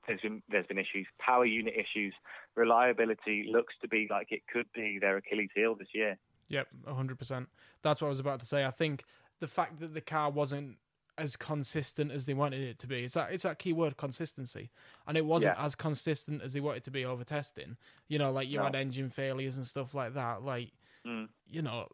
there's 0.07 0.21
been 0.21 0.41
there's 0.49 0.65
been 0.67 0.77
issues, 0.77 1.07
power 1.19 1.45
unit 1.45 1.73
issues, 1.75 2.13
reliability 2.55 3.49
looks 3.51 3.73
to 3.81 3.87
be 3.87 4.07
like 4.09 4.31
it 4.31 4.41
could 4.51 4.65
be 4.73 4.97
their 4.99 5.17
Achilles 5.17 5.49
heel 5.55 5.75
this 5.75 5.89
year. 5.93 6.17
Yep, 6.49 6.67
hundred 6.87 7.17
percent. 7.19 7.47
That's 7.81 8.01
what 8.01 8.07
I 8.07 8.09
was 8.09 8.19
about 8.19 8.39
to 8.41 8.45
say. 8.45 8.65
I 8.65 8.71
think 8.71 9.03
the 9.39 9.47
fact 9.47 9.79
that 9.79 9.93
the 9.93 10.01
car 10.01 10.29
wasn't 10.29 10.77
as 11.17 11.35
consistent 11.35 12.11
as 12.11 12.25
they 12.25 12.33
wanted 12.33 12.61
it 12.61 12.79
to 12.79 12.87
be 12.87 13.03
is 13.03 13.13
that 13.13 13.31
it's 13.31 13.43
that 13.43 13.59
key 13.59 13.73
word 13.73 13.95
consistency, 13.97 14.69
and 15.07 15.17
it 15.17 15.25
wasn't 15.25 15.55
Yeah. 15.57 15.65
as 15.65 15.75
consistent 15.75 16.41
as 16.41 16.53
they 16.53 16.59
wanted 16.61 16.83
to 16.83 16.91
be 16.91 17.05
over 17.05 17.23
testing. 17.23 17.77
You 18.07 18.17
know, 18.19 18.31
like 18.31 18.47
you 18.47 18.57
No. 18.57 18.63
had 18.65 18.75
engine 18.75 19.09
failures 19.09 19.57
and 19.57 19.67
stuff 19.67 19.93
like 19.93 20.13
that. 20.15 20.41
Like 20.43 20.71
Mm. 21.05 21.29
you 21.47 21.61
know, 21.61 21.87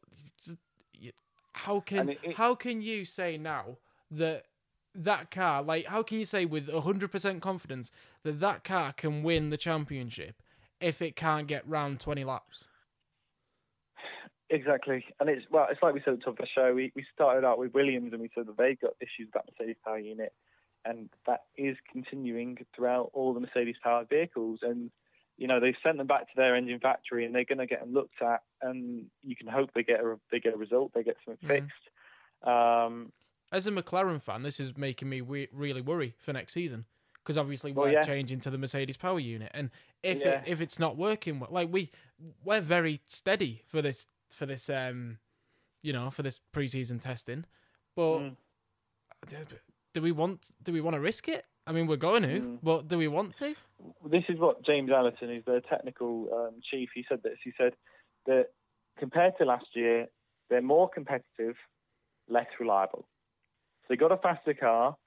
how 1.53 1.79
can 1.79 2.09
it- 2.09 2.19
it- 2.23 2.35
how 2.37 2.55
can 2.55 2.81
you 2.81 3.05
say 3.05 3.37
now 3.37 3.77
that 4.11 4.45
that 5.03 5.31
car, 5.31 5.61
like, 5.61 5.85
how 5.85 6.03
can 6.03 6.19
you 6.19 6.25
say 6.25 6.45
with 6.45 6.69
hundred 6.69 7.11
percent 7.11 7.41
confidence 7.41 7.91
that 8.23 8.39
that 8.39 8.63
car 8.63 8.93
can 8.93 9.23
win 9.23 9.49
the 9.49 9.57
championship 9.57 10.41
if 10.79 11.01
it 11.01 11.15
can't 11.15 11.47
get 11.47 11.67
round 11.67 11.99
twenty 11.99 12.23
laps? 12.23 12.69
Exactly, 14.49 15.05
and 15.19 15.29
it's 15.29 15.45
well, 15.51 15.67
it's 15.69 15.81
like 15.83 15.93
we 15.93 16.01
said 16.05 16.13
at 16.13 16.19
the 16.19 16.25
top 16.25 16.39
of 16.39 16.45
the 16.45 16.47
show. 16.47 16.73
We 16.73 16.91
we 16.95 17.05
started 17.13 17.45
out 17.45 17.59
with 17.59 17.73
Williams, 17.73 18.13
and 18.13 18.21
we 18.21 18.29
said 18.33 18.47
that 18.47 18.57
they've 18.57 18.79
got 18.79 18.93
issues 19.01 19.27
with 19.27 19.33
that 19.33 19.45
Mercedes 19.51 19.75
power 19.83 19.99
unit, 19.99 20.33
and 20.85 21.09
that 21.25 21.41
is 21.57 21.75
continuing 21.91 22.57
throughout 22.73 23.09
all 23.13 23.33
the 23.33 23.41
Mercedes 23.41 23.75
powered 23.83 24.07
vehicles. 24.07 24.59
And 24.61 24.89
you 25.37 25.47
know 25.47 25.59
they've 25.59 25.75
sent 25.83 25.97
them 25.97 26.07
back 26.07 26.27
to 26.27 26.33
their 26.37 26.55
engine 26.55 26.79
factory, 26.79 27.25
and 27.25 27.35
they're 27.35 27.43
going 27.43 27.57
to 27.57 27.65
get 27.67 27.81
them 27.81 27.93
looked 27.93 28.21
at, 28.21 28.43
and 28.61 29.07
you 29.21 29.35
can 29.35 29.47
hope 29.47 29.71
they 29.75 29.83
get 29.83 29.99
a 29.99 30.17
they 30.31 30.39
get 30.39 30.53
a 30.53 30.57
result, 30.57 30.93
they 30.93 31.03
get 31.03 31.17
something 31.25 31.45
Mhm. 31.45 31.67
fixed. 31.67 32.47
Um, 32.47 33.11
as 33.51 33.67
a 33.67 33.71
McLaren 33.71 34.21
fan, 34.21 34.43
this 34.43 34.59
is 34.59 34.75
making 34.77 35.09
me 35.09 35.21
we- 35.21 35.47
really 35.51 35.81
worry 35.81 36.15
for 36.17 36.33
next 36.33 36.53
season 36.53 36.85
because 37.23 37.37
obviously 37.37 37.71
we're 37.73 37.91
yeah. 37.91 38.03
changing 38.03 38.39
to 38.41 38.49
the 38.49 38.57
Mercedes 38.57 38.97
power 38.97 39.19
unit, 39.19 39.51
and 39.53 39.69
if 40.03 40.19
Yeah. 40.19 40.41
it, 40.41 40.47
if 40.47 40.61
it's 40.61 40.79
not 40.79 40.95
working, 40.97 41.45
like 41.49 41.69
we 41.71 41.91
we're 42.43 42.61
very 42.61 43.01
steady 43.05 43.63
for 43.67 43.81
this 43.81 44.07
for 44.33 44.45
this 44.45 44.69
um 44.69 45.19
you 45.81 45.93
know 45.93 46.09
for 46.09 46.23
this 46.23 46.39
preseason 46.53 46.99
testing, 47.01 47.45
but 47.95 48.19
Mm. 48.19 48.35
do 49.93 50.01
we 50.01 50.11
want 50.11 50.51
do 50.63 50.71
we 50.71 50.81
want 50.81 50.93
to 50.95 50.99
risk 50.99 51.27
it? 51.27 51.45
I 51.65 51.73
mean, 51.73 51.85
we're 51.87 51.97
going 51.97 52.23
to, 52.23 52.39
Mm. 52.39 52.59
but 52.63 52.87
do 52.87 52.97
we 52.97 53.07
want 53.09 53.35
to? 53.37 53.55
this 54.05 54.23
is 54.29 54.39
what 54.39 54.63
James 54.65 54.89
Allison, 54.89 55.27
who's 55.29 55.45
the 55.45 55.61
technical 55.69 56.33
um, 56.33 56.61
chief, 56.61 56.89
he 56.95 57.05
said 57.07 57.21
this. 57.23 57.37
He 57.43 57.51
said 57.57 57.75
that 58.25 58.47
compared 58.97 59.37
to 59.37 59.45
last 59.45 59.67
year, 59.75 60.07
they're 60.49 60.61
more 60.63 60.89
competitive, 60.89 61.55
less 62.27 62.47
reliable. 62.59 63.07
So 63.87 63.93
they 63.93 63.95
got 63.97 64.11
a 64.11 64.17
faster 64.17 64.53
car, 64.53 64.97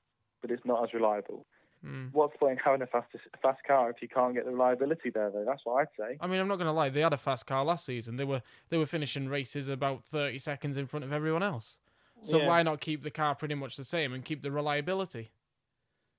but 0.41 0.51
it's 0.51 0.64
not 0.64 0.83
as 0.83 0.95
reliable. 0.95 1.47
Mm. 1.85 2.12
What's 2.12 2.35
the 2.35 2.39
point 2.39 2.53
in 2.53 2.59
having 2.59 2.83
a 2.83 2.87
fast 2.87 3.09
fast 3.43 3.61
car 3.66 3.91
if 3.91 3.97
you 4.03 4.09
can't 4.09 4.35
get 4.35 4.45
the 4.45 4.51
reliability 4.51 5.11
there? 5.11 5.31
Though 5.31 5.45
that's 5.47 5.62
what 5.64 5.81
I'd 5.81 5.89
say. 5.99 6.18
I 6.20 6.26
mean, 6.26 6.41
I'm 6.41 6.49
not 6.49 6.57
going 6.57 6.66
to 6.66 6.72
lie. 6.72 6.91
They 6.91 7.01
had 7.01 7.12
a 7.14 7.18
fast 7.18 7.47
car 7.47 7.64
last 7.64 7.87
season. 7.87 8.16
They 8.16 8.24
were 8.24 8.43
they 8.68 8.76
were 8.76 8.87
finishing 8.87 9.28
races 9.28 9.68
about 9.68 10.05
30 10.05 10.39
seconds 10.39 10.76
in 10.76 10.87
front 10.87 11.05
of 11.05 11.12
everyone 11.12 11.43
else. 11.43 11.78
So 12.22 12.39
Yeah. 12.39 12.49
why 12.49 12.62
not 12.62 12.81
keep 12.81 13.03
the 13.03 13.11
car 13.11 13.35
pretty 13.35 13.55
much 13.55 13.76
the 13.76 13.85
same 13.85 14.12
and 14.12 14.22
keep 14.22 14.43
the 14.43 14.51
reliability? 14.51 15.31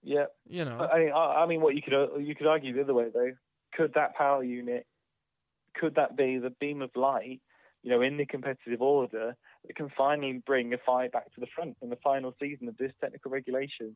Yeah, 0.03 0.25
You 0.47 0.65
know. 0.65 0.79
I, 0.79 1.09
I 1.09 1.43
I 1.43 1.45
mean, 1.45 1.61
what 1.61 1.75
you 1.75 1.81
could 1.83 1.93
uh, 1.93 2.15
you 2.17 2.33
could 2.33 2.47
argue 2.47 2.73
the 2.73 2.81
other 2.81 2.95
way 2.95 3.09
though. 3.13 3.31
Could 3.73 3.93
that 3.93 4.15
power 4.15 4.43
unit 4.43 4.87
could 5.75 5.95
that 5.95 6.17
be 6.17 6.37
the 6.37 6.49
beam 6.49 6.81
of 6.81 6.89
light, 6.95 7.39
you 7.83 7.91
know, 7.91 8.01
in 8.01 8.17
the 8.17 8.25
competitive 8.25 8.81
order 8.81 9.35
that 9.67 9.75
can 9.75 9.89
finally 9.97 10.41
bring 10.45 10.73
a 10.73 10.77
fight 10.77 11.11
back 11.11 11.33
to 11.33 11.39
the 11.39 11.47
front 11.55 11.77
in 11.81 11.89
the 11.89 11.95
final 11.97 12.33
season 12.39 12.67
of 12.67 12.77
this 12.77 12.91
technical 12.99 13.31
regulation? 13.31 13.95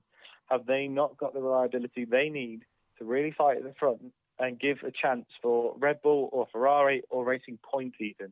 Have 0.50 0.66
they 0.66 0.88
not 0.88 1.18
got 1.18 1.34
the 1.34 1.42
reliability 1.42 2.06
they 2.06 2.30
need 2.30 2.62
to 3.00 3.06
really 3.06 3.32
fight 3.32 3.58
at 3.58 3.64
the 3.64 3.74
front 3.80 4.02
and 4.40 4.60
give 4.60 4.78
a 4.86 4.92
chance 4.92 5.26
for 5.42 5.76
Red 5.78 6.02
Bull 6.02 6.30
or 6.32 6.48
Ferrari 6.52 7.04
or 7.10 7.26
Racing 7.26 7.58
Point 7.64 7.96
even 8.00 8.32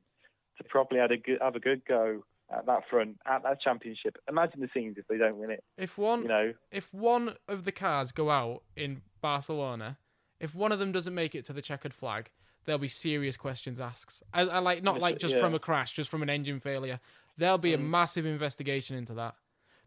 to 0.57 0.63
properly 0.65 0.99
have 0.99 1.11
a 1.11 1.17
good, 1.17 1.39
have 1.41 1.55
a 1.55 1.59
good 1.59 1.83
go 1.85 2.23
at 2.55 2.65
that 2.67 2.83
front 2.89 3.17
at 3.25 3.43
that 3.43 3.61
championship? 3.61 4.17
Imagine 4.29 4.61
the 4.61 4.69
scenes 4.73 4.97
if 4.97 5.07
they 5.07 5.17
don't 5.17 5.37
win 5.37 5.49
it. 5.49 5.63
If 5.77 5.97
one, 5.97 6.23
You 6.23 6.27
know, 6.27 6.53
if 6.71 6.93
one 6.93 7.35
of 7.47 7.65
the 7.65 7.71
cars 7.71 8.11
go 8.11 8.29
out 8.29 8.63
in 8.75 9.01
Barcelona, 9.21 9.97
if 10.39 10.53
one 10.53 10.71
of 10.71 10.79
them 10.79 10.91
doesn't 10.91 11.15
make 11.15 11.33
it 11.35 11.45
to 11.45 11.53
the 11.53 11.61
checkered 11.61 11.93
flag, 11.93 12.29
there'll 12.65 12.79
be 12.79 12.87
serious 12.87 13.37
questions 13.37 13.79
asked. 13.79 14.23
I, 14.33 14.41
I 14.41 14.59
like 14.59 14.83
not 14.83 14.99
like 14.99 15.17
just 15.17 15.33
Yeah. 15.35 15.39
from 15.39 15.53
a 15.53 15.59
crash, 15.59 15.93
just 15.93 16.09
from 16.09 16.21
an 16.21 16.29
engine 16.29 16.59
failure. 16.59 16.99
There'll 17.37 17.57
be 17.57 17.73
a 17.73 17.77
Mm. 17.77 17.89
massive 17.89 18.25
investigation 18.25 18.95
into 18.95 19.13
that 19.15 19.35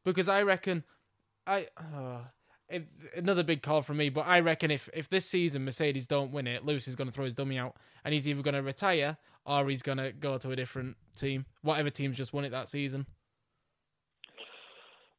because 0.05 0.29
I 0.29 0.43
reckon 0.43 0.85
I. 1.47 1.69
Uh, 1.77 2.25
it, 2.69 2.89
another 3.15 3.45
big 3.45 3.63
call 3.63 3.81
from 3.83 3.97
me, 3.99 4.09
but 4.09 4.27
I 4.27 4.41
reckon 4.41 4.73
if, 4.73 4.89
if 4.93 5.09
this 5.09 5.25
season 5.25 5.65
Mercedes 5.65 6.09
don't 6.09 6.33
win 6.33 6.49
it, 6.49 6.65
Lewis 6.65 6.89
is 6.89 6.97
going 6.97 7.07
to 7.09 7.13
throw 7.13 7.25
his 7.25 7.37
dummy 7.37 7.59
out, 7.59 7.77
and 8.05 8.13
he's 8.13 8.27
either 8.27 8.43
going 8.43 8.55
to 8.55 8.63
retire 8.63 9.17
or 9.45 9.69
he's 9.69 9.83
going 9.83 9.99
to 9.99 10.11
go 10.11 10.37
to 10.37 10.51
a 10.51 10.57
different 10.57 10.97
team, 11.17 11.47
whatever 11.63 11.91
team's 11.91 12.17
just 12.17 12.33
won 12.33 12.45
it 12.45 12.51
that 12.51 12.69
season. 12.69 13.07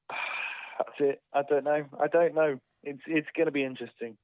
That's 0.78 1.00
it. 1.00 1.22
I 1.34 1.44
don't 1.50 1.64
know. 1.64 1.86
I 2.00 2.08
don't 2.08 2.36
know. 2.36 2.60
It's 2.84 3.02
it's 3.08 3.28
going 3.36 3.46
to 3.48 3.52
be 3.52 3.64
interesting. 3.64 4.18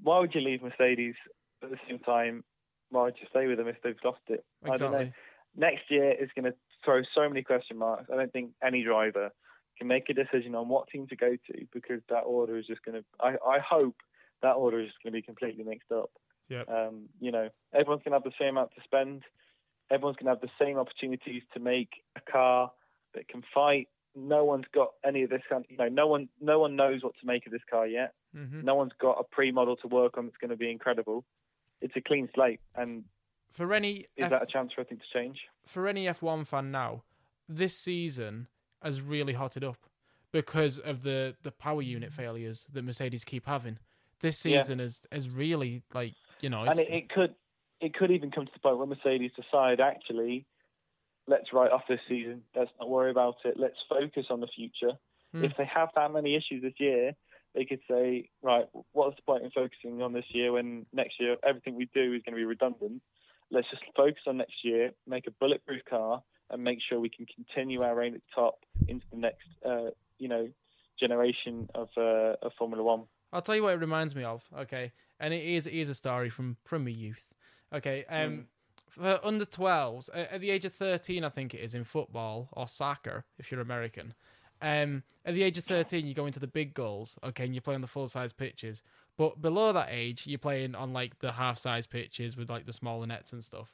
Why 0.00 0.20
would 0.20 0.34
you 0.34 0.40
leave 0.40 0.62
Mercedes 0.62 1.14
at 1.62 1.70
the 1.70 1.78
same 1.88 1.98
time? 2.00 2.44
Why 2.90 3.02
would 3.04 3.16
you 3.20 3.26
stay 3.30 3.46
with 3.46 3.58
them 3.58 3.68
if 3.68 3.76
they've 3.82 3.96
lost 4.04 4.20
it? 4.28 4.44
I 4.64 4.76
don't 4.76 4.92
know. 4.92 5.10
Next 5.56 5.90
year 5.90 6.12
is 6.12 6.28
going 6.34 6.44
to 6.44 6.54
throw 6.84 7.02
so 7.14 7.28
many 7.28 7.42
question 7.42 7.78
marks. 7.78 8.10
I 8.12 8.16
don't 8.16 8.32
think 8.32 8.50
any 8.62 8.84
driver 8.84 9.30
can 9.78 9.88
make 9.88 10.08
a 10.08 10.14
decision 10.14 10.54
on 10.54 10.68
what 10.68 10.88
team 10.88 11.06
to 11.08 11.16
go 11.16 11.32
to 11.32 11.66
because 11.72 12.00
that 12.08 12.20
order 12.20 12.56
is 12.56 12.66
just 12.66 12.82
going 12.84 12.98
to. 13.00 13.04
I 13.20 13.36
I 13.46 13.58
hope 13.58 13.96
that 14.42 14.52
order 14.52 14.80
is 14.80 14.88
just 14.88 15.02
going 15.02 15.12
to 15.12 15.16
be 15.18 15.22
completely 15.22 15.64
mixed 15.64 15.90
up. 15.92 16.10
Yep. 16.48 16.68
Um, 16.68 17.08
you 17.20 17.32
know, 17.32 17.48
everyone's 17.74 18.02
going 18.04 18.12
to 18.12 18.16
have 18.16 18.24
the 18.24 18.32
same 18.38 18.50
amount 18.50 18.70
to 18.76 18.82
spend. 18.84 19.22
Everyone's 19.90 20.16
going 20.16 20.26
to 20.26 20.38
have 20.38 20.40
the 20.40 20.64
same 20.64 20.78
opportunities 20.78 21.42
to 21.54 21.60
make 21.60 21.90
a 22.16 22.20
car 22.30 22.70
that 23.14 23.28
can 23.28 23.42
fight. 23.54 23.88
No 24.14 24.44
one's 24.44 24.66
got 24.72 24.92
any 25.04 25.22
of 25.22 25.30
this 25.30 25.42
kind. 25.48 25.64
You 25.68 25.76
know, 25.76 25.88
no 25.88 26.06
one, 26.06 26.28
no 26.40 26.58
one 26.58 26.76
knows 26.76 27.02
what 27.02 27.14
to 27.20 27.26
make 27.26 27.46
of 27.46 27.52
this 27.52 27.62
car 27.70 27.86
yet. 27.86 28.14
Mhm. 28.34 28.62
No 28.62 28.74
one's 28.74 28.92
got 28.98 29.18
a 29.18 29.24
pre-model 29.24 29.76
to 29.76 29.88
work 29.88 30.16
on 30.18 30.26
that's 30.26 30.36
going 30.38 30.50
to 30.50 30.56
be 30.56 30.70
incredible. 30.70 31.24
It's 31.80 31.96
a 31.96 32.00
clean 32.00 32.28
slate, 32.34 32.60
and 32.74 33.04
For 33.50 33.72
any 33.72 34.06
is 34.16 34.24
F- 34.24 34.30
that 34.30 34.42
a 34.42 34.46
chance 34.46 34.72
for 34.72 34.80
anything 34.82 34.98
to 34.98 35.18
change? 35.18 35.38
for 35.66 35.88
any 35.88 36.06
F1 36.06 36.46
fan 36.46 36.70
now, 36.70 37.02
this 37.48 37.76
season 37.76 38.46
has 38.82 39.00
really 39.00 39.32
hotted 39.32 39.64
up 39.64 39.78
because 40.32 40.78
of 40.78 41.02
the, 41.02 41.34
the 41.42 41.50
power 41.50 41.82
unit 41.82 42.12
failures 42.12 42.66
that 42.72 42.82
Mercedes 42.82 43.24
keep 43.24 43.46
having. 43.46 43.78
This 44.20 44.44
Yeah. 44.44 44.60
season 44.60 44.78
has 44.78 45.00
has 45.12 45.28
really 45.28 45.82
like 45.94 46.14
you 46.40 46.50
know 46.50 46.64
it's, 46.64 46.78
and 46.78 46.88
it, 46.88 46.92
it 46.92 47.08
could, 47.10 47.34
it 47.80 47.94
could 47.94 48.10
even 48.10 48.30
come 48.30 48.46
to 48.46 48.52
the 48.52 48.60
point 48.60 48.78
where 48.78 48.86
Mercedes 48.86 49.32
decide 49.36 49.80
actually, 49.80 50.46
let's 51.26 51.52
write 51.52 51.70
off 51.70 51.82
this 51.88 52.00
season. 52.08 52.42
Let's 52.54 52.70
not 52.78 52.88
worry 52.88 53.10
about 53.10 53.36
it. 53.44 53.58
Let's 53.58 53.76
focus 53.88 54.26
on 54.30 54.40
the 54.40 54.48
future. 54.48 54.92
Hmm. 55.32 55.44
If 55.44 55.56
they 55.58 55.64
have 55.66 55.90
that 55.96 56.12
many 56.12 56.34
issues 56.36 56.62
this 56.62 56.74
year, 56.78 57.12
they 57.54 57.64
could 57.64 57.80
say, 57.90 58.30
right, 58.42 58.66
what's 58.92 59.16
the 59.16 59.22
point 59.22 59.44
in 59.44 59.50
focusing 59.50 60.00
on 60.02 60.12
this 60.12 60.26
year 60.30 60.52
when 60.52 60.86
next 60.92 61.18
year 61.20 61.36
everything 61.46 61.74
we 61.74 61.88
do 61.94 62.12
is 62.14 62.22
going 62.22 62.32
to 62.32 62.36
be 62.36 62.44
redundant? 62.44 63.02
Let's 63.50 63.68
just 63.70 63.82
focus 63.96 64.22
on 64.26 64.38
next 64.38 64.64
year, 64.64 64.90
make 65.06 65.26
a 65.26 65.30
bulletproof 65.30 65.82
car, 65.88 66.22
and 66.50 66.62
make 66.62 66.78
sure 66.88 67.00
we 67.00 67.10
can 67.10 67.26
continue 67.26 67.82
our 67.82 67.94
reign 67.94 68.14
at 68.14 68.20
the 68.20 68.34
top 68.34 68.58
into 68.88 69.04
the 69.10 69.18
next, 69.18 69.46
uh, 69.64 69.90
you 70.18 70.28
know, 70.28 70.48
generation 70.98 71.68
of 71.74 71.88
uh, 71.96 72.34
of 72.42 72.52
Formula 72.58 72.82
One. 72.82 73.04
I'll 73.32 73.42
tell 73.42 73.56
you 73.56 73.62
what 73.62 73.74
it 73.74 73.80
reminds 73.80 74.14
me 74.14 74.24
of. 74.24 74.42
Okay, 74.58 74.92
and 75.20 75.32
it 75.34 75.44
is 75.44 75.66
it 75.66 75.74
is 75.74 75.88
a 75.88 75.94
story 75.94 76.30
from 76.30 76.56
from 76.64 76.84
my 76.84 76.90
youth. 76.90 77.24
Okay, 77.72 78.04
um, 78.08 78.46
for 78.88 79.20
under 79.22 79.44
12s 79.44 80.08
at, 80.14 80.32
at 80.32 80.40
the 80.40 80.50
age 80.50 80.64
of 80.64 80.72
13, 80.72 81.24
I 81.24 81.28
think 81.28 81.54
it 81.54 81.60
is 81.60 81.74
in 81.74 81.84
football 81.84 82.48
or 82.52 82.66
soccer 82.66 83.24
if 83.38 83.50
you're 83.50 83.60
American. 83.60 84.14
Um, 84.62 85.02
at 85.24 85.34
the 85.34 85.42
age 85.42 85.58
of 85.58 85.64
13, 85.64 86.06
you 86.06 86.14
go 86.14 86.26
into 86.26 86.40
the 86.40 86.46
big 86.46 86.72
goals. 86.72 87.18
Okay, 87.22 87.44
and 87.44 87.54
you 87.54 87.60
play 87.60 87.74
on 87.74 87.82
the 87.82 87.86
full 87.86 88.08
size 88.08 88.32
pitches. 88.32 88.82
But 89.16 89.40
below 89.40 89.72
that 89.72 89.88
age, 89.90 90.26
you're 90.26 90.38
playing 90.38 90.74
on 90.74 90.92
like 90.92 91.18
the 91.20 91.32
half 91.32 91.58
size 91.58 91.86
pitches 91.86 92.36
with 92.36 92.50
like 92.50 92.66
the 92.66 92.72
smaller 92.72 93.06
nets 93.06 93.32
and 93.32 93.42
stuff. 93.42 93.72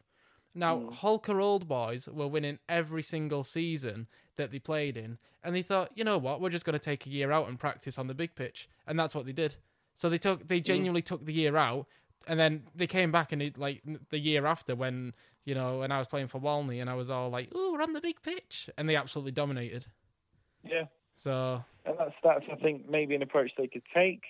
Now, 0.55 0.77
Mm. 0.77 0.93
Hulker 0.95 1.41
Old 1.41 1.67
Boys 1.67 2.09
were 2.09 2.29
winning 2.29 2.59
every 2.69 3.03
single 3.03 3.43
season 3.43 4.07
that 4.37 4.51
they 4.51 4.59
played 4.59 4.97
in, 4.97 5.19
and 5.43 5.55
they 5.57 5.63
thought, 5.63 5.91
you 5.95 6.05
know 6.05 6.19
what, 6.19 6.41
we're 6.41 6.51
just 6.51 6.65
going 6.65 6.75
to 6.75 6.79
take 6.79 7.07
a 7.07 7.11
year 7.11 7.33
out 7.33 7.49
and 7.49 7.59
practice 7.59 7.99
on 7.99 8.07
the 8.07 8.15
big 8.15 8.35
pitch, 8.35 8.69
and 8.87 8.99
that's 8.99 9.15
what 9.15 9.25
they 9.25 9.33
did. 9.33 9.57
So 9.95 10.09
they 10.09 10.19
took, 10.19 10.47
they 10.49 10.61
genuinely 10.61 11.03
took 11.03 11.25
the 11.25 11.33
year 11.33 11.57
out, 11.57 11.87
and 12.27 12.39
then 12.39 12.65
they 12.75 12.87
came 12.87 13.11
back 13.11 13.33
and 13.33 13.43
it, 13.43 13.59
like 13.59 13.83
the 14.11 14.19
year 14.19 14.47
after 14.47 14.75
when 14.77 15.13
you 15.45 15.55
know 15.55 15.79
when 15.81 15.91
I 15.91 15.99
was 15.99 16.07
playing 16.07 16.29
for 16.29 16.39
Walney, 16.39 16.81
and 16.81 16.89
I 16.89 16.95
was 16.95 17.11
all 17.11 17.31
like, 17.31 17.49
oh, 17.55 17.73
we're 17.73 17.83
on 17.83 17.95
the 17.95 18.01
big 18.01 18.23
pitch, 18.23 18.71
and 18.79 18.89
they 18.89 18.95
absolutely 18.97 19.33
dominated. 19.33 19.87
Yeah, 20.65 20.85
So 21.17 21.65
and 21.85 21.97
that's 21.99 22.15
that's 22.23 22.45
I 22.53 22.57
think 22.57 22.89
maybe 22.89 23.15
an 23.15 23.23
approach 23.23 23.51
they 23.57 23.67
could 23.67 23.83
take. 23.95 24.23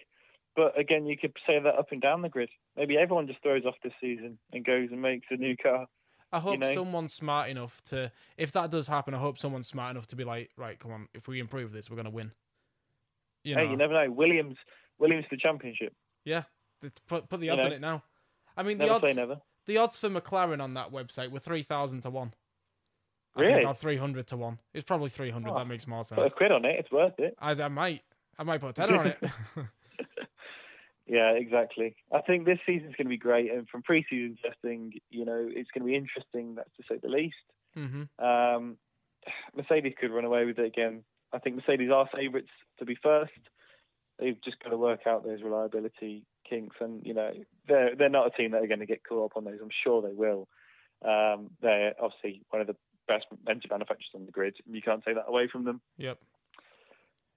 But 0.55 0.79
again, 0.79 1.07
you 1.07 1.17
could 1.17 1.35
say 1.47 1.59
that 1.59 1.75
up 1.77 1.93
and 1.93 2.01
down 2.03 2.23
the 2.23 2.29
grid. 2.29 2.51
Maybe 2.77 2.99
everyone 2.99 3.27
just 3.27 3.43
throws 3.43 3.65
off 3.65 3.75
this 3.83 3.93
season 4.01 4.39
and 4.53 4.65
goes 4.65 4.89
and 4.93 5.01
makes 5.01 5.27
a 5.31 5.37
new 5.37 5.57
car. 5.57 5.87
I 6.31 6.41
hope 6.41 6.61
know? 6.61 6.75
someone's 6.75 7.13
smart 7.13 7.49
enough 7.51 7.81
to, 7.85 8.11
if 8.39 8.53
that 8.53 8.71
does 8.71 8.89
happen, 8.89 9.15
I 9.15 9.19
hope 9.19 9.39
someone's 9.39 9.69
smart 9.69 9.91
enough 9.91 10.07
to 10.09 10.17
be 10.17 10.25
like, 10.25 10.51
right, 10.57 10.79
come 10.79 10.93
on, 10.93 11.09
if 11.15 11.29
we 11.29 11.41
improve 11.41 11.73
this, 11.73 11.91
we're 11.91 11.97
gonna 11.97 12.11
win. 12.11 12.33
You 13.45 13.55
hey, 13.55 13.65
know, 13.65 13.71
you 13.71 13.77
never 13.77 13.93
know. 13.93 14.11
Williams, 14.11 14.57
Williams 14.99 15.27
for 15.29 15.37
championship. 15.37 15.95
yeah, 16.25 16.45
put 17.09 17.29
put 17.29 17.41
the 17.41 17.47
You 17.47 17.53
odds 17.53 17.65
on 17.65 17.73
it 17.73 17.81
now. 17.81 18.03
I 18.57 18.63
mean, 18.63 18.79
the 18.79 18.89
odds, 18.89 19.17
never. 19.17 19.41
the 19.67 19.79
odds 19.79 19.99
for 19.99 20.09
McLaren 20.09 20.63
on 20.63 20.75
that 20.75 20.93
website 20.93 21.31
were 21.31 21.39
three 21.41 21.63
thousand 21.63 22.03
to 22.03 22.11
one. 22.11 22.33
I 23.35 23.41
Really? 23.41 23.55
think, 23.55 23.67
or 23.67 23.75
three 23.75 23.97
hundred 23.97 24.27
to 24.29 24.37
one. 24.37 24.59
It's 24.75 24.85
probably 24.85 25.09
three 25.11 25.31
hundred. 25.31 25.51
Oh, 25.53 25.59
that 25.59 25.67
makes 25.67 25.87
more 25.87 26.05
sense. 26.05 26.19
Put 26.21 26.31
a 26.33 26.35
quid 26.35 26.53
on 26.53 26.65
it. 26.65 26.77
It's 26.79 26.91
worth 26.93 27.19
it. 27.19 27.35
I, 27.39 27.51
I 27.53 27.69
might, 27.69 28.03
I 28.39 28.43
might 28.45 28.61
put 28.61 28.71
a 28.71 28.73
tenner 28.75 28.99
on 28.99 29.07
it. 29.09 29.19
Yeah, 31.13 31.33
exactly. 31.33 31.95
I 32.11 32.23
think 32.23 32.47
this 32.47 32.59
season's 32.65 32.97
going 32.97 33.05
to 33.05 33.11
be 33.11 33.19
great, 33.19 33.53
and 33.53 33.69
from 33.69 33.83
pre-season 33.83 34.39
testing, 34.43 34.95
you 35.11 35.27
know, 35.27 35.47
it's 35.47 35.71
going 35.71 35.83
to 35.83 35.91
be 35.91 35.95
interesting. 35.95 36.55
That's 36.55 36.75
to 36.79 36.83
say 36.89 36.99
the 37.03 37.11
least. 37.11 37.37
hmm 37.75 38.05
Um, 38.19 38.79
Mercedes 39.55 39.93
could 40.01 40.11
run 40.11 40.25
away 40.25 40.47
with 40.47 40.59
it 40.59 40.65
again. 40.65 41.05
I 41.31 41.39
think 41.39 41.57
Mercedes 41.57 41.91
are 41.91 42.09
favourites 42.15 42.49
to 42.79 42.87
be 42.87 42.97
first. 43.03 43.33
They've 44.19 44.43
just 44.43 44.59
got 44.65 44.71
to 44.71 44.79
work 44.79 45.01
out 45.07 45.23
those 45.23 45.43
reliability 45.43 46.25
kinks, 46.49 46.77
and 46.81 47.05
you 47.05 47.13
know 47.13 47.31
they're 47.69 47.95
they're 47.95 48.09
not 48.09 48.29
a 48.29 48.31
team 48.31 48.53
that 48.53 48.63
are 48.63 48.67
going 48.67 48.81
to 48.81 48.87
get 48.87 49.05
caught 49.07 49.33
up 49.33 49.37
on 49.37 49.45
those. 49.45 49.59
I'm 49.63 49.69
sure 49.85 50.01
they 50.01 50.15
will. 50.15 50.49
Um, 51.05 51.51
they're 51.61 51.93
obviously 52.01 52.41
one 52.49 52.63
of 52.63 52.69
the 52.69 52.77
best 53.07 53.27
engine 53.47 53.69
manufacturers 53.71 54.09
on 54.15 54.25
the 54.25 54.33
grid. 54.33 54.55
and 54.65 54.75
You 54.75 54.81
can't 54.81 55.05
take 55.05 55.17
that 55.17 55.29
away 55.29 55.47
from 55.53 55.65
them. 55.67 55.83
Yep. 55.99 56.19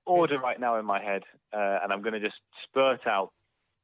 Order 0.06 0.40
right 0.40 0.60
now 0.62 0.80
in 0.80 0.86
my 0.86 1.04
head, 1.04 1.24
uh, 1.52 1.80
and 1.84 1.92
I'm 1.92 2.02
going 2.04 2.14
to 2.14 2.20
just 2.22 2.40
spurt 2.64 3.06
out 3.06 3.34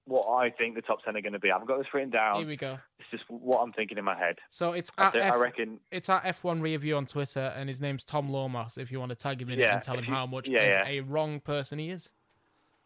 what 0.06 0.28
I 0.36 0.50
think 0.50 0.76
the 0.76 0.82
top 0.82 1.04
ten 1.04 1.16
are 1.16 1.22
going 1.22 1.34
to 1.34 1.40
be. 1.40 1.52
I've 1.52 1.66
got 1.68 1.78
this 1.78 1.88
written 1.94 2.10
down. 2.10 2.38
Here 2.40 2.48
we 2.48 2.56
go. 2.58 2.78
It's 3.00 3.10
just 3.12 3.24
what 3.30 3.60
I'm 3.60 3.72
thinking 3.72 3.98
in 3.98 4.04
my 4.04 4.18
head. 4.18 4.38
So 4.50 4.72
it's 4.72 4.90
I, 4.98 5.08
at 5.08 5.16
I 5.16 5.28
F- 5.30 5.40
reckon 5.40 5.80
it's 5.92 6.10
at 6.10 6.24
F1 6.24 6.62
Review 6.62 6.96
on 6.98 7.06
Twitter, 7.06 7.54
and 7.56 7.70
his 7.70 7.80
name's 7.82 8.04
Tom 8.04 8.30
Lomas. 8.30 8.78
If 8.78 8.92
you 8.92 9.00
want 9.00 9.10
to 9.12 9.16
tag 9.16 9.42
him 9.42 9.50
in 9.50 9.60
Yeah, 9.60 9.76
and 9.76 9.84
tell 9.84 9.98
him 9.98 10.06
you- 10.06 10.12
how 10.14 10.26
much 10.26 10.50
yeah, 10.50 10.60
of 10.82 10.88
yeah. 10.88 10.94
a 10.94 11.00
wrong 11.02 11.40
person 11.40 11.80
he 11.80 11.90
is. 11.90 12.12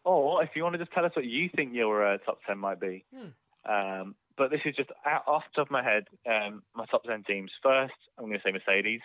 Or 0.04 0.42
if 0.44 0.50
you 0.54 0.62
want 0.62 0.74
to 0.74 0.78
just 0.78 0.92
tell 0.92 1.04
us 1.04 1.12
what 1.16 1.24
you 1.24 1.48
think 1.54 1.74
your 1.74 2.06
uh, 2.06 2.18
top 2.18 2.38
10 2.46 2.58
might 2.58 2.78
be. 2.78 3.04
Hmm. 3.12 3.70
Um, 3.72 4.14
but 4.38 4.50
this 4.50 4.60
is 4.64 4.76
just 4.76 4.90
out, 5.04 5.24
off 5.26 5.42
the 5.52 5.60
top 5.62 5.66
of 5.68 5.70
my 5.72 5.82
head, 5.82 6.04
um, 6.30 6.62
my 6.76 6.84
top 6.86 7.02
10 7.04 7.24
teams. 7.24 7.50
First, 7.62 7.94
I'm 8.18 8.26
going 8.26 8.38
to 8.38 8.42
say 8.44 8.52
Mercedes. 8.52 9.00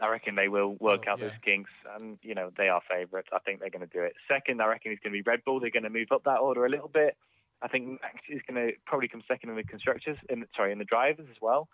I 0.00 0.08
reckon 0.08 0.34
they 0.34 0.48
will 0.48 0.74
work 0.80 1.04
Oh, 1.06 1.12
out 1.12 1.18
yeah. 1.20 1.26
those 1.28 1.38
kinks, 1.44 1.70
and, 1.94 2.18
you 2.22 2.34
know, 2.34 2.50
they 2.56 2.68
are 2.68 2.80
favourites. 2.90 3.28
I 3.32 3.38
think 3.38 3.60
they're 3.60 3.70
going 3.70 3.86
to 3.88 3.92
do 3.92 4.02
it. 4.02 4.14
Second, 4.28 4.60
I 4.60 4.66
reckon 4.66 4.90
it's 4.92 5.00
going 5.02 5.12
to 5.12 5.22
be 5.22 5.28
Red 5.28 5.44
Bull. 5.44 5.60
They're 5.60 5.70
going 5.70 5.84
to 5.84 5.90
move 5.90 6.08
up 6.12 6.24
that 6.24 6.40
order 6.40 6.66
a 6.66 6.68
little 6.70 6.88
bit. 6.88 7.16
I 7.62 7.68
think 7.68 7.88
Max 8.02 8.16
is 8.28 8.42
going 8.46 8.60
to 8.66 8.72
probably 8.84 9.08
come 9.08 9.22
second 9.26 9.48
in 9.50 9.56
the 9.56 9.62
constructors, 9.62 10.18
in 10.28 10.44
sorry, 10.54 10.72
in 10.72 10.78
the 10.78 10.84
drivers 10.84 11.26
as 11.30 11.36
well. 11.40 11.68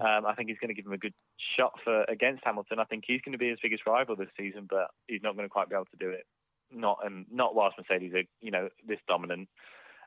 Um, 0.00 0.26
I 0.26 0.34
think 0.36 0.50
he's 0.50 0.58
going 0.58 0.68
to 0.68 0.74
give 0.74 0.86
him 0.86 0.92
a 0.92 0.98
good 0.98 1.14
shot 1.56 1.72
for 1.82 2.04
against 2.04 2.44
Hamilton. 2.44 2.78
I 2.78 2.84
think 2.84 3.04
he's 3.06 3.22
going 3.22 3.32
to 3.32 3.38
be 3.38 3.48
his 3.48 3.58
biggest 3.60 3.86
rival 3.86 4.14
this 4.14 4.28
season, 4.38 4.66
but 4.70 4.88
he's 5.08 5.22
not 5.22 5.34
going 5.34 5.46
to 5.46 5.50
quite 5.52 5.68
be 5.68 5.74
able 5.74 5.86
to 5.86 5.96
do 5.98 6.10
it. 6.10 6.26
Not 6.70 6.98
and 7.04 7.26
not 7.32 7.54
whilst 7.56 7.76
Mercedes 7.78 8.12
are 8.14 8.22
you 8.40 8.50
know 8.52 8.68
this 8.86 8.98
dominant. 9.08 9.48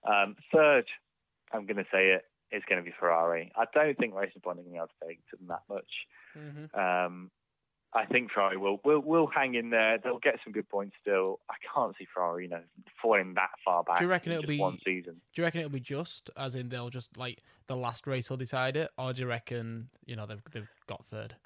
Um, 0.08 0.36
third, 0.54 0.86
I'm 1.52 1.66
going 1.66 1.78
to 1.78 1.86
say 1.92 2.12
it 2.12 2.24
is 2.56 2.64
going 2.70 2.82
to 2.82 2.86
be 2.90 2.96
Ferrari. 2.98 3.52
I 3.58 3.66
don't 3.74 3.98
think 3.98 4.14
Racing 4.16 4.42
Point 4.42 4.60
are 4.60 4.62
going 4.62 4.68
to 4.68 4.72
be 4.74 4.78
able 4.78 4.88
to 4.88 5.08
take 5.08 5.20
to 5.32 5.38
them 5.38 5.48
that 5.48 5.64
much. 5.68 5.92
Mhm. 6.38 6.78
Um, 7.06 7.32
I 7.96 8.06
think 8.06 8.32
Ferrari 8.32 8.58
will 8.58 8.80
will 8.84 9.00
will 9.00 9.28
hang 9.28 9.56
in 9.56 9.70
there. 9.70 9.98
They'll 9.98 10.20
get 10.20 10.40
some 10.44 10.52
good 10.52 10.68
points 10.70 10.96
still. 11.02 11.40
I 11.50 11.56
can't 11.74 11.96
see 11.98 12.06
Ferrari, 12.14 12.44
you 12.44 12.50
know, 12.50 12.60
falling 13.02 13.34
that 13.36 13.52
far 13.64 13.84
back. 13.84 14.00
Do 14.00 14.04
you 14.04 14.10
reckon 14.10 14.34
it'll 14.34 14.46
be 14.46 14.60
one 14.60 14.78
season? 14.84 15.22
Do 15.34 15.42
you 15.42 15.44
reckon 15.46 15.62
it'll 15.62 15.72
be 15.72 15.80
just, 15.80 16.30
as 16.36 16.56
in 16.56 16.68
they'll 16.70 16.90
just 16.90 17.18
like 17.18 17.42
the 17.68 17.76
last 17.76 18.06
race 18.06 18.30
will 18.30 18.38
decide 18.38 18.76
it, 18.76 18.92
or 18.98 19.14
do 19.14 19.22
you 19.22 19.28
reckon 19.28 19.88
you 20.06 20.16
know 20.16 20.26
they've 20.26 20.44
they've 20.52 20.70
got 20.88 21.06
third? 21.06 21.36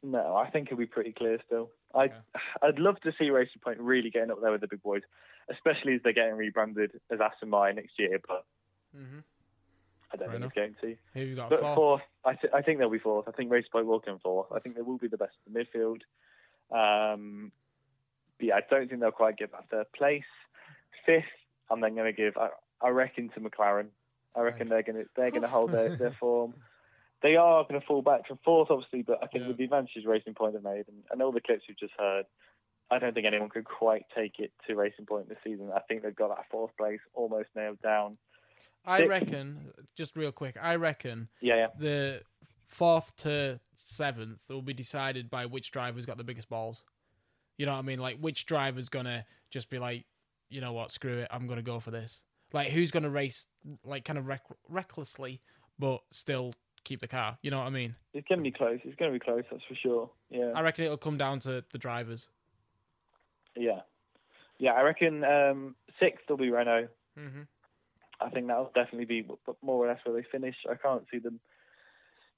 No, 0.00 0.36
I 0.36 0.48
think 0.48 0.68
it'll 0.68 0.78
be 0.78 0.86
pretty 0.86 1.10
clear 1.10 1.40
still. 1.44 1.70
I 1.92 2.12
I'd 2.62 2.78
love 2.78 3.00
to 3.00 3.12
see 3.18 3.30
Racing 3.30 3.60
Point 3.64 3.80
really 3.80 4.10
getting 4.10 4.30
up 4.30 4.40
there 4.40 4.52
with 4.52 4.60
the 4.60 4.68
big 4.68 4.80
boys, 4.80 5.02
especially 5.50 5.94
as 5.94 6.00
they're 6.04 6.12
getting 6.12 6.36
rebranded 6.36 6.92
as 7.10 7.20
Aston 7.20 7.48
Martin 7.48 7.74
next 7.74 7.98
year. 7.98 8.20
But 8.24 8.44
Mm-hmm. 8.96 9.18
I 10.12 10.16
don't 10.16 10.28
Fair 10.28 10.40
think 10.40 10.52
it's 10.52 10.54
going 10.54 10.74
to. 10.80 10.96
Who 11.14 11.20
you 11.20 11.36
got 11.36 11.50
But 11.50 11.60
fourth? 11.60 11.74
fourth, 11.74 12.02
I, 12.24 12.34
th- 12.34 12.52
I 12.54 12.62
think 12.62 12.78
they'll 12.78 12.90
be 12.90 12.98
fourth. 12.98 13.28
I 13.28 13.32
think 13.32 13.50
Race 13.50 13.66
Point 13.70 13.86
will 13.86 14.00
come 14.00 14.18
fourth. 14.22 14.46
I 14.54 14.58
think 14.58 14.74
they 14.74 14.82
will 14.82 14.98
be 14.98 15.08
the 15.08 15.18
best 15.18 15.34
in 15.46 15.52
the 15.52 15.60
midfield. 15.60 16.00
Um, 16.70 17.52
but 18.38 18.46
yeah, 18.46 18.56
I 18.56 18.60
don't 18.70 18.88
think 18.88 19.00
they'll 19.00 19.10
quite 19.10 19.36
get 19.36 19.52
that 19.52 19.68
third 19.70 19.92
place. 19.92 20.22
Fifth, 21.04 21.24
I'm 21.70 21.80
then 21.80 21.94
going 21.94 22.12
to 22.12 22.16
give. 22.16 22.36
I, 22.36 22.48
I 22.80 22.88
reckon 22.90 23.28
to 23.30 23.40
McLaren. 23.40 23.88
I 24.34 24.40
reckon 24.42 24.68
they're 24.68 24.82
going 24.82 25.02
to 25.04 25.08
they're 25.16 25.30
going 25.30 25.42
to 25.42 25.48
hold 25.48 25.72
their, 25.72 25.96
their 25.96 26.16
form. 26.20 26.54
They 27.22 27.34
are 27.36 27.64
going 27.64 27.80
to 27.80 27.86
fall 27.86 28.02
back 28.02 28.28
from 28.28 28.38
fourth, 28.44 28.70
obviously, 28.70 29.02
but 29.02 29.18
I 29.22 29.26
think 29.26 29.46
with 29.46 29.56
the 29.56 29.64
advantages 29.64 30.06
Racing 30.06 30.34
Point 30.34 30.54
have 30.54 30.62
made 30.62 30.84
and, 30.86 31.02
and 31.10 31.20
all 31.20 31.32
the 31.32 31.40
clips 31.40 31.64
we've 31.68 31.78
just 31.78 31.94
heard, 31.98 32.26
I 32.90 33.00
don't 33.00 33.12
think 33.12 33.26
anyone 33.26 33.48
could 33.48 33.64
quite 33.64 34.04
take 34.14 34.38
it 34.38 34.52
to 34.66 34.76
Racing 34.76 35.06
Point 35.06 35.28
this 35.28 35.38
season. 35.42 35.70
I 35.74 35.80
think 35.80 36.02
they've 36.02 36.14
got 36.14 36.28
that 36.28 36.46
fourth 36.50 36.76
place 36.76 37.00
almost 37.14 37.48
nailed 37.56 37.82
down. 37.82 38.18
I 38.84 39.04
reckon, 39.04 39.72
just 39.96 40.16
real 40.16 40.32
quick, 40.32 40.56
I 40.60 40.76
reckon 40.76 41.28
Yeah, 41.40 41.56
yeah. 41.56 41.66
the 41.78 42.22
fourth 42.66 43.14
to 43.18 43.60
seventh 43.76 44.40
will 44.48 44.62
be 44.62 44.72
decided 44.72 45.30
by 45.30 45.46
which 45.46 45.70
driver's 45.70 46.06
got 46.06 46.16
the 46.16 46.24
biggest 46.24 46.48
balls. 46.48 46.84
You 47.56 47.66
know 47.66 47.72
what 47.72 47.80
I 47.80 47.82
mean? 47.82 47.98
Like 47.98 48.18
which 48.18 48.46
driver's 48.46 48.88
gonna 48.88 49.26
just 49.50 49.68
be 49.68 49.78
like, 49.78 50.04
you 50.48 50.60
know 50.60 50.72
what, 50.72 50.90
screw 50.90 51.18
it, 51.18 51.28
I'm 51.30 51.46
gonna 51.46 51.62
go 51.62 51.80
for 51.80 51.90
this. 51.90 52.22
Like 52.52 52.68
who's 52.68 52.90
gonna 52.90 53.10
race 53.10 53.46
like 53.84 54.04
kind 54.04 54.18
of 54.18 54.26
rec- 54.26 54.42
recklessly, 54.68 55.40
but 55.78 56.00
still 56.10 56.54
keep 56.84 57.00
the 57.00 57.08
car. 57.08 57.38
You 57.42 57.50
know 57.50 57.58
what 57.58 57.66
I 57.66 57.70
mean? 57.70 57.94
It's 58.14 58.26
going 58.28 58.38
to 58.38 58.42
be 58.42 58.50
close. 58.50 58.78
It's 58.84 58.96
going 58.96 59.12
to 59.12 59.18
be 59.18 59.22
close, 59.22 59.44
that's 59.50 59.62
for 59.68 59.74
sure. 59.74 60.10
Yeah. 60.30 60.52
I 60.54 60.62
reckon 60.62 60.84
it'll 60.84 60.96
come 60.96 61.18
down 61.18 61.38
to 61.40 61.62
the 61.70 61.78
drivers. 61.78 62.28
Yeah, 63.56 63.80
yeah. 64.58 64.72
I 64.72 64.82
reckon 64.82 65.24
um, 65.24 65.74
sixth 66.00 66.24
will 66.28 66.36
be 66.36 66.50
Renault. 66.50 66.88
Mm-hmm. 67.18 67.42
I 68.20 68.30
think 68.30 68.48
that'll 68.48 68.72
definitely 68.74 69.04
be 69.04 69.28
more 69.62 69.84
or 69.84 69.88
less 69.88 70.00
where 70.04 70.20
they 70.20 70.26
finish. 70.30 70.56
I 70.68 70.74
can't 70.74 71.04
see 71.10 71.18
them 71.18 71.40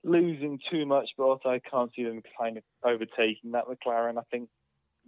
losing 0.04 0.58
too 0.70 0.86
much, 0.86 1.10
but 1.16 1.24
also 1.24 1.48
I 1.48 1.58
can't 1.58 1.90
see 1.94 2.04
them 2.04 2.22
kind 2.38 2.56
of 2.56 2.64
overtaking 2.84 3.52
that 3.52 3.64
McLaren. 3.66 4.18
I 4.18 4.22
think 4.30 4.48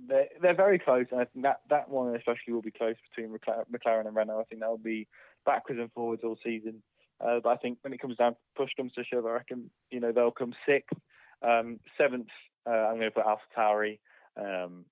they're 0.09 0.29
they're 0.41 0.57
very 0.57 0.79
close, 0.79 1.07
and 1.11 1.21
I 1.21 1.25
think 1.25 1.45
that 1.45 1.61
that 1.71 1.89
one 1.89 2.15
especially 2.17 2.53
will 2.55 2.63
be 2.63 2.71
close 2.71 2.97
between 3.15 3.37
McLaren, 3.37 4.07
and 4.07 4.17
Renault. 4.17 4.41
I 4.41 4.45
think 4.45 4.61
that'll 4.61 4.79
be 4.79 5.07
backwards 5.45 5.81
and 5.81 5.93
forwards 5.93 6.23
all 6.25 6.39
season. 6.43 6.83
Uh, 7.21 7.39
but 7.43 7.51
I 7.51 7.57
think 7.57 7.79
when 7.83 7.93
it 7.93 8.01
comes 8.01 8.17
down 8.17 8.33
to 8.33 8.39
push 8.57 8.71
comes 8.77 8.93
to 8.95 9.05
shove, 9.05 9.27
I 9.27 9.31
reckon 9.31 9.71
you 9.91 10.01
know 10.01 10.13
they'll 10.13 10.31
come 10.31 10.55
sixth, 10.67 10.99
um, 11.43 11.79
seventh. 11.99 12.29
Uh, 12.67 12.71
I'm 12.71 12.99
going 12.99 13.11
to 13.11 13.23
put 13.23 13.25
AlphaTauri. 13.25 13.99
Um, 14.37 14.85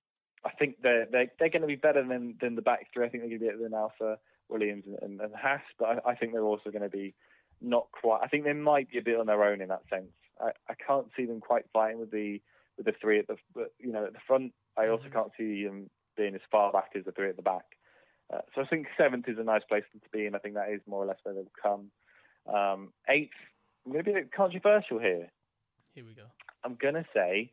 I 0.45 0.51
think 0.51 0.75
they're 0.81 1.07
they're, 1.11 1.31
they're 1.39 1.49
going 1.49 1.61
to 1.61 1.67
be 1.67 1.75
better 1.75 2.05
than 2.07 2.35
than 2.39 2.55
the 2.55 2.61
back 2.61 2.87
three. 2.93 3.05
I 3.05 3.09
think 3.09 3.23
they're 3.23 3.29
going 3.29 3.39
to 3.39 3.45
be 3.45 3.51
better 3.51 3.63
than 3.63 3.73
Alfa, 3.73 4.17
Williams, 4.51 4.83
and, 4.85 4.97
and, 5.01 5.21
and 5.21 5.35
Haas. 5.35 5.61
But 5.79 6.03
I, 6.05 6.11
I 6.11 6.15
think 6.15 6.33
they're 6.33 6.43
also 6.43 6.69
going 6.71 6.83
to 6.83 6.89
be 6.89 7.13
not 7.61 7.87
quite. 7.91 8.21
I 8.23 8.27
think 8.27 8.43
they 8.43 8.53
might 8.53 8.89
be 8.89 8.97
a 8.97 9.03
bit 9.03 9.19
on 9.19 9.27
their 9.27 9.43
own 9.43 9.61
in 9.61 9.69
that 9.69 9.83
sense. 9.89 10.11
I, 10.39 10.51
I 10.69 10.73
can't 10.85 11.07
see 11.15 11.25
them 11.25 11.39
quite 11.39 11.65
fighting 11.71 11.99
with 11.99 12.11
the 12.11 12.41
with 12.77 12.85
the 12.85 12.93
three 12.99 13.19
at 13.19 13.27
the 13.27 13.35
but, 13.53 13.73
you 13.79 13.91
know 13.91 14.05
at 14.05 14.13
the 14.13 14.19
front. 14.25 14.53
I 14.77 14.87
also 14.87 15.05
can't 15.11 15.31
see 15.37 15.63
them 15.65 15.89
being 16.17 16.35
as 16.35 16.41
far 16.51 16.71
back 16.71 16.91
as 16.95 17.05
the 17.05 17.11
three 17.11 17.29
at 17.29 17.35
the 17.35 17.41
back. 17.41 17.65
Uh, 18.33 18.39
so 18.55 18.61
I 18.61 18.65
think 18.65 18.87
seventh 18.97 19.27
is 19.27 19.37
a 19.37 19.43
nice 19.43 19.63
place 19.67 19.83
to 19.93 20.09
be, 20.17 20.25
and 20.25 20.35
I 20.35 20.39
think 20.39 20.55
that 20.55 20.69
is 20.69 20.81
more 20.87 21.03
or 21.03 21.05
less 21.05 21.17
where 21.23 21.35
they'll 21.35 21.51
come. 21.61 21.91
Um, 22.47 22.93
eighth, 23.09 23.31
I'm 23.85 23.91
going 23.91 24.03
to 24.05 24.11
be 24.11 24.17
a 24.17 24.21
bit 24.21 24.31
controversial 24.31 24.99
here. 24.99 25.27
Here 25.93 26.05
we 26.05 26.13
go. 26.13 26.23
I'm 26.63 26.75
going 26.75 26.93
to 26.93 27.05
say 27.13 27.51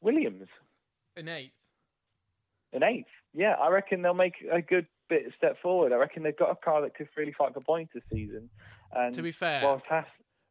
Williams 0.00 0.48
An 1.16 1.28
eighth. 1.28 1.52
an 2.72 2.84
eighth. 2.84 3.08
Yeah, 3.34 3.54
I 3.60 3.68
reckon 3.70 4.02
they'll 4.02 4.14
make 4.14 4.34
a 4.52 4.62
good 4.62 4.86
bit 5.10 5.26
of 5.26 5.32
step 5.36 5.56
forward. 5.60 5.92
I 5.92 5.96
reckon 5.96 6.22
they've 6.22 6.36
got 6.36 6.50
a 6.50 6.56
car 6.56 6.80
that 6.82 6.94
could 6.94 7.08
really 7.16 7.32
fight 7.36 7.52
for 7.52 7.60
points 7.60 7.92
this 7.92 8.02
season. 8.10 8.48
And 8.92 9.14
To 9.14 9.22
be 9.22 9.32
fair, 9.32 9.60
whilst 9.62 9.84
Haas, 9.86 10.06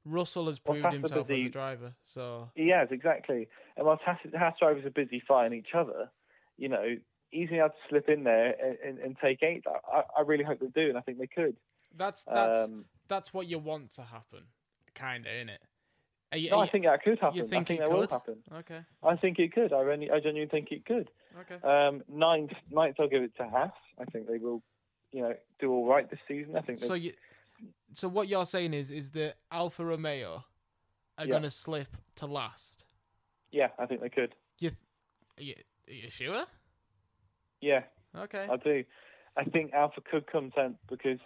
Russell 0.06 0.46
has 0.48 0.60
proved 0.60 0.84
Haas 0.84 0.94
himself 0.94 1.30
as 1.30 1.38
a 1.40 1.50
driver, 1.50 1.94
so 2.04 2.50
he 2.56 2.70
has 2.70 2.90
exactly. 2.92 3.48
And 3.76 3.86
whilst 3.88 4.04
Haas, 4.04 4.20
Haas 4.38 4.54
drivers 4.60 4.86
are 4.86 4.92
busy 4.92 5.22
fighting 5.28 5.58
each 5.58 5.74
other, 5.74 6.12
you 6.58 6.70
know, 6.70 6.96
he's 7.32 7.50
going 7.50 7.62
to 7.62 7.72
slip 7.90 8.08
in 8.10 8.24
there 8.24 8.54
and, 8.64 8.78
and, 8.86 9.00
and 9.00 9.18
take 9.22 9.42
eight. 9.44 9.64
I, 9.68 10.04
I 10.18 10.22
really 10.22 10.44
hope 10.44 10.60
they 10.60 10.68
do, 10.68 10.90
and 10.90 10.98
I 10.98 11.02
think 11.02 11.18
they 11.18 11.28
could. 11.28 11.56
that's 11.98 12.24
that's 12.24 12.70
Um, 12.70 12.86
that's 13.08 13.34
what 13.34 13.48
you 13.48 13.60
want 13.60 13.92
to 13.96 14.04
happen, 14.04 14.44
kind 14.96 15.26
of, 15.26 15.32
innit? 15.32 15.58
Are 15.64 15.69
you, 16.38 16.50
no, 16.52 16.60
I 16.60 16.68
think 16.70 16.86
that 16.86 17.04
could 17.04 17.20
happen. 17.20 17.38
You 17.38 17.48
think 17.48 17.62
I 17.62 17.66
think 17.66 17.80
it 17.82 17.90
that 17.90 17.92
will 17.92 18.08
happen. 18.08 18.36
Okay. 18.54 18.80
I 19.04 19.16
think 19.16 19.40
it 19.40 19.52
could. 19.54 19.74
I, 19.74 19.82
really, 19.82 20.12
I 20.12 20.20
genuinely 20.20 20.48
think 20.48 20.72
it 20.72 20.86
could. 20.86 21.10
Okay. 21.42 21.66
Um, 21.68 22.04
ninth, 22.08 22.52
ninth, 22.70 22.96
I'll 23.00 23.08
give 23.08 23.24
it 23.24 23.36
to 23.38 23.48
Haas. 23.48 23.72
I 24.00 24.06
think 24.06 24.28
they 24.28 24.38
will, 24.38 24.62
you 25.12 25.22
know, 25.24 25.34
do 25.60 25.72
all 25.72 25.88
right 25.88 26.10
this 26.10 26.20
season. 26.28 26.56
I 26.56 26.62
think. 26.62 26.80
So 26.80 26.94
you, 26.94 27.14
so 27.96 28.08
what 28.08 28.28
you're 28.28 28.46
saying 28.46 28.74
is, 28.74 28.92
is 28.92 29.12
that 29.12 29.36
Alfa 29.52 29.84
Romeo 29.84 30.44
are 31.18 31.26
Yeah. 31.26 31.32
going 31.32 31.44
to 31.44 31.52
slip 31.52 31.96
to 32.18 32.26
last? 32.26 32.84
yeah, 33.52 33.70
I 33.80 33.88
think 33.88 34.02
they 34.02 34.10
could. 34.10 34.36
You, 34.60 34.72
are 35.40 35.44
you, 35.44 35.56
are 35.88 35.94
you 35.94 36.10
sure? 36.10 36.46
Yeah, 37.62 37.82
Okay. 38.16 38.48
I 38.50 38.56
do. 38.58 38.84
I 39.36 39.44
think 39.46 39.74
Alfa 39.74 40.02
could 40.02 40.28
come 40.28 40.52
tenth 40.52 40.78
because, 40.90 41.20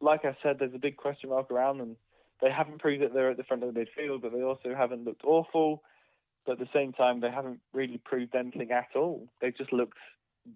like 0.00 0.24
I 0.24 0.36
said, 0.42 0.58
there's 0.58 0.74
a 0.74 0.78
big 0.78 0.96
question 0.96 1.30
mark 1.30 1.50
around 1.50 1.78
them. 1.78 1.96
They 2.42 2.50
haven't 2.50 2.80
proved 2.80 3.02
that 3.02 3.14
they're 3.14 3.30
at 3.30 3.36
the 3.36 3.44
front 3.44 3.62
of 3.62 3.72
the 3.72 3.80
midfield, 3.80 4.22
but 4.22 4.32
they 4.32 4.42
also 4.42 4.74
haven't 4.76 5.04
looked 5.04 5.24
awful. 5.24 5.82
But 6.44 6.52
at 6.52 6.58
the 6.58 6.68
same 6.72 6.92
time, 6.92 7.20
they 7.20 7.30
haven't 7.30 7.60
really 7.72 8.00
proved 8.04 8.34
anything 8.34 8.70
at 8.70 8.88
all. 8.94 9.28
They've 9.40 9.56
just 9.56 9.72
looked 9.72 9.98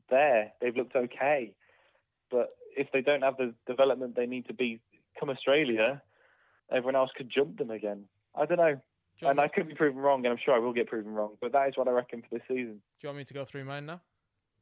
there. 0.09 0.53
They've 0.61 0.77
looked 0.77 0.95
okay. 0.95 1.55
But 2.31 2.51
if 2.77 2.89
they 2.93 3.01
don't 3.01 3.23
have 3.23 3.37
the 3.37 3.55
development 3.67 4.15
they 4.15 4.27
need 4.27 4.47
to 4.47 4.55
be 4.55 4.81
come 5.19 5.31
Australia, 5.31 6.01
everyone 6.71 6.97
else 6.97 7.11
could 7.17 7.31
jump 7.35 7.59
them 7.59 7.71
again. 7.71 8.05
I 8.37 8.47
don't 8.47 8.59
know. 8.59 8.75
Do 9.21 9.27
And 9.27 9.39
want 9.39 9.51
I 9.51 9.55
could 9.55 9.69
be 9.69 9.75
proven 9.75 9.99
wrong, 9.99 10.25
and 10.25 10.33
I'm 10.33 10.39
sure 10.43 10.55
I 10.55 10.59
will 10.59 10.73
get 10.73 10.87
proven 10.87 11.13
wrong. 11.13 11.37
But 11.41 11.53
that 11.53 11.69
is 11.69 11.77
what 11.77 11.89
I 11.89 11.91
reckon 11.91 12.23
for 12.23 12.29
this 12.31 12.43
season. 12.47 12.75
do 12.75 12.81
you 13.03 13.09
want 13.09 13.19
me 13.19 13.25
to 13.25 13.35
go 13.35 13.45
through 13.45 13.65
mine 13.65 13.87
now? 13.87 14.01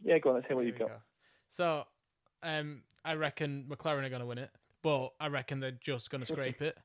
Yeah, 0.02 0.18
go 0.18 0.30
on, 0.30 0.36
let's 0.36 0.46
hear 0.46 0.56
what 0.56 0.62
Here 0.64 0.70
you've 0.70 0.78
got. 0.78 0.88
go. 0.88 0.94
So, 1.50 1.84
um, 2.42 2.82
I 3.04 3.14
reckon 3.14 3.66
McLaren 3.68 4.04
are 4.04 4.08
going 4.08 4.20
to 4.20 4.26
win 4.26 4.38
it, 4.38 4.50
but 4.82 5.10
I 5.20 5.26
reckon 5.28 5.60
they're 5.60 5.72
just 5.72 6.10
going 6.10 6.22
to 6.22 6.26
scrape 6.26 6.62
it. 6.62 6.76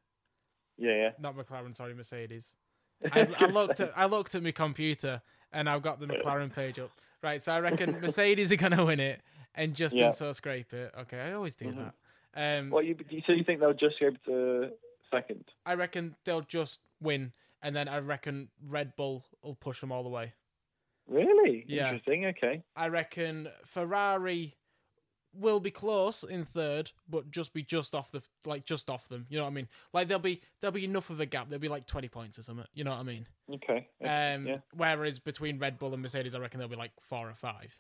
Yeah, 0.78 0.92
yeah. 0.96 1.10
Not 1.20 1.36
McLaren, 1.36 1.76
sorry, 1.76 1.94
Mercedes. 1.94 2.54
I, 3.12 3.28
I 3.40 3.46
looked 3.48 3.80
at 3.80 3.92
I 3.96 4.06
looked 4.06 4.34
at 4.36 4.44
my 4.44 4.52
computer 4.52 5.22
and 5.52 5.70
I've 5.70 5.82
got 5.82 6.00
the 6.00 6.08
McLaren 6.08 6.54
page 6.54 6.80
up. 6.80 6.92
Right, 7.22 7.42
so 7.42 7.52
I 7.52 7.60
reckon 7.60 7.92
Mercedes 8.02 8.52
are 8.52 8.56
going 8.58 8.72
to 8.76 8.86
win 8.86 9.00
it 9.00 9.22
and 9.56 9.74
Justin 9.76 10.00
Yeah. 10.00 10.12
so 10.12 10.32
scrape 10.32 10.74
it. 10.74 10.94
Okay, 11.02 11.20
I 11.20 11.34
always 11.34 11.56
do 11.56 11.66
Mhm. 11.68 11.92
that. 12.34 12.60
Um, 12.60 12.70
What 12.72 12.86
you 12.86 12.96
so 13.28 13.34
you 13.34 13.44
think 13.44 13.60
they'll 13.60 13.74
just 13.74 14.00
go 14.00 14.10
to 14.26 14.72
second? 15.12 15.46
I 15.66 15.76
reckon 15.76 16.16
they'll 16.26 16.42
just 16.42 16.80
win, 17.02 17.34
and 17.62 17.76
then 17.76 17.88
I 17.88 18.00
reckon 18.00 18.50
Red 18.66 18.96
Bull 18.96 19.24
will 19.44 19.56
push 19.56 19.80
them 19.80 19.92
all 19.92 20.02
the 20.04 20.10
way. 20.10 20.34
Really? 21.08 21.66
Yeah. 21.68 21.90
Interesting. 21.92 22.26
Okay. 22.28 22.64
I 22.76 22.88
reckon 22.88 23.50
Ferrari 23.66 24.56
will 25.36 25.60
be 25.60 25.72
close 25.72 26.24
in 26.24 26.46
third, 26.46 26.92
but 27.10 27.32
just 27.32 27.54
be 27.54 27.64
just 27.64 27.96
off 27.96 28.12
the 28.12 28.22
like 28.46 28.66
just 28.66 28.90
off 28.90 29.08
them. 29.10 29.26
You 29.30 29.38
know 29.38 29.44
what 29.44 29.52
I 29.52 29.54
mean? 29.54 29.68
Like 29.94 30.08
there'll 30.08 30.22
be 30.22 30.42
there'll 30.62 30.74
be 30.74 30.86
enough 30.86 31.10
of 31.10 31.20
a 31.20 31.26
gap. 31.26 31.50
There'll 31.50 31.62
be 31.62 31.68
like 31.68 31.88
twenty 31.88 32.08
points 32.08 32.38
or 32.38 32.44
something. 32.44 32.66
You 32.74 32.84
know 32.84 32.92
what 32.92 33.00
I 33.00 33.04
mean? 33.04 33.28
Okay. 33.54 33.88
okay, 34.02 34.34
Um, 34.36 34.48
yeah. 34.48 34.58
Whereas 34.74 35.20
between 35.20 35.60
Red 35.60 35.80
Bull 35.80 35.94
and 35.94 36.02
Mercedes, 36.02 36.36
I 36.36 36.40
reckon 36.40 36.60
there'll 36.60 36.70
be 36.70 36.76
like 36.76 36.92
four 37.02 37.30
or 37.30 37.36
five. 37.36 37.76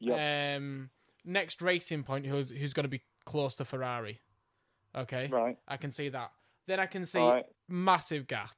Yep. 0.00 0.56
Um, 0.56 0.90
next 1.24 1.62
racing 1.62 2.02
point, 2.02 2.26
who's 2.26 2.50
who's 2.50 2.72
going 2.72 2.84
to 2.84 2.88
be 2.88 3.02
close 3.24 3.54
to 3.56 3.64
Ferrari? 3.64 4.20
Okay, 4.96 5.28
right. 5.28 5.56
I 5.68 5.76
can 5.76 5.92
see 5.92 6.08
that. 6.08 6.32
Then 6.66 6.80
I 6.80 6.86
can 6.86 7.04
see 7.04 7.20
right. 7.20 7.44
massive 7.68 8.26
gap. 8.26 8.54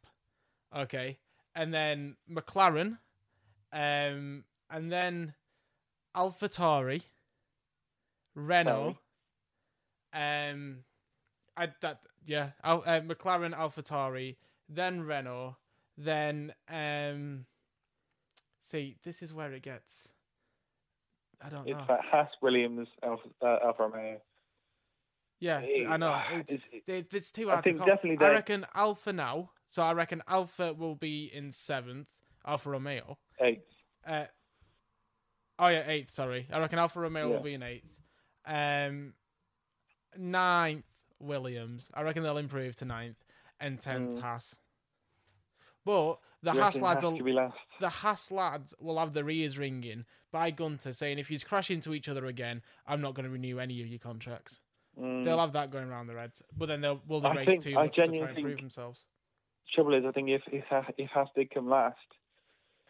Okay, 0.75 1.19
and 1.55 1.75
then 1.75 2.17
McLaren, 2.31 2.99
um, 3.73 4.45
and 4.71 4.91
then 4.91 5.35
AlphaTauri, 6.17 7.03
Renault, 8.35 8.97
um, 10.13 10.79
I 11.57 11.69
that 11.81 12.01
yeah, 12.25 12.51
Al, 12.63 12.83
uh, 12.87 13.01
McLaren, 13.01 13.55
AlphaTauri, 13.57 14.37
then 14.69 15.03
Renault, 15.03 15.57
then 15.97 16.53
um. 16.69 17.47
See, 18.65 18.97
this 19.03 19.23
is 19.23 19.35
where 19.35 19.53
it 19.53 19.63
gets. 19.63 20.09
I 21.45 21.49
don't 21.49 21.67
It's 21.69 21.77
know. 21.77 21.85
like 21.95 22.05
Haas, 22.05 22.29
Williams, 22.41 22.87
Alfa, 23.03 23.29
uh, 23.43 23.59
Alfa 23.65 23.83
Romeo. 23.89 24.21
Yeah, 25.41 25.61
Hey, 25.61 25.85
I 25.85 25.97
know. 25.97 26.13
ah, 26.15 26.25
It's, 26.31 26.53
it's- 26.53 26.83
it's, 26.87 27.13
it's 27.13 27.31
too 27.33 27.51
I 27.51 27.61
think 27.61 27.79
to 27.79 27.85
definitely 27.85 28.25
I 28.25 28.31
reckon 28.31 28.65
Alpha 28.77 29.13
now. 29.13 29.51
So 29.67 29.83
I 29.83 29.93
reckon 29.95 30.23
Alpha 30.29 30.73
will 30.73 30.95
be 30.95 31.29
in 31.35 31.51
seventh. 31.51 32.07
Alfa 32.47 32.71
Romeo. 32.71 33.19
Eighth. 33.41 33.67
Uh, 34.07 34.27
oh 35.59 35.67
yeah, 35.67 35.83
eighth. 35.89 36.11
Sorry, 36.11 36.47
I 36.53 36.61
reckon 36.61 36.79
Alfa 36.79 37.01
Romeo 37.01 37.29
Yeah. 37.29 37.37
will 37.37 37.43
be 37.43 37.55
in 37.55 37.63
eighth. 37.65 37.89
Um, 38.45 39.15
ninth 40.17 40.85
Williams. 41.19 41.91
I 41.95 42.03
reckon 42.03 42.23
they'll 42.23 42.39
improve 42.39 42.77
to 42.77 42.85
ninth, 42.85 43.23
and 43.61 43.81
tenth 43.81 44.13
Mm. 44.15 44.21
Haas. 44.21 44.59
But 45.85 46.21
the 46.43 46.53
Haas 46.53 46.81
lads 46.81 47.05
will 47.05 47.17
the 47.81 47.89
Haas 47.89 48.31
lads 48.31 48.75
will 48.81 48.99
have 48.99 49.13
their 49.15 49.29
ears 49.31 49.59
ringing 49.59 50.05
by 50.31 50.51
Gunter 50.51 50.93
saying, 50.93 51.19
"If 51.19 51.31
you 51.31 51.39
crash 51.41 51.71
into 51.71 51.95
each 51.95 52.09
other 52.09 52.27
again, 52.27 52.63
I'm 52.87 53.01
not 53.01 53.15
going 53.15 53.25
to 53.25 53.31
renew 53.31 53.59
any 53.59 53.81
of 53.81 53.87
your 53.89 53.99
contracts." 53.99 54.61
Mm. 54.99 55.25
They'll 55.25 55.39
have 55.41 55.53
that 55.55 55.71
going 55.71 55.89
around 55.89 56.07
the 56.09 56.15
Reds. 56.15 56.43
But 56.57 56.67
then 56.67 56.81
they'll 56.83 57.01
will 57.07 57.21
they 57.21 57.29
I 57.29 57.35
race 57.35 57.47
think- 57.47 57.63
too 57.65 57.71
I 57.79 57.85
much 57.85 57.95
to 57.97 58.07
try 58.07 58.29
and 58.29 58.43
prove 58.43 58.59
themselves? 58.59 59.07
Trouble 59.73 59.95
is, 59.95 60.05
I 60.05 60.13
think 60.13 60.29
if 60.29 60.43
if 60.49 60.65
if 60.99 61.11
Haas 61.11 61.29
did 61.35 61.51
come 61.51 61.69
last, 61.69 61.97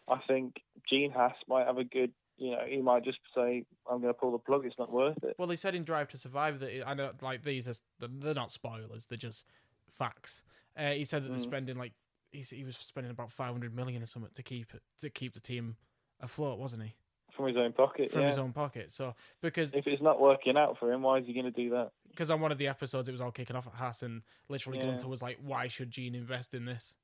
I 0.07 0.19
think 0.27 0.61
Gene 0.89 1.11
Haas 1.11 1.35
might 1.47 1.65
have 1.65 1.77
a 1.77 1.83
good. 1.83 2.13
You 2.37 2.51
know, 2.51 2.61
he 2.67 2.81
might 2.81 3.03
just 3.03 3.19
say, 3.35 3.65
"I'm 3.89 4.01
going 4.01 4.13
to 4.13 4.19
pull 4.19 4.31
the 4.31 4.39
plug. 4.39 4.65
It's 4.65 4.77
not 4.79 4.91
worth 4.91 5.23
it." 5.23 5.35
Well, 5.37 5.47
they 5.47 5.55
said 5.55 5.75
in 5.75 5.83
Drive 5.83 6.07
to 6.09 6.17
Survive 6.17 6.59
that 6.59 6.87
I 6.87 6.93
know, 6.93 7.11
like 7.21 7.43
these 7.43 7.67
are 7.67 7.73
they're 7.99 8.33
not 8.33 8.51
spoilers; 8.51 9.05
they're 9.05 9.17
just 9.17 9.45
facts. 9.89 10.43
Uh, 10.75 10.91
he 10.91 11.03
said 11.05 11.23
that 11.23 11.29
they're 11.29 11.37
Mm. 11.37 11.41
spending 11.41 11.77
like 11.77 11.93
he's, 12.31 12.49
he 12.49 12.63
was 12.63 12.75
spending 12.77 13.11
about 13.11 13.31
500 13.31 13.75
million 13.75 14.01
or 14.01 14.07
something 14.07 14.31
to 14.33 14.43
keep 14.43 14.73
it 14.73 14.81
to 15.01 15.09
keep 15.09 15.33
the 15.33 15.39
team 15.39 15.77
afloat, 16.19 16.57
wasn't 16.57 16.83
he? 16.83 16.95
From 17.31 17.47
his 17.47 17.57
own 17.57 17.73
pocket. 17.73 18.11
From 18.11 18.21
yeah. 18.21 18.29
his 18.29 18.37
own 18.37 18.53
pocket. 18.53 18.91
So 18.91 19.15
because 19.41 19.73
If 19.73 19.85
it's 19.87 20.01
not 20.01 20.19
working 20.19 20.57
out 20.57 20.77
for 20.79 20.91
him, 20.91 21.01
why 21.03 21.17
is 21.19 21.25
he 21.27 21.33
going 21.33 21.45
to 21.45 21.51
do 21.51 21.69
that? 21.71 21.91
because 22.09 22.29
on 22.29 22.39
one 22.41 22.51
of 22.51 22.59
the 22.59 22.67
episodes 22.67 23.09
it 23.09 23.11
was 23.11 23.21
all 23.21 23.31
kicking 23.31 23.55
off 23.55 23.65
at 23.65 23.73
Haas, 23.73 24.03
and 24.03 24.21
literally 24.49 24.77
Yeah. 24.79 24.85
Gunter 24.85 25.07
was 25.07 25.21
like, 25.21 25.37
"Why 25.41 25.67
should 25.67 25.89
Gene 25.91 26.13
invest 26.15 26.53
in 26.53 26.65
this?" 26.65 26.95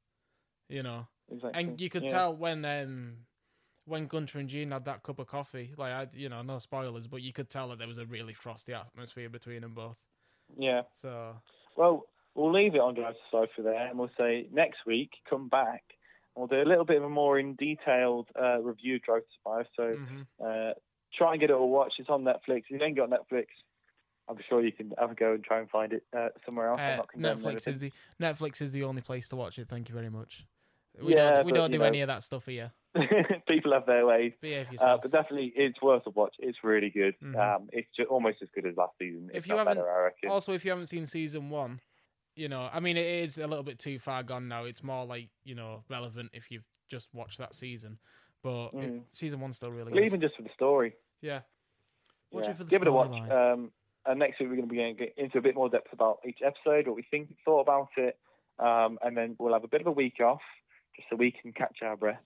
You 0.67 0.84
know, 0.84 1.07
Exactly. 1.32 1.63
and 1.63 1.82
you 1.82 1.89
could 1.89 2.03
Yeah. 2.03 2.09
tell 2.09 2.36
when 2.36 2.63
um 2.65 3.25
when 3.89 4.07
Gunter 4.07 4.39
and 4.39 4.47
Gene 4.47 4.71
had 4.71 4.85
that 4.85 5.03
cup 5.03 5.19
of 5.19 5.27
coffee, 5.27 5.73
like 5.77 5.91
I, 5.91 6.07
you 6.13 6.29
know, 6.29 6.41
no 6.41 6.59
spoilers, 6.59 7.07
but 7.07 7.21
you 7.21 7.33
could 7.33 7.49
tell 7.49 7.69
that 7.69 7.79
there 7.79 7.87
was 7.87 7.97
a 7.99 8.05
really 8.05 8.33
frosty 8.33 8.73
atmosphere 8.73 9.29
between 9.29 9.61
them 9.61 9.73
both. 9.73 9.97
Yeah. 10.57 10.83
So 10.97 11.35
Well, 11.75 12.05
we'll 12.35 12.51
leave 12.51 12.75
it 12.75 12.81
on 12.81 12.93
Drive 12.95 13.15
to 13.31 13.47
for 13.55 13.61
there, 13.61 13.87
and 13.87 13.97
we'll 13.99 14.11
say 14.17 14.47
next 14.51 14.85
week 14.85 15.11
come 15.29 15.49
back. 15.49 15.83
and 16.35 16.41
We'll 16.41 16.47
do 16.47 16.61
a 16.61 16.69
little 16.69 16.85
bit 16.85 16.97
of 16.97 17.03
a 17.03 17.09
more 17.09 17.39
in 17.39 17.55
detailed 17.55 18.27
uh, 18.41 18.61
review 18.61 18.95
of 18.95 19.01
Drive 19.03 19.21
to 19.23 19.27
Survive. 19.43 19.65
So 19.75 19.95
mhm. 19.97 20.25
uh, 20.71 20.73
try 21.13 21.31
and 21.33 21.41
get 21.41 21.49
it 21.49 21.53
all 21.53 21.69
watched. 21.69 21.99
It's 21.99 22.09
on 22.09 22.23
Netflix. 22.23 22.63
If 22.69 22.71
you 22.71 22.83
ain't 22.83 22.95
got 22.97 23.09
Netflix, 23.09 23.47
I'm 24.29 24.37
sure 24.47 24.63
you 24.63 24.71
can 24.71 24.93
have 24.99 25.11
a 25.11 25.15
go 25.15 25.33
and 25.33 25.43
try 25.43 25.59
and 25.59 25.69
find 25.69 25.91
it 25.93 26.03
uh, 26.15 26.29
somewhere 26.45 26.67
else. 26.69 26.79
I'm 26.79 26.99
Uh, 27.25 27.33
Netflix 27.33 27.67
is 27.67 27.79
the 27.79 27.91
Netflix 28.21 28.61
is 28.61 28.71
the 28.71 28.83
only 28.83 29.01
place 29.01 29.27
to 29.29 29.35
watch 29.35 29.57
it. 29.57 29.67
Thank 29.67 29.89
you 29.89 29.95
very 29.95 30.09
much. 30.09 30.45
We 31.01 31.15
Yeah, 31.15 31.37
don't, 31.37 31.45
we 31.45 31.51
but, 31.51 31.57
don't 31.57 31.71
do 31.71 31.79
know- 31.79 31.85
any 31.85 32.01
of 32.01 32.07
that 32.07 32.23
stuff 32.23 32.45
here. 32.45 32.71
People 33.47 33.73
have 33.73 33.85
their 33.85 34.05
ways. 34.05 34.33
Uh, 34.81 34.97
but 35.01 35.11
definitely, 35.11 35.53
it's 35.55 35.81
worth 35.81 36.03
a 36.07 36.09
watch. 36.09 36.35
It's 36.39 36.57
really 36.63 36.89
good. 36.89 37.15
Mhm. 37.23 37.35
Um, 37.37 37.69
it's 37.71 37.87
ju- 37.95 38.05
almost 38.05 38.37
as 38.41 38.49
good 38.53 38.65
as 38.65 38.75
last 38.77 38.93
season. 38.97 39.29
if 39.31 39.39
if 39.43 39.47
you 39.47 39.55
haven't, 39.55 39.75
better, 39.75 39.89
I 39.89 40.03
reckon. 40.05 40.29
also 40.31 40.53
if 40.53 40.65
you 40.65 40.71
haven't 40.71 40.87
seen 40.87 41.05
season 41.05 41.49
one, 41.49 41.79
you 42.35 42.47
know, 42.49 42.69
I 42.71 42.79
mean, 42.79 42.97
it 42.97 43.05
is 43.23 43.37
a 43.37 43.47
little 43.47 43.63
bit 43.63 43.77
too 43.79 43.99
far 43.99 44.23
gone 44.23 44.47
now. 44.47 44.65
It's 44.65 44.83
more 44.83 45.05
like 45.05 45.29
you 45.43 45.55
know 45.55 45.83
relevant 45.89 46.31
if 46.33 46.49
you've 46.49 46.65
just 46.89 47.07
watched 47.13 47.37
that 47.37 47.53
season, 47.53 47.99
but 48.41 48.67
it- 48.73 48.91
Mm. 48.91 49.03
season 49.09 49.39
one's 49.39 49.57
still 49.57 49.71
really 49.71 49.91
good. 49.91 50.03
even 50.03 50.19
just 50.21 50.35
for 50.35 50.41
the 50.41 50.49
story. 50.55 50.93
yeah, 51.21 51.41
watch 52.31 52.45
Yeah. 52.45 52.51
it 52.51 52.57
for 52.57 52.63
the 52.63 52.69
Give 52.71 52.81
it 52.81 52.87
a 52.87 52.91
watch. 52.91 53.29
Um, 53.29 53.71
and 54.05 54.17
next 54.19 54.39
week 54.39 54.49
we're 54.49 54.55
going 54.55 54.67
to 54.67 54.73
be 54.73 54.77
getting 54.77 55.13
into 55.17 55.37
a 55.37 55.41
bit 55.41 55.53
more 55.53 55.69
depth 55.69 55.91
about 55.93 56.19
each 56.25 56.41
episode, 56.43 56.87
what 56.87 56.95
we 56.95 57.03
think, 57.03 57.35
thought 57.45 57.59
about 57.61 57.89
it, 57.97 58.17
um, 58.57 58.97
and 59.03 59.15
then 59.15 59.35
we'll 59.37 59.53
have 59.53 59.63
a 59.63 59.67
bit 59.67 59.81
of 59.81 59.87
a 59.87 59.91
week 59.91 60.19
off 60.21 60.41
just 60.95 61.07
so 61.09 61.15
we 61.17 61.31
can 61.31 61.51
catch 61.53 61.81
our 61.83 61.95
breath, 61.97 62.21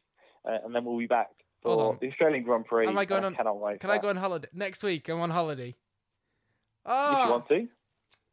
uh, 0.46 0.58
and 0.66 0.74
then 0.76 0.84
we'll 0.86 0.98
be 0.98 1.08
back 1.08 1.30
for 1.62 1.98
the 2.02 2.10
Australian 2.10 2.44
Grand 2.44 2.66
Prix. 2.66 2.88
Am 2.88 2.98
I 2.98 3.06
going 3.06 3.24
on- 3.24 3.36
Cannot 3.36 3.60
wait. 3.60 3.80
Can 3.80 3.89
I 3.89 3.98
go 3.98 4.10
on 4.10 4.16
holiday 4.18 4.48
next 4.54 4.84
week? 4.84 5.08
I'm 5.10 5.20
on 5.22 5.30
holiday. 5.30 5.76
Oh, 6.86 7.12
If 7.12 7.18
Oh, 7.18 7.24
you 7.26 7.32
want 7.32 7.48
to. 7.50 7.68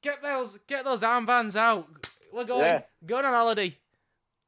get 0.02 0.22
those 0.22 0.58
get 0.66 0.84
those 0.84 1.02
armbands 1.02 1.56
out. 1.56 1.86
We're 2.32 2.44
going 2.44 2.64
Yeah. 2.64 2.82
going 3.06 3.24
on 3.24 3.32
holiday. 3.32 3.76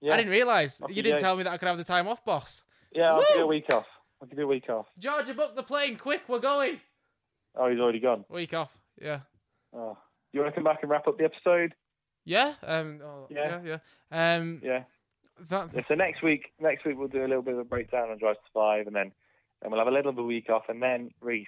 Yeah. 0.01 0.15
I 0.15 0.17
didn't 0.17 0.33
realise 0.33 0.81
Off 0.81 0.91
you 0.91 1.03
didn't 1.03 1.19
go. 1.19 1.23
tell 1.23 1.37
me 1.37 1.45
that 1.45 1.53
I 1.53 1.57
could 1.59 1.69
have 1.69 1.79
the 1.79 1.85
time 1.85 2.09
off, 2.09 2.25
boss. 2.25 2.63
Yeah, 2.91 3.13
I'll 3.13 3.21
give 3.21 3.37
you 3.37 3.43
a 3.45 3.47
week 3.47 3.73
off. 3.73 3.87
I'll 4.21 4.27
give 4.29 4.39
you 4.39 4.45
a 4.45 4.49
week 4.49 4.69
off. 4.69 4.87
Georgia, 4.99 5.33
book 5.35 5.55
the 5.57 5.63
plane 5.63 5.97
quick. 5.97 6.23
We're 6.29 6.41
going. 6.41 6.81
Oh, 7.55 7.69
he's 7.71 7.79
already 7.79 8.01
gone. 8.01 8.25
Week 8.29 8.53
off. 8.55 8.71
Yeah. 9.01 9.21
Oh. 9.73 9.97
You 10.33 10.41
want 10.41 10.53
to 10.53 10.55
come 10.55 10.65
back 10.65 10.79
and 10.83 10.91
wrap 10.91 11.07
up 11.07 11.19
the 11.19 11.25
episode? 11.25 11.75
Yeah. 12.25 12.55
Um. 12.63 13.01
oh, 13.05 13.27
yeah. 13.31 13.61
Yeah. 13.63 13.79
Yeah. 14.11 14.35
Um. 14.37 14.61
Yeah. 14.63 14.85
That, 15.49 15.71
Yeah, 15.75 15.83
so 15.89 15.95
next 15.95 16.23
week, 16.23 16.53
next 16.61 16.85
week 16.85 16.97
we'll 16.99 17.09
do 17.09 17.25
a 17.25 17.29
little 17.29 17.43
bit 17.43 17.55
of 17.55 17.61
a 17.61 17.65
breakdown 17.65 18.11
on 18.11 18.19
Drive 18.19 18.37
to 18.37 18.43
Survive, 18.53 18.87
and 18.87 18.95
then 18.95 19.13
and 19.63 19.71
we'll 19.71 19.81
have 19.81 19.89
a 19.89 19.91
little 19.91 20.13
bit 20.13 20.19
of 20.19 20.25
a 20.25 20.27
week 20.27 20.51
off, 20.51 20.65
and 20.69 20.83
then 20.83 21.11
Reese, 21.21 21.47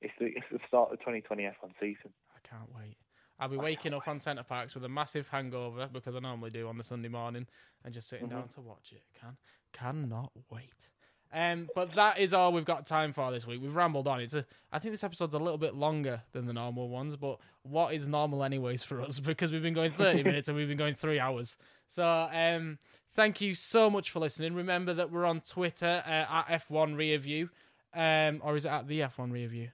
it's 0.00 0.14
the 0.18 0.26
it's 0.26 0.46
the 0.50 0.58
start 0.66 0.92
of 0.92 0.98
the 0.98 1.04
2020 1.04 1.42
F1 1.42 1.72
season. 1.80 2.12
I 2.34 2.48
can't 2.48 2.70
wait. 2.74 2.96
I'll 3.38 3.48
be 3.48 3.56
waking 3.56 3.94
up 3.94 4.06
on 4.06 4.18
Center 4.18 4.42
Parcs 4.42 4.74
with 4.74 4.84
a 4.84 4.88
massive 4.88 5.26
hangover 5.28 5.88
because 5.90 6.14
I 6.14 6.20
normally 6.20 6.50
do 6.50 6.68
on 6.68 6.76
the 6.76 6.84
Sunday 6.84 7.08
morning, 7.08 7.46
and 7.84 7.94
just 7.94 8.08
sitting 8.08 8.28
mm-hmm. 8.28 8.38
down 8.38 8.48
to 8.48 8.60
watch 8.60 8.92
it. 8.92 9.02
Can 9.18 9.36
cannot 9.72 10.32
wait. 10.50 10.90
Um, 11.32 11.68
but 11.74 11.94
that 11.94 12.18
is 12.18 12.34
all 12.34 12.52
we've 12.52 12.64
got 12.64 12.86
time 12.86 13.12
for 13.12 13.30
this 13.30 13.46
week. 13.46 13.62
We've 13.62 13.74
rambled 13.74 14.08
on. 14.08 14.20
It's 14.20 14.34
a, 14.34 14.44
I 14.72 14.80
think 14.80 14.92
this 14.92 15.04
episode's 15.04 15.34
a 15.34 15.38
little 15.38 15.58
bit 15.58 15.74
longer 15.74 16.22
than 16.32 16.46
the 16.46 16.52
normal 16.52 16.88
ones, 16.88 17.16
but 17.16 17.38
what 17.62 17.94
is 17.94 18.08
normal 18.08 18.42
anyways 18.42 18.82
for 18.82 19.00
us 19.00 19.18
because 19.20 19.52
we've 19.52 19.62
been 19.62 19.74
going 19.74 19.92
30 19.92 20.22
minutes 20.24 20.48
and 20.48 20.56
we've 20.56 20.68
been 20.68 20.78
going 20.78 20.94
three 20.94 21.20
hours. 21.20 21.56
So 21.86 22.04
um, 22.32 22.78
thank 23.14 23.40
you 23.40 23.54
so 23.54 23.88
much 23.88 24.10
for 24.10 24.18
listening. 24.18 24.54
Remember 24.54 24.92
that 24.94 25.12
we're 25.12 25.24
on 25.24 25.40
Twitter 25.40 26.02
uh, 26.04 26.08
at 26.08 26.46
F1 26.68 26.96
Rearview, 26.96 27.48
um, 27.94 28.40
or 28.44 28.56
is 28.56 28.64
it 28.64 28.70
at 28.70 28.88
the 28.88 29.00
F1 29.00 29.30
Rearview? 29.30 29.70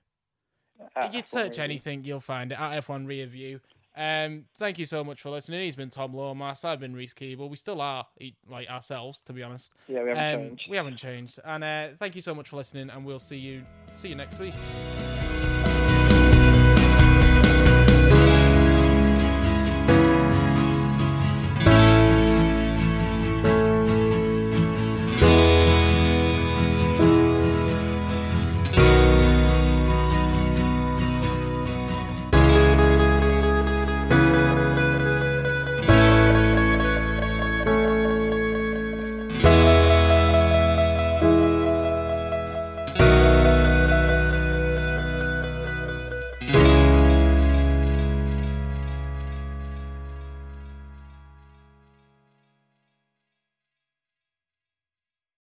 At 0.95 1.15
you 1.15 1.23
F1 1.23 1.27
search 1.27 1.59
anything, 1.59 2.05
you'll 2.05 2.21
find 2.21 2.53
it 2.53 2.61
at 2.61 2.85
F1 2.85 3.07
Rearview. 3.07 3.61
Um, 3.97 4.45
thank 4.59 4.79
you 4.79 4.85
so 4.85 5.03
much 5.03 5.23
for 5.23 5.31
listening. 5.31 5.63
He's 5.63 5.75
been 5.77 5.89
Tom 5.91 6.13
Lomas. 6.13 6.65
I've 6.65 6.81
been 6.81 6.95
Reese 6.95 7.15
Keeble. 7.15 7.49
We 7.49 7.57
still 7.57 7.81
are 7.81 8.07
like 8.51 8.69
ourselves, 8.69 9.23
to 9.23 9.33
be 9.33 9.43
honest. 9.43 9.73
Yeah, 9.89 10.03
we 10.03 10.11
haven't 10.11 10.35
Um, 10.35 10.41
changed. 10.49 10.67
We 10.71 10.77
haven't 10.77 10.97
changed. 10.97 11.41
And 11.45 11.65
uh, 11.65 11.89
thank 11.99 12.15
you 12.15 12.23
so 12.23 12.35
much 12.35 12.51
for 12.51 12.57
listening. 12.57 12.91
And 12.91 13.05
we'll 13.07 13.19
see 13.19 13.39
you 13.39 13.65
see 13.97 14.09
you 14.09 14.15
next 14.15 14.39
week. 14.39 14.55